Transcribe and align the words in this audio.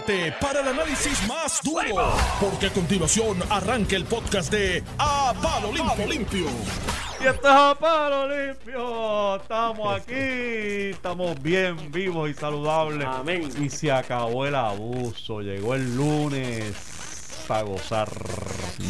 prepárate 0.00 0.32
para 0.40 0.60
el 0.60 0.68
análisis 0.68 1.26
más 1.26 1.60
duro, 1.62 2.12
porque 2.40 2.66
a 2.66 2.70
continuación 2.70 3.38
arranca 3.50 3.96
el 3.96 4.04
podcast 4.04 4.50
de 4.50 4.82
A 4.98 5.34
Palo 5.42 5.72
Limpio. 5.72 6.06
Limpio. 6.06 6.46
Y 7.20 7.26
esto 7.26 7.48
es 7.48 7.54
a 7.54 7.74
palo 7.74 8.28
limpio. 8.28 9.36
Estamos 9.36 10.00
aquí, 10.00 10.90
estamos 10.92 11.42
bien 11.42 11.90
vivos 11.90 12.30
y 12.30 12.34
saludables. 12.34 13.06
Amén. 13.06 13.50
Y 13.60 13.70
se 13.70 13.90
acabó 13.90 14.46
el 14.46 14.54
abuso. 14.54 15.40
Llegó 15.40 15.74
el 15.74 15.96
lunes 15.96 16.74
a 17.48 17.62
gozar. 17.62 18.08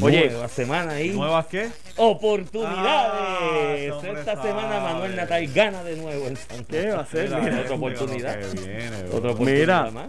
Oye, 0.02 0.29
Nueva 0.30 0.48
semana 0.48 0.93
ahí. 0.93 1.11
¿Nuevas 1.11 1.46
qué? 1.46 1.68
Oportunidades. 1.96 3.93
Ah, 3.93 4.07
Esta 4.07 4.34
sabe. 4.36 4.48
semana 4.48 4.80
Manuel 4.80 5.16
Natal 5.16 5.46
gana 5.48 5.82
de 5.82 5.96
nuevo 5.96 6.27
en 6.27 6.36
San 6.36 6.64
¿Qué 6.64 6.91
va 6.91 7.00
a? 7.00 7.07
Mira, 7.12 7.39
Mira, 7.41 7.61
otra 7.61 7.75
oportunidad. 7.77 8.39
viene, 8.53 8.90
Otra 9.12 9.30
oportunidad 9.32 9.90
Mira. 9.90 9.90
más. 9.90 10.09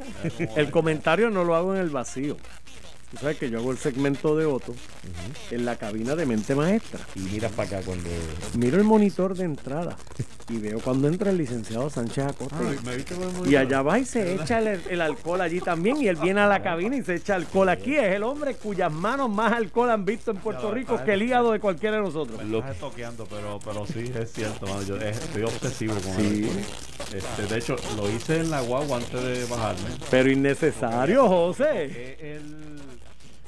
El 0.57 0.69
comentario 0.71 1.29
no 1.29 1.43
lo 1.43 1.55
hago 1.55 1.73
en 1.75 1.81
el 1.81 1.89
vacío. 1.89 2.37
Tú 3.11 3.17
sabes 3.17 3.37
que 3.37 3.49
yo 3.49 3.57
hago 3.57 3.71
el 3.71 3.79
segmento 3.79 4.35
de 4.37 4.45
Otto 4.45 4.75
en 5.49 5.65
la 5.65 5.75
cabina 5.77 6.15
de 6.15 6.27
mente 6.27 6.53
maestra. 6.53 6.99
Y 7.15 7.19
mira 7.21 7.49
para 7.49 7.67
acá 7.67 7.81
cuando. 7.83 8.07
Miro 8.55 8.77
el 8.77 8.83
monitor 8.83 9.35
de 9.35 9.45
entrada 9.45 9.97
y 10.47 10.57
veo 10.57 10.79
cuando 10.79 11.07
entra 11.07 11.31
el 11.31 11.37
licenciado 11.37 11.89
Sánchez 11.89 12.25
Acosta. 12.27 12.57
Ay, 12.59 12.77
me 12.85 12.95
viste 12.95 13.15
con 13.15 13.23
el 13.23 13.29
monitor. 13.31 13.51
Y 13.51 13.55
allá 13.55 13.81
va 13.81 13.97
y 13.97 14.05
se 14.05 14.35
echa 14.35 14.59
el, 14.59 14.79
el 14.89 15.01
alcohol 15.01 15.41
allí 15.41 15.59
también. 15.59 15.97
Y 15.97 16.07
él 16.07 16.17
viene 16.17 16.41
a 16.41 16.47
la 16.47 16.61
cabina 16.61 16.95
y 16.97 17.03
se 17.03 17.15
echa 17.15 17.33
alcohol 17.33 17.69
aquí. 17.69 17.95
Es 17.95 18.13
el 18.15 18.21
hombre 18.21 18.53
cuyas 18.55 18.91
manos 18.91 19.27
más 19.29 19.53
alcohol 19.53 19.89
han 19.89 20.05
visto 20.05 20.29
en 20.29 20.37
Puerto 20.37 20.71
Rico 20.71 21.03
que 21.03 21.13
el 21.13 21.23
hígado 21.23 21.51
de 21.51 21.59
cualquiera 21.59 21.95
de 21.97 22.03
nosotros. 22.03 22.43
Me 22.43 22.59
estás 22.59 22.77
toqueando, 22.77 23.25
pero, 23.25 23.59
pero 23.65 23.87
sí, 23.87 24.11
es 24.15 24.31
cierto, 24.31 24.67
mano. 24.67 24.83
Yo 24.83 24.97
estoy 24.97 25.41
obsesivo 25.43 25.95
con 25.95 26.15
Sí. 26.15 26.43
el 26.43 26.43
alcohol. 26.49 26.63
Este, 27.15 27.53
de 27.53 27.57
hecho, 27.59 27.75
lo 27.97 28.07
hice 28.11 28.39
en 28.41 28.51
la 28.51 28.61
guagua 28.61 28.97
antes 28.97 29.23
de 29.23 29.45
bajarme. 29.45 29.89
Pero 30.11 30.29
innecesario, 30.31 31.27
José. 31.27 31.65
Eh, 31.73 32.39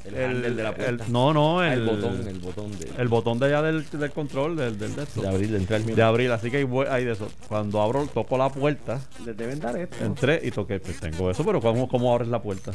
El, 0.06 0.16
El 0.16 0.24
handle 0.26 0.50
de 0.52 0.64
la 0.64 0.74
puerta. 0.74 1.04
el- 1.06 1.12
no, 1.12 1.32
no, 1.34 1.60
Ah, 1.60 1.74
el, 1.74 1.82
el 1.82 1.86
botón, 1.86 2.28
el 2.28 2.40
botón 2.40 2.72
de, 2.80 2.92
el 2.98 3.08
botón 3.08 3.40
de 3.40 3.46
allá 3.46 3.62
del, 3.62 3.88
del 3.90 4.12
control, 4.12 4.56
del, 4.56 4.78
del 4.80 4.96
de 4.96 5.04
esto. 5.04 5.22
de 5.22 5.28
abrir, 5.28 5.50
de 5.52 5.58
entrar. 5.58 5.82
de 5.82 6.02
abrir, 6.04 6.32
así 6.32 6.50
que 6.50 6.58
hay, 6.58 6.68
hay 6.90 7.06
de 7.06 7.12
eso. 7.12 7.30
Cuando 7.48 7.82
abro, 7.82 8.08
toco 8.12 8.38
la 8.38 8.50
puerta, 8.50 9.00
Les 9.26 9.38
deben 9.38 9.60
dar 9.60 9.78
esto. 9.78 10.04
entré 10.04 10.40
y 10.44 10.50
toqué, 10.52 10.80
pues 10.80 11.00
tengo 11.00 11.30
eso, 11.30 11.44
pero 11.46 11.62
¿cómo, 11.62 11.88
cómo 11.88 12.12
abres 12.14 12.30
la 12.30 12.42
puerta? 12.42 12.72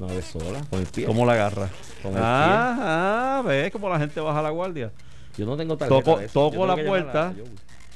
No 0.00 0.06
ves 0.08 0.24
sola, 0.26 0.60
con 0.70 0.80
el 0.80 0.86
pie. 0.86 1.04
¿Cómo 1.06 1.24
la 1.26 1.32
agarras? 1.34 1.70
Con 2.02 2.12
el 2.12 2.18
Ah, 2.22 3.38
ah, 3.38 3.42
ves 3.46 3.70
cómo 3.72 3.88
la 3.88 3.98
gente 3.98 4.20
baja 4.20 4.40
la 4.42 4.50
guardia. 4.50 4.90
Yo 5.36 5.44
no 5.46 5.56
tengo 5.56 5.76
tarjeta 5.76 6.02
Toco- 6.02 6.18
de 6.18 6.24
eso. 6.26 6.50
toco 6.50 6.66
la 6.66 6.76
puerta. 6.76 7.34
yo- 7.36 7.44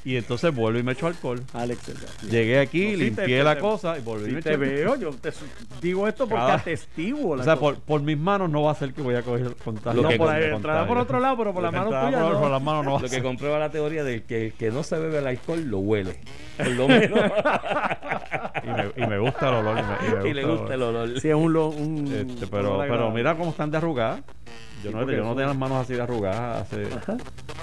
Y 0.03 0.17
entonces 0.17 0.55
vuelvo 0.55 0.79
y 0.79 0.83
me 0.83 0.93
echo 0.93 1.07
alcohol. 1.07 1.43
Alex. 1.53 1.93
Llegué 2.31 2.59
aquí, 2.59 2.85
No, 2.85 2.91
sí, 2.93 2.97
limpié 2.97 3.27
te- 3.27 3.45
la 3.45 3.55
te- 3.57 3.61
cosa 3.61 3.99
y 3.99 4.01
volví 4.01 4.23
y 4.25 4.29
Si 4.29 4.33
me 4.37 4.41
te 4.43 4.49
eché 4.49 4.57
veo, 4.57 4.97
yo 4.97 5.11
te 5.11 5.31
digo 5.83 6.09
esto 6.09 6.27
porque 6.27 6.41
Cada- 6.41 6.55
atestiguo 6.55 7.37
la 7.37 7.43
O 7.43 7.45
sea, 7.45 7.57
cosa. 7.57 7.61
por, 7.77 7.81
por 7.85 8.01
mis 8.01 8.17
manos 8.17 8.49
no 8.49 8.63
va 8.63 8.73
a 8.73 8.75
ser 8.75 8.95
que 8.95 9.03
voy 9.03 9.15
a 9.15 9.21
coger 9.23 9.47
el 9.49 9.57
contagio. 9.57 10.01
no, 10.01 10.09
que 10.09 10.17
por 10.17 10.35
entrará 10.35 10.87
por 10.87 10.97
otro 10.97 11.21
lado, 11.21 11.37
pero 11.37 11.53
por 11.53 11.63
la 11.63 11.71
mano 11.71 11.85
Entrará 11.85 12.07
tuya 12.09 12.23
por, 12.23 12.33
no. 12.33 12.41
por 12.41 12.51
las 12.51 12.63
manos 12.63 12.85
no 12.87 12.93
va 12.93 12.99
a 12.99 13.03
Lo 13.03 13.09
que 13.11 13.23
comprueba 13.23 13.59
la 13.59 13.71
teoría 13.71 14.03
de 14.03 14.23
que 14.25 14.47
el 14.47 14.53
que 14.55 14.71
no 14.71 14.83
se 14.83 14.99
bebe 14.99 15.19
el 15.19 15.27
alcohol 15.27 15.63
lo 15.67 15.79
huele. 15.81 16.19
Por 16.57 16.69
lo 16.69 16.89
menos. 16.89 17.21
Y 18.63 18.67
me, 18.69 19.05
y 19.05 19.09
me 19.09 19.19
gusta 19.19 19.49
el 19.49 19.55
olor. 19.55 19.79
Y, 19.79 19.83
me, 19.83 20.09
y 20.21 20.23
me 20.25 20.29
y 20.31 20.35
le 20.35 20.45
gusta 20.45 20.75
el 20.75 20.83
olor. 20.83 21.21
Sí, 21.21 21.29
es 21.29 21.35
un, 21.35 21.53
lo- 21.53 21.69
un 21.69 22.07
Este, 22.31 22.47
pero, 22.47 22.75
olor 22.75 22.89
pero 22.89 23.11
mira 23.11 23.35
cómo 23.37 23.51
están 23.51 23.71
de 23.71 23.79
arrugadas. 23.79 24.21
Yo 24.83 24.91
Sí, 24.91 24.97
no, 24.97 25.11
yo 25.11 25.25
no 25.25 25.31
tenía 25.35 25.47
las 25.49 25.57
manos 25.57 25.79
así 25.83 25.95
de 25.95 26.03
arrugadas. 26.03 26.69
Sí, 26.69 26.77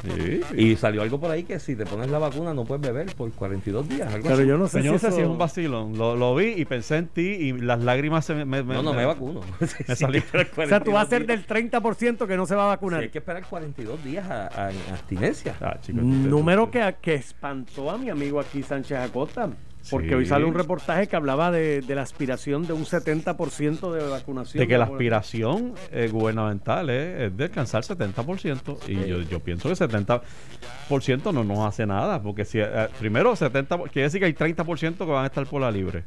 sí. 0.04 0.42
Y 0.56 0.76
salió 0.76 1.02
algo 1.02 1.20
por 1.20 1.32
ahí 1.32 1.44
que 1.44 1.60
si 1.60 1.76
te 1.76 1.86
pones 1.86 2.10
la 2.10 2.20
vacuna 2.20 2.54
no 2.54 2.64
puedes 2.66 2.82
beber 2.82 3.08
por 3.16 3.32
42 3.32 3.90
días. 3.90 4.14
Algo 4.14 4.24
Pero 4.24 4.36
así. 4.40 4.48
yo 4.48 4.58
no 4.58 4.68
sé 4.68 4.84
Yo 4.84 4.92
no 4.94 5.00
si 5.00 5.06
sé 5.06 5.12
si 5.12 5.22
es 5.22 5.28
un 5.28 5.38
vacilón. 5.38 5.98
Lo, 5.98 6.16
lo 6.16 6.36
vi 6.36 6.54
y 6.56 6.66
pensé 6.66 6.98
en 6.98 7.08
ti 7.08 7.22
y 7.22 7.54
las 7.54 7.82
lágrimas 7.84 8.26
se 8.26 8.34
me. 8.36 8.46
me- 8.46 8.64
No, 8.64 8.84
no 8.84 8.94
me 8.94 9.06
vacuno. 9.06 9.42
Me 9.88 9.96
salió. 9.96 10.22
O 10.58 10.66
sea, 10.68 10.80
tú 10.82 10.92
vas 10.92 11.08
a 11.08 11.10
ser 11.10 11.26
del 11.26 11.46
30% 11.48 12.28
que 12.28 12.38
no 12.38 12.46
se 12.46 12.56
va 12.56 12.66
a 12.66 12.68
vacunar. 12.68 13.02
hay 13.02 13.10
que 13.10 13.18
esperar 13.20 13.44
42 13.50 14.04
días 14.04 14.30
a, 14.30 14.68
a- 14.68 14.72
en 14.72 14.78
abstinencia. 14.92 15.56
Ah, 15.62 15.78
Número 15.94 16.70
que, 16.72 16.96
que 17.02 17.16
espantó 17.16 17.90
a 17.92 17.98
mi 17.98 18.10
amigo 18.10 18.40
aquí 18.40 18.62
Sánchez 18.64 18.98
Acosta. 19.00 19.50
Porque 19.90 20.10
Sí. 20.10 20.14
hoy 20.16 20.26
sale 20.26 20.46
un 20.46 20.54
reportaje 20.54 21.08
que 21.08 21.16
hablaba 21.16 21.52
de, 21.52 21.82
de 21.82 21.96
la 21.96 22.02
aspiración 22.02 22.66
de 22.68 22.74
un 22.74 22.86
70% 22.86 23.92
de 23.94 24.08
vacunación. 24.10 24.60
De 24.62 24.68
que 24.68 24.78
la 24.78 24.86
aspiración 24.86 25.74
eh, 25.92 26.10
gubernamental 26.12 26.90
es, 26.90 27.22
es 27.32 27.38
de 27.38 27.44
alcanzar 27.46 27.84
70%. 27.84 28.78
Y 28.88 29.08
yo, 29.08 29.22
yo 29.22 29.40
pienso 29.40 29.70
que 29.70 29.76
70% 29.76 31.34
no 31.34 31.44
nos 31.44 31.60
hace 31.60 31.86
nada. 31.86 32.22
Porque 32.22 32.46
si 32.46 32.60
eh, 32.60 32.88
primero 33.00 33.34
70%, 33.34 33.90
quiere 33.92 34.04
decir 34.10 34.20
que 34.20 34.26
hay 34.26 34.34
30% 34.34 34.98
que 34.98 35.06
van 35.06 35.24
a 35.24 35.28
estar 35.28 35.46
por 35.46 35.62
la 35.62 35.72
libre. 35.72 36.04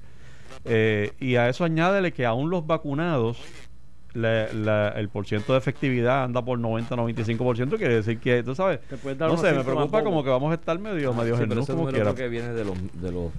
Eh, 0.65 1.13
y 1.21 1.37
a 1.37 1.49
eso 1.49 1.65
añádele 1.65 2.13
que 2.13 2.27
aún 2.27 2.51
los 2.51 2.67
vacunados, 2.67 3.39
la- 4.13 4.53
la- 4.53 4.89
el 4.91 5.09
porciento 5.09 5.53
de 5.53 5.59
efectividad 5.61 6.25
anda 6.25 6.45
por 6.45 6.59
90-95%. 6.59 7.79
Quiere 7.79 7.95
decir 7.95 8.19
que, 8.19 8.43
tú 8.43 8.55
sabes, 8.55 8.81
no 9.19 9.37
sé, 9.37 9.53
me 9.53 9.63
preocupa 9.65 10.03
como 10.03 10.25
que 10.25 10.31
vamos 10.31 10.51
a 10.51 10.55
estar 10.55 10.79
medio, 10.79 11.15
medio 11.15 11.37
Sí, 11.37 11.43
pero 11.43 11.51
genús 11.53 11.65
ese 11.65 11.73
como 11.73 11.85
número 11.87 11.97
quiera. 11.97 12.15
creo 12.15 12.27
que 12.27 12.29
viene 12.29 12.53
de 12.53 12.65
los, 12.65 12.77
de 13.01 13.13
los, 13.13 13.31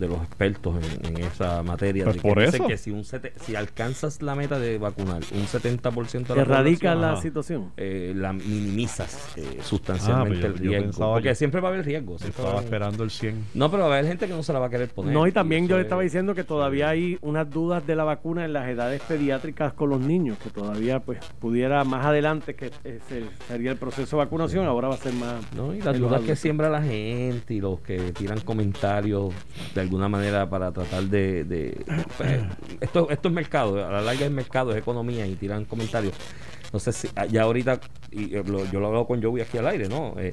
de 0.00 0.08
los 0.08 0.18
expertos 0.22 0.74
en, 1.04 1.16
en 1.16 1.24
esa 1.24 1.62
materia. 1.62 2.04
Pues 2.04 2.16
de 2.16 2.22
que 2.22 2.28
por 2.28 2.38
dicen 2.40 2.54
eso. 2.56 2.66
que 2.66 2.76
si, 2.78 2.90
un 2.90 3.04
sete- 3.04 3.32
si 3.42 3.54
alcanzas 3.54 4.22
la 4.22 4.34
meta 4.34 4.58
de 4.58 4.78
vacunar 4.78 5.22
un 5.32 5.46
70% 5.46 6.26
de 6.28 6.34
la 6.36 6.40
Erradica 6.42 6.94
la 6.94 7.12
Ajá. 7.12 7.22
situación. 7.22 7.70
eh, 7.76 8.12
la 8.16 8.32
minimizas 8.32 9.28
eh, 9.36 9.58
Ah, 9.58 9.62
sustancialmente 9.62 10.30
pues 10.30 10.40
yo- 10.40 10.46
el 10.46 10.58
riesgo. 10.70 10.84
pensaba- 10.86 11.12
porque 11.14 11.28
yo- 11.28 11.34
siempre 11.34 11.60
va 11.60 11.68
a 11.68 11.72
haber 11.72 11.84
riesgo. 11.84 12.16
Estaba 12.16 12.50
haber- 12.52 12.64
esperando 12.64 13.04
el 13.04 13.10
100. 13.10 13.44
No, 13.54 13.70
pero 13.70 13.84
va 13.84 13.94
a 13.94 13.98
haber 13.98 14.06
gente 14.08 14.26
que 14.26 14.32
no 14.32 14.42
se 14.42 14.52
la 14.52 14.58
va 14.58 14.66
a 14.66 14.70
querer 14.70 14.88
poner. 14.88 15.12
No, 15.12 15.26
y 15.26 15.32
también 15.32 15.68
yo 15.68 15.76
le 15.76 15.82
estaba 15.82 16.02
es- 16.02 16.10
diciendo 16.10 16.34
que 16.34 16.44
todavía 16.44 16.88
hay 16.88 17.18
unas 17.22 17.48
dudas 17.50 17.86
de 17.86 17.94
la 17.96 18.04
vacuna 18.04 18.44
en 18.44 18.52
las 18.52 18.68
edades 18.68 19.00
pediátricas 19.02 19.72
con 19.74 19.90
los 19.90 20.00
niños, 20.00 20.38
que 20.38 20.50
todavía 20.50 21.00
pues 21.00 21.18
pudiera 21.38 21.84
más 21.84 22.04
adelante 22.06 22.54
que 22.54 22.70
ese 22.84 23.24
sería 23.48 23.70
el 23.72 23.76
proceso 23.76 24.16
de 24.16 24.24
vacunación, 24.24 24.66
ahora 24.66 24.88
va 24.88 24.94
a 24.94 24.98
ser 24.98 25.12
más... 25.14 25.34
No, 25.54 25.74
y 25.74 25.80
las 25.82 25.98
dudas 25.98 26.22
que 26.22 26.36
siembra 26.36 26.68
la 26.70 26.82
gente 26.82 27.54
y 27.54 27.60
los 27.60 27.80
que 27.80 28.12
tiran 28.12 28.40
comentarios 28.40 29.32
de 29.74 29.80
alguna 29.90 30.08
manera 30.08 30.48
para 30.48 30.72
tratar 30.72 31.02
de... 31.04 31.44
de- 31.44 31.84
pues, 32.16 32.40
esto, 32.80 33.10
esto 33.10 33.28
es 33.28 33.34
mercado, 33.34 33.84
a 33.84 33.90
la 33.90 34.00
larga 34.00 34.24
es 34.26 34.30
mercado, 34.32 34.70
es 34.70 34.78
economía 34.78 35.26
y 35.26 35.34
tiran 35.36 35.64
comentarios. 35.64 36.14
No 36.72 36.78
sé 36.78 36.92
si 36.92 37.08
ah, 37.16 37.26
ya 37.26 37.42
ahorita, 37.42 37.80
y 38.12 38.36
eh, 38.36 38.44
lo- 38.46 38.64
yo 38.70 38.78
lo 38.80 38.86
hablo 38.88 39.06
con 39.06 39.20
Joey 39.22 39.42
aquí 39.42 39.58
al 39.58 39.66
aire, 39.66 39.88
¿no? 39.88 40.14
Eh, 40.18 40.32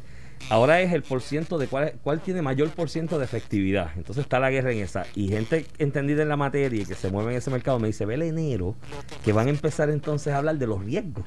ahora 0.50 0.81
es 0.81 0.94
el 0.94 1.03
porciento 1.03 1.58
de 1.58 1.68
cuál, 1.68 1.94
cuál 2.03 2.20
tiene 2.22 2.42
mayor 2.42 2.70
porciento 2.70 3.18
de 3.20 3.25
efectividad. 3.25 3.92
Entonces 3.96 4.24
está 4.24 4.40
la 4.40 4.50
guerra 4.52 4.72
en 4.72 4.80
esa. 4.80 5.06
Y 5.16 5.30
gente 5.30 5.66
entendida 5.78 6.22
en 6.24 6.30
la 6.30 6.38
materia 6.38 6.81
y 6.81 6.86
que 6.86 6.96
se 6.96 7.09
mueve 7.12 7.31
en 7.31 7.38
ese 7.38 7.50
mercado 7.52 7.80
me 7.80 7.88
dice, 7.88 8.06
ve 8.06 8.16
el 8.16 8.22
enero, 8.24 8.75
que 9.24 9.34
van 9.34 9.48
a 9.48 9.50
empezar 9.50 9.90
entonces 9.90 10.34
a 10.34 10.38
hablar 10.38 10.58
de 10.58 10.68
los 10.68 10.84
riesgos 10.84 11.25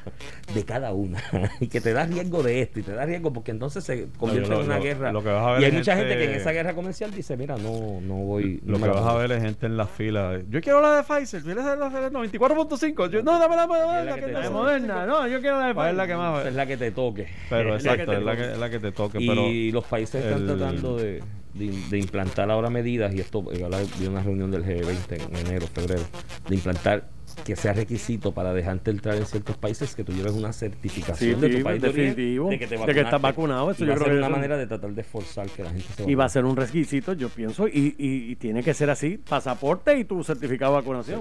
de 0.54 0.64
cada 0.64 0.92
una. 0.92 1.22
y 1.60 1.68
que 1.68 1.80
te 1.80 1.92
da 1.92 2.06
riesgo 2.06 2.42
de 2.42 2.62
esto 2.62 2.80
y 2.80 2.82
te 2.82 2.92
da 2.92 3.04
riesgo 3.04 3.32
porque 3.32 3.50
entonces 3.50 3.84
se 3.84 4.08
convierte 4.18 4.48
lo- 4.50 4.60
en 4.60 4.66
una 4.66 4.78
lo- 4.78 4.82
guerra. 4.84 5.12
lo 5.12 5.22
que 5.22 5.28
vas 5.30 5.46
a 5.46 5.50
ver 5.52 5.62
y 5.62 5.64
hay 5.66 5.72
mucha 5.72 5.96
gente, 5.96 6.10
gente- 6.10 6.24
que 6.26 6.32
en 6.34 6.40
esa 6.40 6.52
guerra 6.52 6.74
comercial 6.74 7.10
dice, 7.12 7.36
mira, 7.36 7.56
no, 7.56 8.00
no 8.00 8.14
voy... 8.16 8.60
Lo 8.64 8.78
no 8.78 8.84
que 8.84 8.90
vas 8.90 9.00
a 9.02 9.06
pongo". 9.08 9.18
ver 9.18 9.32
es 9.32 9.42
gente 9.42 9.66
en 9.66 9.76
la 9.76 9.86
fila. 9.86 10.40
Yo 10.48 10.60
quiero 10.60 10.80
la 10.80 10.96
de 10.96 11.02
Pfizer. 11.02 11.42
¿Quieres 11.42 11.64
la 11.64 11.76
de 11.76 12.10
94.5? 12.10 13.10
Yo- 13.10 13.22
No, 13.22 13.38
dame 13.38 13.56
la, 13.56 13.66
la 13.66 14.04
la 14.04 14.14
que 14.14 14.20
que 14.20 14.26
te- 14.26 14.32
La 14.32 14.40
de 14.40 14.44
no- 14.46 14.50
Moderna, 14.52 15.06
no, 15.06 15.26
yo 15.28 15.40
quiero 15.40 15.58
la 15.60 15.66
de 15.68 15.74
¿Cuál 15.74 15.90
es 15.90 15.96
la 15.96 16.06
que 16.06 16.12
Pfizer. 16.14 16.30
más? 16.32 16.46
Es 16.46 16.54
la 16.54 16.66
que 16.66 16.76
te 16.76 16.90
toque. 16.90 17.28
Pero 17.48 17.74
exacto, 17.74 18.12
es 18.12 18.22
la 18.58 18.70
que 18.70 18.78
te 18.78 18.92
toque. 18.92 18.99
Y 19.14 19.26
Pero 19.26 19.72
los 19.72 19.84
países 19.84 20.24
están 20.24 20.40
el- 20.42 20.46
tratando 20.46 20.96
de, 20.96 21.22
de, 21.54 21.72
de 21.90 21.98
implantar 21.98 22.50
ahora 22.50 22.70
medidas, 22.70 23.14
y 23.14 23.20
esto 23.20 23.44
eh, 23.52 23.62
ahora 23.64 23.78
vi 23.98 24.06
una 24.06 24.22
reunión 24.22 24.50
del 24.50 24.64
G20 24.64 25.28
en 25.30 25.46
enero, 25.46 25.66
febrero, 25.66 26.02
de 26.48 26.54
implantar 26.54 27.08
que 27.44 27.54
sea 27.54 27.72
requisito 27.72 28.32
para 28.32 28.52
dejarte 28.52 28.90
entrar 28.90 29.14
en 29.16 29.24
ciertos 29.24 29.56
países 29.56 29.94
que 29.94 30.02
tú 30.02 30.12
lleves 30.12 30.32
una 30.32 30.52
certificación 30.52 31.36
Sí, 31.36 31.40
de 31.40 31.48
tu 31.48 31.56
sí, 31.58 31.62
país 31.62 31.80
de 31.80 31.88
origen, 31.88 32.06
definitivo. 32.10 32.50
de 32.50 32.58
que 32.58 32.66
te 32.66 32.76
De 32.76 32.92
que 32.94 33.00
estás 33.00 33.22
vacunado, 33.22 33.70
eso 33.70 33.84
Y 33.84 33.86
yo 33.86 33.92
va 33.92 33.94
a 33.94 33.96
creo 33.98 34.06
ser 34.06 34.12
que 34.14 34.18
una 34.18 34.26
eso- 34.26 34.36
manera 34.36 34.56
de 34.56 34.66
tratar 34.66 34.90
de 34.92 35.02
forzar 35.04 35.48
que 35.48 35.62
la 35.62 35.70
gente 35.70 35.84
se 35.96 36.02
Y 36.10 36.14
va 36.16 36.24
a 36.24 36.26
vacune. 36.26 36.32
ser 36.32 36.44
un 36.44 36.56
requisito, 36.56 37.12
yo 37.12 37.28
pienso, 37.28 37.68
y, 37.68 37.94
y- 37.98 38.32
y 38.32 38.36
tiene 38.36 38.62
que 38.64 38.74
ser 38.74 38.90
así, 38.90 39.16
pasaporte 39.16 39.96
y 39.98 40.04
tu 40.04 40.22
certificado 40.24 40.72
de 40.72 40.80
vacunación. 40.80 41.20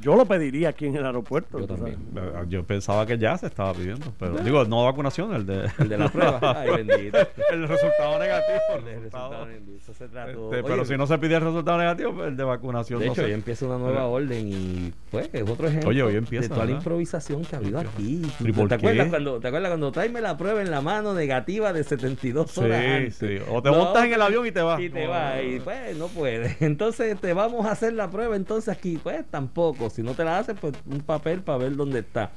Yo 0.00 0.16
lo 0.16 0.24
pediría 0.26 0.70
aquí 0.70 0.86
en 0.86 0.96
el 0.96 1.04
aeropuerto. 1.06 1.58
Yo 1.58 1.66
también. 1.66 1.96
sabes. 2.14 2.48
yo 2.48 2.64
pensaba 2.64 3.04
que 3.06 3.18
ya 3.18 3.36
se 3.36 3.46
estaba 3.46 3.72
pidiendo. 3.74 4.12
Pero 4.18 4.38
digo, 4.38 4.64
no 4.64 4.84
vacunación, 4.84 5.34
el 5.34 5.46
de, 5.46 5.68
El 5.78 5.88
de 5.88 5.98
la 5.98 6.08
prueba. 6.12 6.38
Ay, 6.42 6.70
bendito. 6.84 7.18
el 7.50 7.68
resultado 7.68 8.18
negativo. 8.18 8.58
el 8.76 8.84
resultado. 8.84 9.44
resultado, 9.46 9.76
eso 9.76 9.94
se 9.94 10.08
trató. 10.08 10.44
Este, 10.50 10.62
pero 10.62 10.74
Oye, 10.82 10.84
si 10.86 10.96
no 10.96 11.06
se 11.06 11.18
pide 11.18 11.34
el 11.36 11.42
resultado 11.42 11.78
negativo, 11.78 12.14
pues 12.14 12.28
el 12.28 12.36
de 12.36 12.44
vacunación. 12.44 13.00
De 13.00 13.06
no 13.06 13.12
hecho, 13.12 13.22
sé. 13.22 13.28
ya 13.28 13.34
empieza 13.34 13.66
una 13.66 13.78
nueva 13.78 14.06
orden 14.06 14.48
y 14.48 14.92
pues 15.10 15.28
es 15.32 15.42
otro 15.48 15.68
ejemplo 15.68 15.90
Oye, 15.90 16.02
hoy 16.02 16.16
empieza, 16.16 16.48
de 16.48 16.54
toda 16.54 16.64
la 16.64 16.72
improvisación 16.72 17.44
que 17.44 17.56
ha 17.56 17.58
habido 17.58 17.78
aquí. 17.80 18.22
¿Y 18.40 18.44
¿Te, 18.52 18.52
qué? 18.52 18.74
acuerdas 18.74 19.08
cuando, 19.08 19.40
¿Te 19.40 19.48
acuerdas 19.48 19.70
cuando 19.70 19.92
tráeme 19.92 20.20
la 20.20 20.36
prueba 20.36 20.62
en 20.62 20.70
la 20.70 20.80
mano 20.80 21.14
negativa 21.14 21.72
de 21.72 21.84
72 21.84 22.50
Sí, 22.50 22.60
horas 22.60 22.84
antes? 22.84 23.16
sí. 23.16 23.38
O 23.50 23.62
te 23.62 23.70
montas 23.70 24.04
en 24.04 24.12
el 24.14 24.22
avión 24.22 24.46
y 24.46 24.52
te 24.52 24.62
vas. 24.62 24.80
Y 24.80 24.88
te 24.90 25.04
No, 25.04 25.10
vas 25.10 25.36
no, 25.36 25.42
y 25.42 25.58
no. 25.58 25.64
pues 25.64 25.96
no 25.96 26.06
puedes. 26.08 26.60
Entonces 26.62 27.20
te 27.20 27.32
vamos 27.32 27.66
a 27.66 27.72
hacer 27.72 27.92
la 27.92 28.10
prueba 28.10 28.36
entonces 28.36 28.68
aquí. 28.68 28.98
Pues 29.02 29.24
tampoco. 29.30 29.89
Si 29.90 30.02
no 30.02 30.14
te 30.14 30.24
la 30.24 30.38
haces, 30.38 30.56
pues 30.60 30.74
un 30.86 31.00
papel 31.00 31.40
para 31.42 31.58
ver 31.58 31.76
dónde 31.76 32.00
está. 32.00 32.30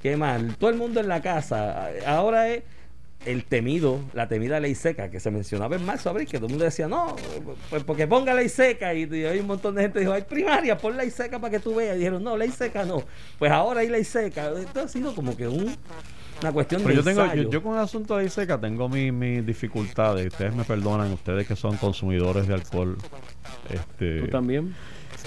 ¿Qué 0.00 0.16
más? 0.16 0.40
Todo 0.58 0.70
el 0.70 0.76
mundo 0.76 1.00
en 1.00 1.08
la 1.08 1.20
casa. 1.20 1.88
Ahora 2.06 2.48
es 2.48 2.62
el 3.24 3.44
temido, 3.44 4.00
la 4.14 4.26
temida 4.26 4.58
ley 4.58 4.74
seca 4.74 5.08
que 5.08 5.20
se 5.20 5.30
mencionaba 5.30 5.76
en 5.76 5.86
marzo, 5.86 6.10
abril, 6.10 6.26
que 6.26 6.38
todo 6.38 6.46
el 6.46 6.52
mundo 6.52 6.64
decía, 6.64 6.88
no, 6.88 7.14
pues 7.70 7.84
porque 7.84 8.06
ponga 8.08 8.34
ley 8.34 8.48
seca. 8.48 8.92
Y, 8.94 9.04
y 9.04 9.24
hay 9.24 9.38
un 9.38 9.46
montón 9.46 9.74
de 9.76 9.82
gente 9.82 9.94
que 9.94 10.00
dijo, 10.00 10.12
hay 10.12 10.22
primaria, 10.22 10.76
pon 10.76 10.96
ley 10.96 11.10
seca 11.10 11.38
para 11.38 11.50
que 11.52 11.60
tú 11.60 11.74
veas. 11.74 11.94
Y 11.96 11.98
dijeron, 12.00 12.22
no, 12.24 12.36
ley 12.36 12.50
seca 12.50 12.84
no. 12.84 13.02
Pues 13.38 13.52
ahora 13.52 13.80
hay 13.80 13.88
ley 13.88 14.04
seca. 14.04 14.50
Esto 14.58 14.80
ha 14.80 14.88
sido 14.88 15.14
como 15.14 15.36
que 15.36 15.46
un, 15.46 15.76
una 16.40 16.52
cuestión 16.52 16.82
Pero 16.82 16.94
de 16.94 16.96
yo 16.96 17.04
tengo, 17.04 17.22
ensayo. 17.22 17.42
yo, 17.44 17.50
yo 17.50 17.62
con 17.62 17.74
el 17.74 17.78
asunto 17.80 18.16
de 18.16 18.28
seca 18.28 18.60
tengo 18.60 18.88
mis 18.88 19.12
mis 19.12 19.46
dificultades. 19.46 20.26
Ustedes 20.26 20.52
me 20.56 20.64
perdonan, 20.64 21.12
ustedes 21.12 21.46
que 21.46 21.54
son 21.54 21.76
consumidores 21.76 22.48
de 22.48 22.54
alcohol. 22.54 22.98
Este, 23.70 24.22
Tú 24.22 24.28
también. 24.28 24.74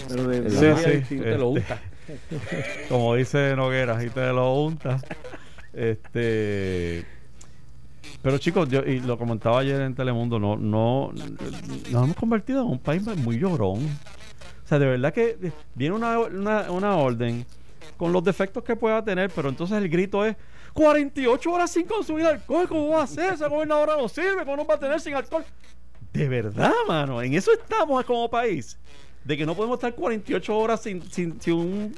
Pero 0.07 0.27
de, 0.27 0.49
Sí, 0.49 1.17
te 1.17 1.37
lo 1.37 1.55
este, 1.55 1.59
gusta. 1.59 1.79
como 2.89 3.15
dice 3.15 3.55
Noguera, 3.55 4.03
y 4.03 4.09
te 4.09 4.27
lo 4.31 4.53
untas. 4.53 5.03
Este. 5.73 7.05
Pero 8.21 8.37
chicos, 8.37 8.69
yo, 8.69 8.81
y 8.81 8.99
lo 9.01 9.17
comentaba 9.17 9.59
ayer 9.59 9.81
en 9.81 9.93
Telemundo, 9.93 10.39
no, 10.39 10.55
no, 10.55 11.11
nos 11.91 12.03
hemos 12.03 12.15
convertido 12.15 12.61
en 12.61 12.67
un 12.69 12.79
país 12.79 13.03
muy 13.17 13.37
llorón. 13.37 13.85
O 14.63 14.67
sea, 14.67 14.79
de 14.79 14.87
verdad 14.87 15.13
que 15.13 15.51
viene 15.75 15.95
una, 15.95 16.17
una, 16.19 16.71
una 16.71 16.95
orden 16.95 17.45
con 17.97 18.11
los 18.11 18.23
defectos 18.23 18.63
que 18.63 18.75
pueda 18.75 19.03
tener, 19.03 19.29
pero 19.29 19.49
entonces 19.49 19.77
el 19.77 19.89
grito 19.89 20.25
es 20.25 20.35
48 20.73 21.51
horas 21.51 21.71
sin 21.71 21.85
consumir 21.85 22.25
alcohol, 22.25 22.67
¿cómo 22.67 22.89
va 22.89 23.03
a 23.03 23.07
ser? 23.07 23.33
Esa 23.33 23.47
gobernadora 23.47 23.95
no 23.95 24.09
sirve, 24.09 24.43
¿cómo 24.43 24.57
nos 24.57 24.67
va 24.67 24.73
a 24.73 24.79
tener 24.79 24.99
sin 24.99 25.13
alcohol? 25.13 25.45
De 26.11 26.27
verdad, 26.27 26.73
mano, 26.87 27.21
en 27.21 27.33
eso 27.33 27.51
estamos 27.53 28.03
como 28.05 28.29
país. 28.29 28.77
De 29.25 29.35
que 29.35 29.45
no 29.45 29.55
podemos 29.55 29.77
estar 29.77 29.93
48 29.95 30.57
horas 30.57 30.81
sin, 30.81 31.01
sin, 31.11 31.41
sin 31.41 31.53
un 31.53 31.95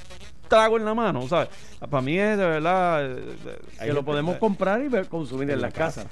trago 0.47 0.77
en 0.77 0.85
la 0.85 0.93
mano, 0.93 1.27
¿sabes? 1.27 1.49
Para 1.89 2.01
mí 2.01 2.17
es 2.17 2.37
de 2.37 2.45
verdad... 2.45 3.05
eh, 3.05 3.35
que 3.83 3.93
lo 3.93 4.03
podemos 4.03 4.37
comprar 4.37 4.81
y 4.83 4.89
consumir 5.07 5.51
en 5.51 5.61
la 5.61 5.69
casa. 5.71 6.05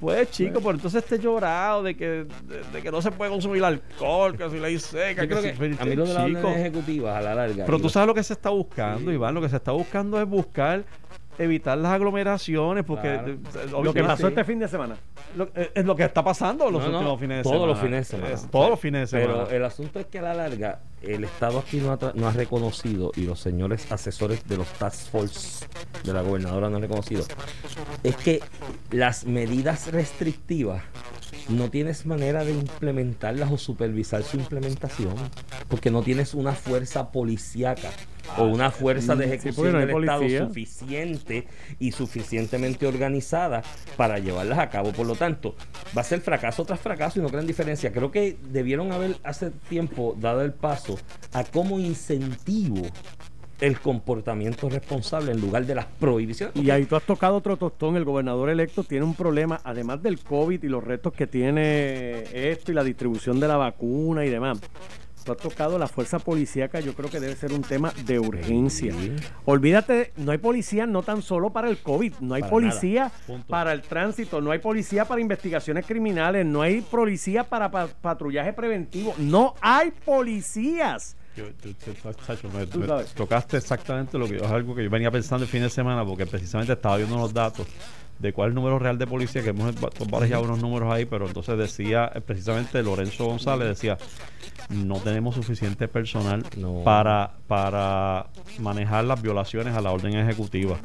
Pues 0.00 0.30
chico, 0.30 0.60
pero 0.60 0.70
entonces 0.72 1.04
esté 1.04 1.18
llorado 1.18 1.82
de 1.82 1.94
que, 1.94 2.06
de, 2.06 2.26
de 2.72 2.82
que 2.82 2.90
no 2.90 3.02
se 3.02 3.10
puede 3.12 3.30
consumir 3.30 3.62
alcohol, 3.62 4.34
que 4.36 4.48
si 4.48 4.58
ley 4.58 4.78
seca, 4.78 5.22
Yo 5.24 5.28
creo 5.28 5.42
que, 5.42 5.52
que 5.52 5.74
si- 5.76 5.82
a 5.82 5.84
mí 5.84 5.94
lo 5.94 6.06
de 6.06 6.14
las 6.32 6.56
ejecutivas 6.56 7.16
a 7.16 7.20
la 7.20 7.34
larga. 7.34 7.64
Pero 7.66 7.78
tú 7.78 7.90
sabes 7.90 8.06
lo 8.06 8.14
que 8.14 8.22
se 8.22 8.32
está 8.32 8.48
buscando, 8.48 9.10
Sí. 9.10 9.14
Iván. 9.14 9.34
Lo 9.34 9.42
que 9.42 9.50
se 9.50 9.56
está 9.56 9.72
buscando 9.72 10.18
es 10.20 10.26
buscar 10.26 10.84
evitar 11.38 11.78
las 11.78 11.92
aglomeraciones, 11.92 12.84
porque 12.84 13.08
Claro. 13.08 13.28
eh, 13.32 13.38
Lo 13.54 13.68
que 13.68 13.74
obviamente- 13.74 14.02
pasó 14.02 14.28
este 14.28 14.44
fin 14.44 14.58
de 14.58 14.68
semana. 14.68 14.96
lo- 15.36 15.48
eh, 15.54 15.70
es 15.74 15.84
lo 15.84 15.96
que 15.96 16.04
está 16.04 16.22
pasando 16.22 16.70
los 16.70 16.82
No, 16.82 16.90
no, 16.90 16.98
últimos 16.98 17.20
fines 17.20 17.36
de 17.38 17.42
todos 17.44 17.54
semana. 17.54 17.72
los 17.72 17.80
fines 17.80 17.98
de 18.10 18.16
semana. 18.16 18.34
Es 18.34 18.50
todos 18.50 18.70
los 18.70 18.80
fines 18.80 19.00
de 19.02 19.06
semana. 19.20 19.44
Pero 19.46 19.56
el 19.56 19.64
asunto 19.64 20.00
es 20.00 20.06
que 20.06 20.18
a 20.18 20.22
la 20.22 20.34
larga 20.34 20.80
el 21.02 21.24
Estado 21.24 21.58
aquí 21.60 21.78
no 21.78 21.92
ha, 21.92 21.98
tra- 21.98 22.12
no 22.14 22.28
ha 22.28 22.32
reconocido 22.32 23.12
y 23.16 23.22
los 23.22 23.40
señores 23.40 23.90
asesores 23.90 24.46
de 24.46 24.56
los 24.58 24.68
task 24.74 25.10
force 25.10 25.66
de 26.04 26.12
la 26.12 26.20
gobernadora 26.22 26.68
no 26.68 26.76
han 26.76 26.82
reconocido 26.82 27.24
es 28.02 28.16
que 28.16 28.40
las 28.90 29.24
medidas 29.24 29.90
restrictivas 29.92 30.82
no 31.48 31.70
tienes 31.70 32.06
manera 32.06 32.44
de 32.44 32.52
implementarlas 32.52 33.50
o 33.50 33.58
supervisar 33.58 34.22
su 34.22 34.36
implementación 34.36 35.14
porque 35.68 35.90
no 35.90 36.02
tienes 36.02 36.34
una 36.34 36.52
fuerza 36.52 37.10
policíaca 37.12 37.90
o 38.36 38.44
una 38.44 38.70
fuerza 38.70 39.16
de 39.16 39.24
sí, 39.24 39.30
ejecución 39.32 39.72
no 39.72 39.78
hay 39.78 39.86
del 39.86 40.04
Estado 40.04 40.46
suficiente 40.46 41.48
y 41.78 41.92
suficientemente 41.92 42.86
organizada 42.86 43.62
para 43.96 44.18
llevarlas 44.18 44.58
a 44.58 44.68
cabo. 44.68 44.92
Por 44.92 45.06
lo 45.06 45.16
tanto, 45.16 45.56
va 45.96 46.02
a 46.02 46.04
ser 46.04 46.20
fracaso 46.20 46.64
tras 46.64 46.80
fracaso 46.80 47.18
y 47.18 47.22
no 47.22 47.28
crean 47.28 47.46
diferencia. 47.46 47.92
Creo 47.92 48.10
que 48.10 48.36
debieron 48.52 48.92
haber 48.92 49.16
hace 49.24 49.50
tiempo 49.50 50.16
dado 50.18 50.42
el 50.42 50.52
paso 50.52 50.98
a 51.32 51.44
cómo 51.44 51.78
incentivo 51.78 52.82
el 53.60 53.78
comportamiento 53.80 54.68
responsable 54.68 55.32
en 55.32 55.40
lugar 55.40 55.66
de 55.66 55.74
las 55.74 55.86
prohibiciones. 55.86 56.56
Y 56.56 56.70
ahí 56.70 56.84
tú 56.86 56.96
has 56.96 57.02
tocado 57.02 57.36
otro 57.36 57.56
tostón. 57.56 57.96
El 57.96 58.04
gobernador 58.04 58.48
electo 58.50 58.84
tiene 58.84 59.04
un 59.04 59.14
problema, 59.14 59.60
además 59.64 60.02
del 60.02 60.18
COVID 60.20 60.62
y 60.62 60.68
los 60.68 60.82
retos 60.82 61.12
que 61.12 61.26
tiene 61.26 62.24
esto 62.50 62.72
y 62.72 62.74
la 62.74 62.84
distribución 62.84 63.38
de 63.40 63.48
la 63.48 63.56
vacuna 63.56 64.24
y 64.24 64.30
demás. 64.30 64.58
Tú 65.22 65.32
has 65.32 65.38
tocado 65.38 65.78
la 65.78 65.86
fuerza 65.86 66.18
policíaca, 66.18 66.80
yo 66.80 66.94
creo 66.94 67.10
que 67.10 67.20
debe 67.20 67.36
ser 67.36 67.52
un 67.52 67.60
tema 67.60 67.92
de 68.06 68.18
urgencia. 68.18 68.94
Sí. 68.94 69.12
Olvídate, 69.44 70.12
no 70.16 70.32
hay 70.32 70.38
policía 70.38 70.86
no 70.86 71.02
tan 71.02 71.20
solo 71.20 71.50
para 71.50 71.68
el 71.68 71.76
COVID, 71.76 72.14
no 72.20 72.34
hay 72.34 72.40
Para 72.40 72.50
policía 72.50 73.12
nada. 73.28 73.44
Para 73.46 73.72
el 73.74 73.82
tránsito, 73.82 74.40
no 74.40 74.50
hay 74.50 74.60
policía 74.60 75.04
para 75.04 75.20
investigaciones 75.20 75.84
criminales, 75.84 76.46
no 76.46 76.62
hay 76.62 76.80
policía 76.80 77.44
para 77.44 77.70
pa- 77.70 77.88
patrullaje 78.00 78.54
preventivo, 78.54 79.14
no 79.18 79.54
hay 79.60 79.90
policías. 79.90 81.16
Yo- 81.36 81.44
yo- 81.64 81.70
yo- 81.86 82.12
Sacho, 82.26 82.48
me- 82.50 82.66
Tú 82.66 82.80
me 82.80 82.86
sabes. 82.86 83.12
tocaste 83.14 83.56
exactamente 83.56 84.18
lo 84.18 84.26
que 84.26 84.36
es 84.36 84.42
algo 84.42 84.74
que 84.74 84.82
yo 84.84 84.90
venía 84.90 85.10
pensando 85.10 85.44
el 85.44 85.50
fin 85.50 85.62
de 85.62 85.70
semana 85.70 86.04
porque 86.04 86.26
precisamente 86.26 86.72
estaba 86.72 86.96
viendo 86.96 87.16
los 87.16 87.32
datos 87.32 87.66
de 88.18 88.32
cuál 88.34 88.48
es 88.48 88.50
el 88.50 88.54
número 88.56 88.78
real 88.78 88.98
de 88.98 89.06
policía 89.06 89.42
que 89.42 89.48
hemos 89.50 89.80
ba- 89.80 89.88
barajado 90.10 90.42
unos 90.42 90.60
números 90.60 90.92
ahí 90.92 91.06
pero 91.06 91.26
entonces 91.26 91.56
decía 91.56 92.10
eh, 92.14 92.20
precisamente 92.20 92.82
Lorenzo 92.82 93.24
González 93.26 93.68
decía 93.68 93.96
no 94.68 94.96
tenemos 94.96 95.34
suficiente 95.36 95.88
personal 95.88 96.44
No. 96.58 96.82
para 96.84 97.30
para 97.46 98.26
manejar 98.58 99.04
las 99.04 99.22
violaciones 99.22 99.74
a 99.74 99.80
la 99.80 99.92
orden 99.92 100.18
ejecutiva 100.18 100.76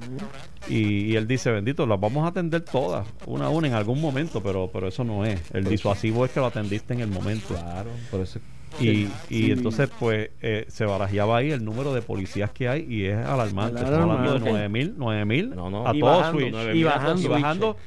y, 0.70 1.12
y 1.12 1.16
él 1.18 1.28
dice 1.28 1.52
bendito 1.52 1.86
las 1.86 2.00
vamos 2.00 2.24
a 2.24 2.30
atender 2.30 2.62
todas 2.62 3.06
una 3.26 3.48
a 3.48 3.50
una 3.50 3.68
en 3.68 3.74
algún 3.74 4.00
momento 4.00 4.42
pero 4.42 4.70
pero 4.72 4.88
eso 4.88 5.04
no 5.04 5.26
es 5.26 5.42
el 5.54 5.66
disuasivo 5.66 6.24
es 6.24 6.32
que 6.32 6.40
lo 6.40 6.46
atendiste 6.46 6.94
en 6.94 7.02
el 7.02 7.08
momento 7.10 7.48
Claro, 7.56 7.90
por 8.12 8.22
eso. 8.22 8.40
Y, 8.80 8.88
y 8.88 9.10
Sí. 9.30 9.52
entonces, 9.52 9.90
pues, 10.00 10.30
eh, 10.42 10.66
se 10.68 10.86
barajeaba 10.86 11.38
ahí 11.38 11.52
el 11.52 11.64
número 11.64 11.94
de 11.94 12.02
policías 12.02 12.52
que 12.52 12.68
hay 12.68 12.86
y 12.90 13.06
es 13.06 13.18
alarmante. 13.18 13.78
Es 13.80 13.86
Estamos 13.86 14.02
hablando 14.18 14.24
de 14.24 14.30
alarmante. 14.38 14.50
9 14.52 14.70
mil, 14.70 14.94
9 14.98 15.26
mil 15.26 15.50
No, 15.56 15.70
no. 15.70 15.88
a 15.88 15.96
Y 15.96 16.00
todo 16.00 16.18
bajando, 16.18 16.40
switch. 16.40 16.54
y 16.54 16.82
9.000 16.82 16.86
bajando. 16.86 17.14
switch. 17.18 17.26
y 17.26 17.28
bajando 17.30 17.78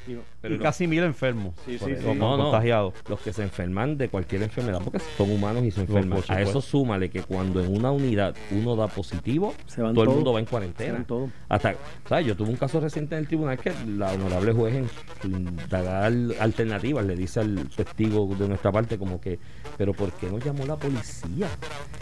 Pero 0.41 0.55
y 0.55 0.57
no. 0.57 0.63
casi 0.63 0.87
mil 0.87 1.03
enfermos 1.03 1.53
Sí, 1.65 1.77
sí, 1.77 1.85
sí. 1.99 2.05
no. 2.15 2.37
contagiados. 2.37 2.93
Los 3.09 3.19
que 3.19 3.33
se 3.33 3.43
enferman 3.43 3.97
de 3.97 4.07
cualquier 4.09 4.43
enfermedad, 4.43 4.79
porque 4.83 4.99
son 5.17 5.31
humanos 5.31 5.63
y 5.65 5.71
se 5.71 5.81
enferman. 5.81 6.21
A 6.29 6.41
eso 6.41 6.61
súmale 6.61 7.09
que 7.09 7.21
cuando 7.23 7.61
en 7.63 7.75
una 7.75 7.91
unidad 7.91 8.33
uno 8.51 8.75
da 8.75 8.87
positivo, 8.87 9.53
Se 9.67 9.81
van 9.81 9.93
todo 9.93 10.05
el 10.05 10.09
mundo 10.11 10.33
va 10.33 10.39
en 10.39 10.45
cuarentena. 10.45 11.05
Hasta, 11.49 11.75
¿sabes? 12.07 12.25
Yo 12.25 12.35
tuve 12.37 12.49
un 12.49 12.55
caso 12.55 12.79
reciente 12.79 13.15
en 13.15 13.19
el 13.21 13.27
tribunal 13.27 13.57
que 13.57 13.73
la 13.87 14.13
honorable 14.13 14.53
juez 14.53 14.75
en 14.75 14.87
su 15.21 15.27
indagar 15.27 16.13
alternativas 16.39 17.05
le 17.05 17.15
dice 17.15 17.41
al 17.41 17.69
testigo 17.75 18.27
de 18.39 18.47
nuestra 18.47 18.71
parte 18.71 18.97
como 18.97 19.19
que, 19.19 19.39
pero 19.77 19.93
¿por 19.93 20.11
qué 20.13 20.27
no 20.29 20.39
llamó 20.39 20.65
la 20.65 20.75
policía? 20.77 21.47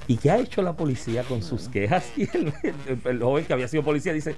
¿Y 0.07 0.17
qué 0.17 0.31
ha 0.31 0.37
hecho 0.39 0.61
la 0.61 0.73
policía 0.75 1.23
con 1.23 1.41
sus 1.41 1.67
quejas? 1.69 2.11
Y 2.17 2.23
el, 2.37 2.53
el- 2.63 2.99
el 3.03 3.19
joven 3.21 3.45
que 3.45 3.53
había 3.53 3.67
sido 3.67 3.83
policía 3.83 4.13
dice, 4.13 4.35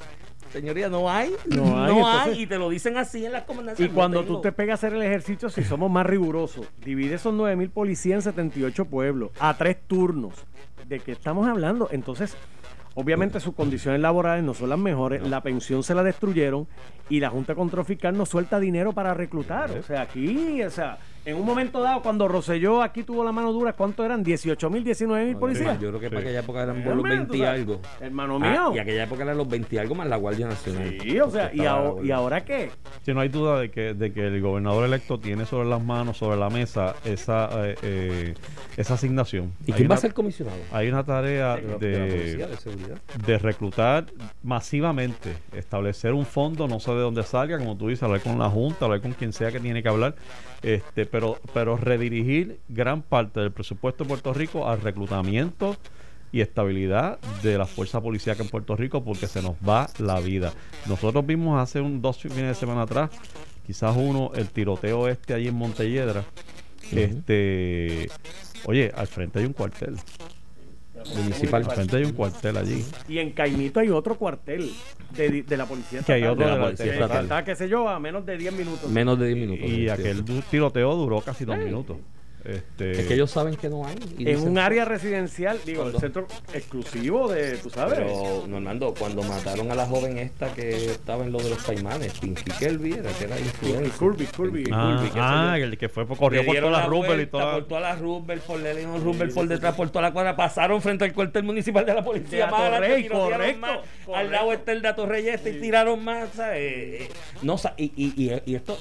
señoría, 0.52 0.90
no 0.90 1.10
hay, 1.10 1.32
No 1.48 1.88
no 1.88 2.08
hay, 2.08 2.42
y 2.42 2.48
te 2.48 2.58
lo 2.58 2.70
dicen 2.70 2.98
así 2.98 3.26
en 3.26 3.32
las 3.32 3.44
comandancias. 3.44 3.88
Y 3.88 3.92
cuando 3.92 4.24
tú 4.24 4.42
te 4.42 4.52
pegas 4.52 4.84
a 4.84 4.88
hacer 4.88 4.98
el 4.98 5.04
ejercicio, 5.04 5.50
si 5.50 5.64
somos 5.64 5.90
más 5.90 6.06
rigurosos, 6.06 6.68
divide 6.84 7.16
esos 7.16 7.34
9 7.34 7.56
mil 7.56 7.70
policías 7.70 8.18
en 8.26 8.34
78 8.34 8.86
pueblos, 8.86 9.32
a 9.40 9.56
tres 9.56 9.78
turnos. 9.88 10.34
¿De 10.88 11.00
qué 11.00 11.12
estamos 11.12 11.48
hablando? 11.48 11.90
Entonces, 11.92 12.36
obviamente 12.96 13.40
sus 13.40 13.54
condiciones 13.54 14.02
laborales 14.02 14.44
no 14.44 14.54
son 14.54 14.70
las 14.70 14.80
mejores, 14.80 15.22
la 15.28 15.42
pensión 15.42 15.84
se 15.84 15.94
la 15.94 16.04
destruyeron 16.04 16.68
y 17.10 17.20
la 17.20 17.30
Junta 17.30 17.56
Control 17.56 17.86
Fiscal 17.86 18.18
no 18.18 18.26
suelta 18.26 18.60
dinero 18.60 18.94
para 18.94 19.14
reclutar. 19.14 19.72
O 19.72 19.84
sea, 19.84 20.02
aquí, 20.02 20.62
o 20.64 20.70
sea, 20.70 20.98
en 21.30 21.38
un 21.38 21.46
momento 21.46 21.82
dado, 21.82 22.02
cuando 22.02 22.28
Rosselló 22.28 22.82
aquí 22.82 23.04
tuvo 23.04 23.24
la 23.24 23.32
mano 23.32 23.52
dura, 23.54 23.74
¿cuánto 23.74 24.04
eran? 24.04 24.24
¿18 24.24 24.70
mil, 24.70 24.84
19 24.84 25.26
mil 25.26 25.38
policías? 25.38 25.80
Yo 25.80 25.90
creo 25.90 26.00
que 26.00 26.08
Sí. 26.08 26.10
para 26.16 26.22
aquella 26.22 26.40
época 26.40 26.64
eran 26.64 26.84
por 26.84 26.96
los 26.96 27.04
20 27.04 27.38
y 27.38 27.44
algo. 27.44 27.80
Hermano 28.00 28.40
Ah, 28.42 28.50
mío. 28.52 28.72
y 28.76 28.80
aquella 28.80 29.04
época 29.04 29.24
eran 29.24 29.38
los 29.38 29.48
20 29.48 29.76
y 29.76 29.80
algo 29.80 29.96
más 29.96 30.08
la 30.08 30.18
Guardia 30.18 30.48
Nacional. 30.48 30.98
Sí, 31.02 31.20
o 31.20 31.30
sea, 31.30 31.52
¿y, 31.54 31.60
estaba 31.60 31.80
la 31.80 31.86
aho- 31.86 31.92
Guardia. 31.94 32.08
¿y 32.08 32.12
ahora 32.12 32.46
qué? 32.46 32.72
Sí, 33.06 33.14
no 33.14 33.22
hay 33.22 33.30
duda 33.30 33.60
de 33.60 33.70
que, 33.72 33.94
de 33.94 34.12
que 34.14 34.28
el 34.28 34.42
gobernador 34.42 34.86
electo 34.86 35.20
tiene 35.20 35.46
sobre 35.46 35.68
las 35.70 35.84
manos, 35.84 36.18
sobre 36.18 36.38
la 36.38 36.50
mesa, 36.50 36.96
esa, 37.06 37.50
eh, 37.68 37.76
eh, 37.84 38.34
esa 38.78 38.94
asignación. 38.96 39.52
¿Y 39.66 39.72
Hay 39.72 39.78
quién 39.78 39.92
va 39.92 39.96
a 39.96 39.98
ser 40.00 40.14
comisionado? 40.14 40.58
Hay 40.72 40.88
una 40.90 41.04
tarea 41.04 41.56
De 41.58 41.62
la- 41.64 41.78
de 41.78 42.08
policía, 42.08 42.46
de, 42.46 42.52
de 42.52 42.58
seguridad. 42.58 42.98
de 43.26 43.38
reclutar 43.38 44.06
masivamente, 44.44 45.34
establecer 45.54 46.14
un 46.14 46.26
fondo, 46.26 46.68
no 46.68 46.80
sé 46.80 46.92
de 46.92 47.02
dónde 47.02 47.24
salga, 47.24 47.58
como 47.58 47.76
tú 47.78 47.88
dices, 47.90 48.04
hablar 48.04 48.22
con 48.22 48.40
la 48.40 48.50
Junta, 48.50 48.86
hablar 48.86 49.02
con 49.02 49.12
quien 49.14 49.34
sea 49.34 49.52
que 49.52 49.60
tiene 49.60 49.84
que 49.84 49.90
hablar, 49.90 50.16
este, 50.62 51.06
pero, 51.06 51.19
pero 51.54 51.78
redirigir 51.78 52.60
gran 52.70 53.02
parte 53.02 53.40
del 53.40 53.52
presupuesto 53.52 54.04
de 54.04 54.08
Puerto 54.08 54.34
Rico 54.34 54.68
al 54.68 54.82
reclutamiento 54.82 55.76
y 56.32 56.42
estabilidad 56.42 57.20
de 57.42 57.58
la 57.58 57.66
fuerza 57.66 58.02
policíaca 58.02 58.44
en 58.44 58.50
Puerto 58.50 58.76
Rico 58.76 59.04
porque 59.04 59.28
se 59.28 59.42
nos 59.42 59.56
va 59.68 59.90
la 59.98 60.20
vida. 60.20 60.54
Nosotros 60.88 61.26
vimos 61.26 61.60
hace 61.60 61.82
un 61.82 62.02
dos 62.02 62.18
fines 62.18 62.38
de 62.38 62.56
semana 62.56 62.84
atrás, 62.84 63.10
quizás 63.66 63.96
uno, 63.98 64.32
el 64.36 64.50
tiroteo 64.50 65.08
este 65.08 65.34
allí 65.34 65.48
en 65.48 65.56
Montelledra. 65.56 66.24
Este, 66.92 68.10
oye, 68.66 68.92
al 68.96 69.08
frente 69.08 69.40
hay 69.40 69.46
un 69.46 69.54
cuartel. 69.54 69.96
Municipal. 71.16 71.64
Al 71.64 71.72
frente 71.72 71.98
hay 71.98 72.04
un 72.06 72.14
cuartel 72.14 72.58
allí. 72.58 72.86
Y 73.08 73.20
en 73.20 73.32
Caimito 73.32 73.80
hay 73.80 73.90
otro 73.90 74.16
cuartel 74.18 74.72
de, 75.16 75.44
de 75.44 75.58
la 75.58 75.66
policía 75.66 76.02
Que 76.02 76.14
hay 76.14 76.24
estatal. 76.24 76.34
otro 76.34 76.46
de 76.46 76.52
la 76.52 76.58
Que 76.58 76.76
policía 76.78 76.94
está, 76.94 77.06
estatal. 77.22 77.44
qué 77.46 77.56
sé 77.56 77.70
yo, 77.70 77.88
a 77.90 78.00
menos 78.00 78.26
de 78.26 78.38
10 78.38 78.54
minutos. 78.54 78.90
Menos 78.90 79.20
de 79.20 79.28
10 79.28 79.38
minutos. 79.38 79.66
Y 79.70 79.76
sí. 79.76 79.90
aquel 79.90 80.24
tiroteo 80.50 80.96
duró 80.96 81.22
casi 81.22 81.46
dos 81.46 81.58
minutos. 81.58 81.98
Este, 82.46 82.92
Es 83.02 83.08
que 83.08 83.16
ellos 83.16 83.30
saben 83.32 83.56
que 83.58 83.68
no 83.70 83.86
hay. 83.86 83.96
y 84.18 84.22
En 84.22 84.36
dicen, 84.36 84.48
un 84.52 84.58
área 84.58 84.86
residencial, 84.86 85.60
digo, 85.66 85.84
el 85.84 85.92
Cuando- 85.92 86.00
centro 86.00 86.28
exclusivo 86.54 87.28
de, 87.32 87.58
tú 87.58 87.70
sabes. 87.70 88.00
Pero, 88.00 88.46
Normando, 88.48 88.94
cuando 88.98 89.22
mataron 89.24 89.70
a 89.72 89.76
la 89.76 89.86
joven 89.86 90.18
esta 90.18 90.54
que 90.54 90.86
estaba 90.86 91.26
en 91.26 91.32
lo 91.34 91.40
de 91.40 91.50
los 91.50 91.62
caimanes, 91.64 92.18
Pinky 92.20 92.50
Kelby 92.58 92.94
era 92.94 93.12
que 93.12 93.26
era 93.26 93.38
influencer. 93.40 93.92
Kirby, 94.00 94.26
Kirby. 94.28 94.64
Ah, 94.72 95.00
Kirby, 95.04 95.20
ah, 95.22 95.58
el 95.60 95.78
que 95.78 95.90
fue 95.90 96.08
corrió 96.08 96.40
Le 96.42 96.46
por 96.46 96.54
dieron 96.54 96.70
toda 96.72 96.82
la 96.82 96.88
la 96.88 96.90
Rupert 96.90 97.12
y 97.12 97.16
vuelta, 97.16 97.32
toda 97.32 97.54
por 97.56 97.68
toda 97.68 97.82
la 97.82 97.96
Rupert, 97.96 98.42
por 98.44 98.60
Lenin 98.62 99.04
Rupert 99.04 99.34
por 99.34 99.48
detrás, 99.48 99.76
por 99.76 99.90
toda 99.90 100.02
la 100.04 100.14
cuadra, 100.14 100.36
pasaron 100.36 100.82
frente 100.82 101.04
al 101.06 101.14
cuartel 101.14 101.44
municipal 101.44 101.86
de 101.86 101.94
la 101.94 102.04
policía. 102.04 102.46
De 102.46 102.52
más 102.52 102.62
adelante 102.62 103.10
correcto, 103.10 103.60
más, 103.60 103.72
correcto. 103.78 104.16
Al 104.16 104.32
lado 104.32 104.54
está 104.54 104.72
el 104.72 104.82
de 104.82 104.88
Atorrey 104.88 105.28
este 105.28 105.50
y 105.58 105.62
tiraron 105.62 106.04
más, 106.04 106.30
¿sabes? 106.36 106.58
Eh, 106.60 107.04
eh, 107.04 107.10
No, 107.42 107.58
y, 107.78 107.84
y, 107.96 108.42
y 108.46 108.56
esto, 108.56 108.78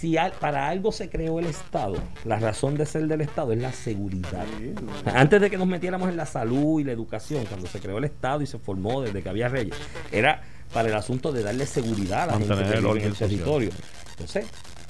si 0.00 0.16
al- 0.16 0.32
para 0.32 0.68
algo 0.68 0.92
se 0.92 1.10
creó 1.10 1.38
el 1.40 1.46
Estado, 1.46 1.96
la 2.24 2.38
razón 2.38 2.76
de 2.76 2.86
ser 2.86 3.06
del 3.06 3.20
Estado 3.20 3.52
es 3.52 3.60
la 3.60 3.72
seguridad. 3.72 4.46
Antes 5.04 5.40
de 5.40 5.50
que 5.50 5.58
nos 5.58 5.66
metiéramos 5.66 6.08
en 6.08 6.16
la 6.16 6.26
salud 6.26 6.80
y 6.80 6.84
la 6.84 6.92
educación, 6.92 7.44
cuando 7.46 7.66
se 7.66 7.80
creó 7.80 7.98
el 7.98 8.04
Estado 8.04 8.40
y 8.42 8.46
se 8.46 8.58
formó 8.58 9.02
desde 9.02 9.22
que 9.22 9.28
había 9.28 9.48
reyes, 9.48 9.74
era 10.10 10.42
para 10.72 10.88
el 10.88 10.94
asunto 10.94 11.32
de 11.32 11.42
darle 11.42 11.66
seguridad 11.66 12.22
a 12.22 12.26
la 12.26 12.32
gente 12.34 12.48
Mantener 12.48 12.72
que 12.72 12.78
el 12.78 12.84
vive 12.86 13.00
en 13.00 13.06
el 13.06 13.12
social. 13.12 13.28
territorio. 13.30 13.70
Entonces, 14.12 14.46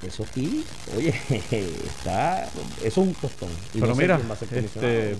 eso 0.06 0.22
aquí, 0.24 0.64
oye, 0.96 1.08
está, 1.50 2.44
eso 2.44 2.52
es 2.84 2.96
un 2.96 3.14
tostón. 3.14 3.48
Y 3.74 3.80
Pero 3.80 3.86
no 3.88 3.94
mira, 3.96 4.20
este-. 4.40 5.16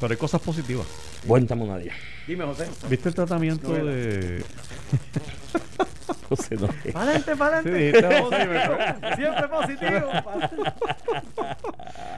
Pero 0.00 0.12
hay 0.12 0.16
cosas 0.16 0.40
positivas. 0.40 0.86
Cuéntame 1.26 1.64
una 1.64 1.76
de 1.76 1.84
ellas. 1.84 1.96
Dime, 2.26 2.44
José. 2.44 2.66
¿Viste 2.88 3.08
el 3.10 3.14
tratamiento 3.14 3.72
de. 3.72 4.42
No 6.30 6.36
sé, 6.36 6.56
no 6.56 6.68
Sí, 7.62 7.92
Siempre 9.16 9.48
positivo. 9.48 10.10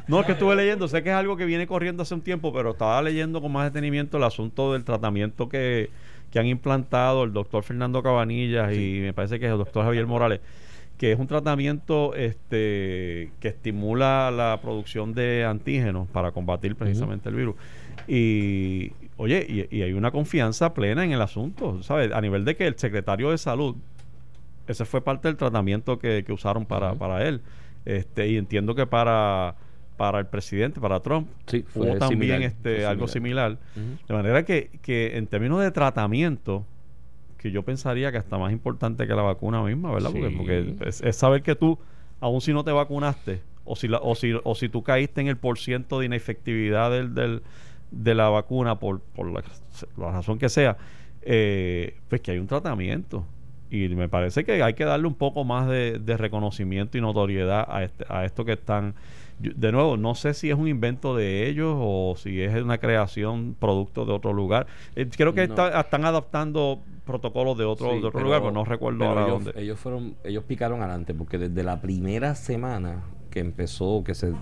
No, 0.09 0.21
es 0.21 0.27
que 0.27 0.33
estuve 0.33 0.57
leyendo, 0.57 0.89
sé 0.89 1.03
que 1.03 1.11
es 1.11 1.15
algo 1.15 1.37
que 1.37 1.45
viene 1.45 1.67
corriendo 1.67 2.03
hace 2.03 2.15
un 2.15 2.23
tiempo, 2.23 2.53
pero 2.53 2.73
estaba 2.73 3.01
leyendo 3.03 3.41
con 3.41 3.53
más 3.53 3.73
detenimiento 3.73 4.17
el 4.17 4.25
asunto 4.25 4.73
del 4.73 4.85
tratamiento 4.85 5.49
que, 5.49 5.91
que 6.31 6.39
han 6.39 6.47
implantado 6.47 7.25
el 7.25 7.33
doctor 7.33 7.63
Fernando 7.63 8.03
Cabanillas 8.03 8.75
y 8.75 8.99
me 9.01 9.13
parece 9.13 9.39
que 9.39 9.47
es 9.47 9.53
el 9.53 9.59
doctor 9.59 9.85
Javier 9.85 10.07
Morales, 10.07 10.41
que 10.99 11.13
es 11.13 11.19
un 11.19 11.27
tratamiento 11.27 12.15
este 12.15 13.33
que 13.41 13.49
estimula 13.49 14.31
la 14.31 14.59
producción 14.61 15.15
de 15.15 15.45
antígenos 15.45 16.09
para 16.09 16.33
combatir 16.33 16.77
precisamente 16.77 17.29
el 17.29 17.37
virus. 17.37 17.55
Y 18.09 18.93
oye, 19.21 19.47
y, 19.71 19.77
y 19.77 19.83
hay 19.83 19.93
una 19.93 20.11
confianza 20.11 20.73
plena 20.75 21.05
en 21.05 21.13
el 21.13 21.21
asunto, 21.21 21.83
¿sabes? 21.83 22.13
A 22.13 22.21
nivel 22.21 22.45
de 22.45 22.57
que 22.57 22.67
el 22.67 22.77
secretario 22.79 23.31
de 23.31 23.39
salud, 23.39 23.77
ese 24.67 24.85
fue 24.85 25.01
parte 25.03 25.29
del 25.29 25.37
tratamiento 25.37 25.99
que, 25.99 26.25
que 26.25 26.33
usaron 26.33 26.65
para, 26.67 26.95
para 26.95 27.27
él. 27.29 27.41
Este, 27.85 28.29
y 28.29 28.37
entiendo 28.37 28.75
que 28.75 28.87
para, 28.87 29.55
para 29.97 30.19
el 30.19 30.27
presidente, 30.27 30.81
para 30.81 31.01
Trump, 31.01 31.29
Sí, 31.47 31.63
fue 31.67 31.87
hubo 31.87 31.97
también 31.99 32.21
similar, 32.21 32.43
este, 32.43 32.77
fue 32.77 32.85
algo 32.87 33.07
similar. 33.09 33.59
De 34.09 34.15
manera 34.15 34.45
que, 34.45 34.71
que 34.83 35.17
en 35.17 35.27
términos 35.27 35.61
de 35.61 35.71
tratamiento, 35.71 36.65
que 37.39 37.51
yo 37.51 37.63
pensaría 37.63 38.13
que 38.13 38.19
hasta 38.19 38.39
más 38.39 38.53
importante 38.53 39.07
que 39.07 39.15
la 39.15 39.23
vacuna 39.23 39.63
misma, 39.63 39.93
¿verdad? 39.93 40.11
Porque 40.37 40.75
es, 40.89 41.01
es 41.01 41.17
saber 41.17 41.43
que 41.43 41.55
tú, 41.55 41.79
aun 42.21 42.41
si 42.41 42.53
no 42.53 42.65
te 42.65 42.71
vacunaste, 42.73 43.41
o 43.65 43.77
si, 43.77 43.89
la, 43.89 43.99
o 43.99 44.15
si, 44.15 44.33
o 44.45 44.55
si 44.55 44.69
tú 44.69 44.83
caíste 44.83 45.21
en 45.21 45.29
el 45.29 45.37
porciento 45.37 45.99
de 46.01 46.07
inefectividad 46.07 46.91
del, 46.91 47.15
del- 47.15 47.43
de 47.91 48.15
la 48.15 48.29
vacuna 48.29 48.79
por, 48.79 49.01
por 49.01 49.31
la, 49.31 49.43
la 49.97 50.11
razón 50.13 50.39
que 50.39 50.49
sea, 50.49 50.77
eh, 51.23 51.97
pues 52.09 52.21
que 52.21 52.33
hay 52.33 52.39
un 52.39 52.47
tratamiento. 52.47 53.25
Y 53.73 53.89
me 53.91 54.09
parece 54.09 54.45
que 54.45 54.63
hay 54.65 54.75
que 54.75 54.85
darle 54.85 55.07
un 55.07 55.15
poco 55.15 55.45
más 55.45 55.69
de, 55.69 55.99
de 56.01 56.17
reconocimiento 56.17 56.99
y 56.99 57.01
notoriedad 57.01 57.67
a, 57.69 57.85
este, 57.85 58.05
a 58.09 58.25
esto 58.25 58.45
que 58.45 58.53
están. 58.53 58.95
yo- 59.41 59.53
de 59.55 59.71
nuevo, 59.73 59.97
no 59.97 60.15
sé 60.17 60.35
si 60.35 60.51
es 60.51 60.57
un 60.57 60.67
invento 60.67 61.15
de 61.15 61.49
ellos 61.49 61.75
o 61.79 62.15
si 62.17 62.41
es 62.43 62.61
una 62.63 62.79
creación 62.79 63.55
producto 63.59 64.05
de 64.07 64.13
otro 64.13 64.33
lugar. 64.33 64.67
Eh, 64.97 65.09
creo 65.17 65.35
que 65.35 65.47
No. 65.47 65.55
está- 65.55 65.81
están 65.81 66.05
adaptando 66.05 66.81
protocolos 67.07 67.57
de 67.59 67.65
otro, 67.65 67.87
Sí, 67.87 67.93
de 67.93 67.99
otro 67.99 68.13
pero- 68.13 68.25
lugar, 68.25 68.41
pero 68.41 68.53
no 68.53 68.65
recuerdo 68.65 68.99
pero 68.99 69.11
ahora 69.11 69.23
ellos, 69.27 69.45
dónde. 69.45 69.61
ellos 69.63 69.79
fueron, 69.79 70.15
ellos 70.25 70.45
picaron 70.45 70.81
adelante 70.83 71.15
porque 71.15 71.39
desde 71.39 71.63
la 71.63 71.81
primera 71.81 72.35
semana 72.35 73.05
que 73.31 73.39
empezó, 73.39 74.03
que 74.05 74.15
se 74.17 74.33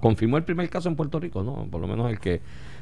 confirmó 0.00 0.36
el 0.38 0.44
primer 0.44 0.68
caso 0.70 0.88
en 0.88 0.96
Puerto 0.96 1.20
Rico, 1.20 1.42
no, 1.42 1.66
por 1.70 1.80
lo 1.82 1.86
menos 1.86 2.10
el 2.10 2.18
que 2.18 2.40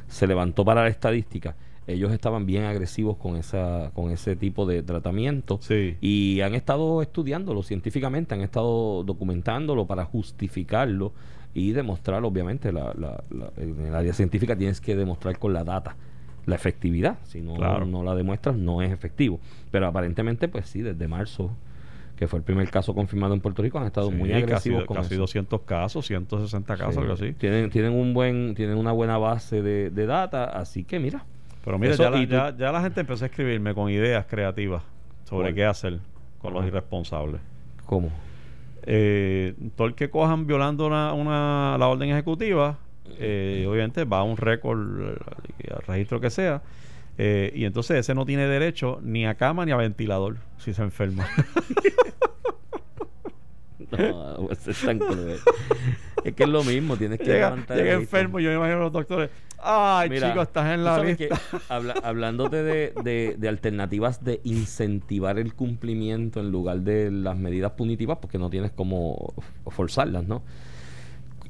se 0.08 0.26
levantó 0.26 0.64
para 0.64 0.82
la 0.82 0.88
estadística, 0.88 1.56
ellos 1.86 2.12
estaban 2.12 2.46
bien 2.46 2.64
agresivos 2.64 3.16
con 3.16 3.36
esa, 3.36 3.90
con 3.94 4.10
ese 4.12 4.36
tipo 4.36 4.66
de 4.66 4.82
tratamiento 4.82 5.58
Sí. 5.60 5.96
y 6.00 6.40
han 6.40 6.54
estado 6.54 7.02
estudiándolo 7.02 7.62
científicamente, 7.64 8.34
han 8.34 8.40
estado 8.42 9.02
documentándolo 9.04 9.86
para 9.86 10.04
justificarlo 10.04 11.12
y 11.54 11.72
demostrar, 11.72 12.24
obviamente, 12.24 12.72
la, 12.72 12.94
la- 12.96 13.22
la- 13.30 13.52
en 13.56 13.86
el 13.86 13.94
área 13.94 14.12
científica 14.12 14.56
tienes 14.56 14.80
que 14.80 14.96
demostrar 14.96 15.38
con 15.38 15.52
la 15.52 15.64
data 15.64 15.96
la 16.46 16.54
efectividad. 16.56 17.18
Si 17.24 17.40
no, 17.40 17.54
Claro. 17.54 17.86
no 17.86 18.02
la 18.02 18.14
demuestras, 18.16 18.56
no 18.56 18.82
es 18.82 18.90
efectivo. 18.92 19.38
Pero 19.70 19.86
aparentemente, 19.86 20.48
pues 20.48 20.66
sí, 20.68 20.82
desde 20.82 21.06
marzo, 21.08 21.52
que 22.22 22.28
fue 22.28 22.38
el 22.38 22.44
primer 22.44 22.70
caso 22.70 22.94
confirmado 22.94 23.34
en 23.34 23.40
Puerto 23.40 23.62
Rico, 23.62 23.80
han 23.80 23.86
estado 23.86 24.10
Sí, 24.10 24.14
muy 24.16 24.28
casi, 24.30 24.42
agresivos 24.44 24.84
con 24.84 24.96
casi 24.98 25.14
eso. 25.14 25.22
200 25.22 25.60
casos, 25.62 26.06
160 26.06 26.76
casos, 26.76 26.94
Sí. 26.94 27.00
algo 27.00 27.14
así. 27.14 27.32
Tienen, 27.32 27.68
tienen 27.68 27.92
un 27.94 28.14
buen, 28.14 28.54
tienen 28.54 28.78
una 28.78 28.92
buena 28.92 29.18
base 29.18 29.60
de, 29.60 29.90
de 29.90 30.06
data, 30.06 30.44
así 30.44 30.84
que 30.84 31.00
mira. 31.00 31.24
Pero 31.64 31.80
mira, 31.80 31.94
Eso, 31.94 32.04
ya, 32.04 32.10
la, 32.10 32.24
ya, 32.24 32.56
ya 32.56 32.70
la 32.70 32.80
gente 32.80 33.00
empezó 33.00 33.24
a 33.24 33.26
escribirme 33.26 33.74
con 33.74 33.90
ideas 33.90 34.24
creativas 34.26 34.84
sobre 35.24 35.46
¿Cuál? 35.48 35.54
qué 35.56 35.64
hacer 35.64 35.98
con 36.40 36.54
los 36.54 36.64
irresponsables. 36.64 37.40
¿Cómo? 37.86 38.10
Eh, 38.84 39.54
todo 39.76 39.88
el 39.88 39.94
que 39.96 40.08
cojan 40.08 40.46
violando 40.46 40.86
una, 40.86 41.12
una- 41.14 41.76
la 41.76 41.88
orden 41.88 42.08
ejecutiva, 42.10 42.78
eh, 43.18 43.66
obviamente 43.68 44.04
va 44.04 44.20
a 44.20 44.22
un 44.22 44.36
récord, 44.36 44.78
eh, 45.58 45.74
al 45.74 45.82
registro 45.88 46.20
que 46.20 46.30
sea, 46.30 46.62
eh, 47.18 47.52
y 47.54 47.64
entonces 47.64 47.98
ese 47.98 48.14
no 48.14 48.24
tiene 48.26 48.46
derecho 48.46 48.98
ni 49.02 49.26
a 49.26 49.34
cama 49.34 49.64
ni 49.66 49.72
a 49.72 49.76
ventilador 49.76 50.38
si 50.58 50.72
se 50.72 50.82
enferma. 50.82 51.26
No, 53.90 54.46
pues, 54.46 54.66
es 54.68 54.80
tan 54.80 54.98
cruel. 54.98 55.38
Es 56.24 56.34
que 56.34 56.44
es 56.44 56.48
lo 56.48 56.64
mismo, 56.64 56.96
tienes 56.96 57.18
que 57.18 57.26
llega 57.26 57.50
levantar 57.50 57.76
llega 57.76 57.92
enfermo 57.92 58.40
y 58.40 58.44
yo 58.44 58.48
me 58.50 58.56
imagino 58.56 58.78
a 58.78 58.82
los 58.84 58.92
doctores, 58.92 59.28
ay 59.62 60.08
Mira, 60.08 60.28
chico, 60.30 60.40
estás 60.42 60.72
en 60.72 60.84
la 60.84 61.02
lista. 61.02 61.16
que, 61.16 61.28
habla- 61.68 61.94
hablándote 62.02 62.62
de, 62.62 62.94
de- 63.04 63.34
de 63.36 63.48
alternativas 63.48 64.24
de 64.24 64.40
incentivar 64.44 65.38
el 65.38 65.52
cumplimiento 65.54 66.40
en 66.40 66.50
lugar 66.50 66.78
de 66.80 67.10
las 67.10 67.36
medidas 67.36 67.72
punitivas, 67.72 68.18
porque 68.18 68.38
no 68.38 68.48
tienes 68.48 68.70
como 68.70 69.34
forzarlas, 69.66 70.24
¿no? 70.24 70.42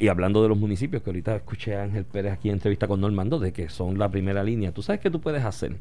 Y 0.03 0.09
hablando 0.09 0.43
de 0.43 0.49
los 0.49 0.59
municipios, 0.59 1.01
que 1.01 1.11
ahorita 1.11 1.37
escuché 1.37 1.77
a 1.77 1.85
Ángel 1.85 2.05
Pérez 2.05 2.33
aquí 2.33 2.49
en 2.49 2.55
entrevista 2.55 2.89
con 2.89 3.01
Normando, 3.01 3.39
de 3.39 3.53
que 3.53 3.69
son 3.69 4.01
la 4.01 4.09
primera 4.11 4.43
línea. 4.43 4.73
¿Tú 4.73 4.83
sabes 4.83 5.01
qué 5.01 5.11
tú 5.13 5.21
puedes 5.21 5.45
hacer? 5.45 5.77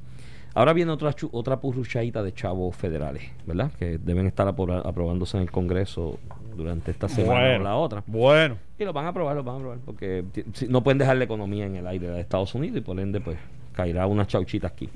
Ahora 0.53 0.73
viene 0.73 0.91
otra, 0.91 1.15
otra 1.31 1.59
purruchadita 1.59 2.21
de 2.21 2.31
chavos 2.31 2.75
federales, 2.75 3.23
¿verdad? 3.47 3.71
Que 3.79 3.97
deben 3.97 4.27
estar 4.27 4.45
apro- 4.47 4.85
aprobándose 4.85 5.37
en 5.37 5.43
el 5.43 5.49
Congreso 5.51 6.19
durante 6.55 6.91
esta 6.91 7.09
semana 7.09 7.55
o 7.55 7.63
la 7.63 7.75
otra. 7.75 8.03
Bueno, 8.05 8.57
Y 8.77 8.83
lo 8.85 8.93
van 8.93 9.05
a 9.05 9.09
aprobar, 9.09 9.35
lo 9.35 9.43
van 9.43 9.55
a 9.55 9.57
aprobar, 9.57 9.79
porque 9.79 10.23
no 10.69 10.83
pueden 10.83 10.99
dejar 10.99 11.17
la 11.17 11.23
economía 11.23 11.65
en 11.65 11.77
el 11.77 11.87
aire 11.87 12.07
de 12.11 12.21
Estados 12.21 12.53
Unidos 12.53 12.77
y 12.77 12.81
por 12.81 12.99
ende, 12.99 13.21
pues, 13.21 13.39
caerá 13.73 14.05
una 14.05 14.27
chauchita 14.27 14.67
aquí. 14.67 14.87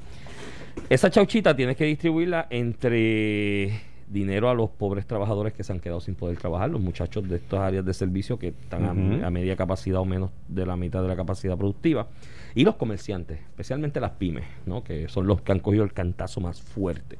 Esa 0.88 1.10
chauchita 1.10 1.56
tienes 1.56 1.76
que 1.78 1.86
distribuirla 1.86 2.46
entre 2.52 3.72
dinero 4.08 4.50
a 4.50 4.54
los 4.54 4.70
pobres 4.70 5.06
trabajadores 5.08 5.54
que 5.54 5.64
se 5.64 5.74
han 5.74 5.80
quedado 5.80 6.00
sin 6.00 6.16
poder 6.16 6.38
trabajar, 6.38 6.70
los 6.70 6.82
muchachos 6.82 7.28
de 7.28 7.38
estas 7.38 7.60
áreas 7.62 7.84
de 7.86 7.94
servicio 7.94 8.38
que 8.38 8.50
están 8.50 8.86
a- 8.86 9.30
media 9.32 9.56
capacidad 9.56 10.00
o 10.00 10.06
menos 10.06 10.30
de 10.48 10.66
la 10.66 10.76
mitad 10.78 11.02
de 11.02 11.08
la 11.08 11.16
capacidad 11.16 11.58
productiva, 11.58 12.08
y 12.54 12.64
los 12.64 12.76
comerciantes, 12.76 13.40
especialmente 13.40 14.00
las 14.00 14.12
pymes, 14.12 14.46
¿no? 14.66 14.84
que 14.84 15.08
son 15.10 15.28
los 15.28 15.42
que 15.42 15.52
han 15.52 15.60
cogido 15.60 15.84
el 15.84 15.94
cantazo 15.94 16.40
más 16.40 16.62
fuerte. 16.62 17.18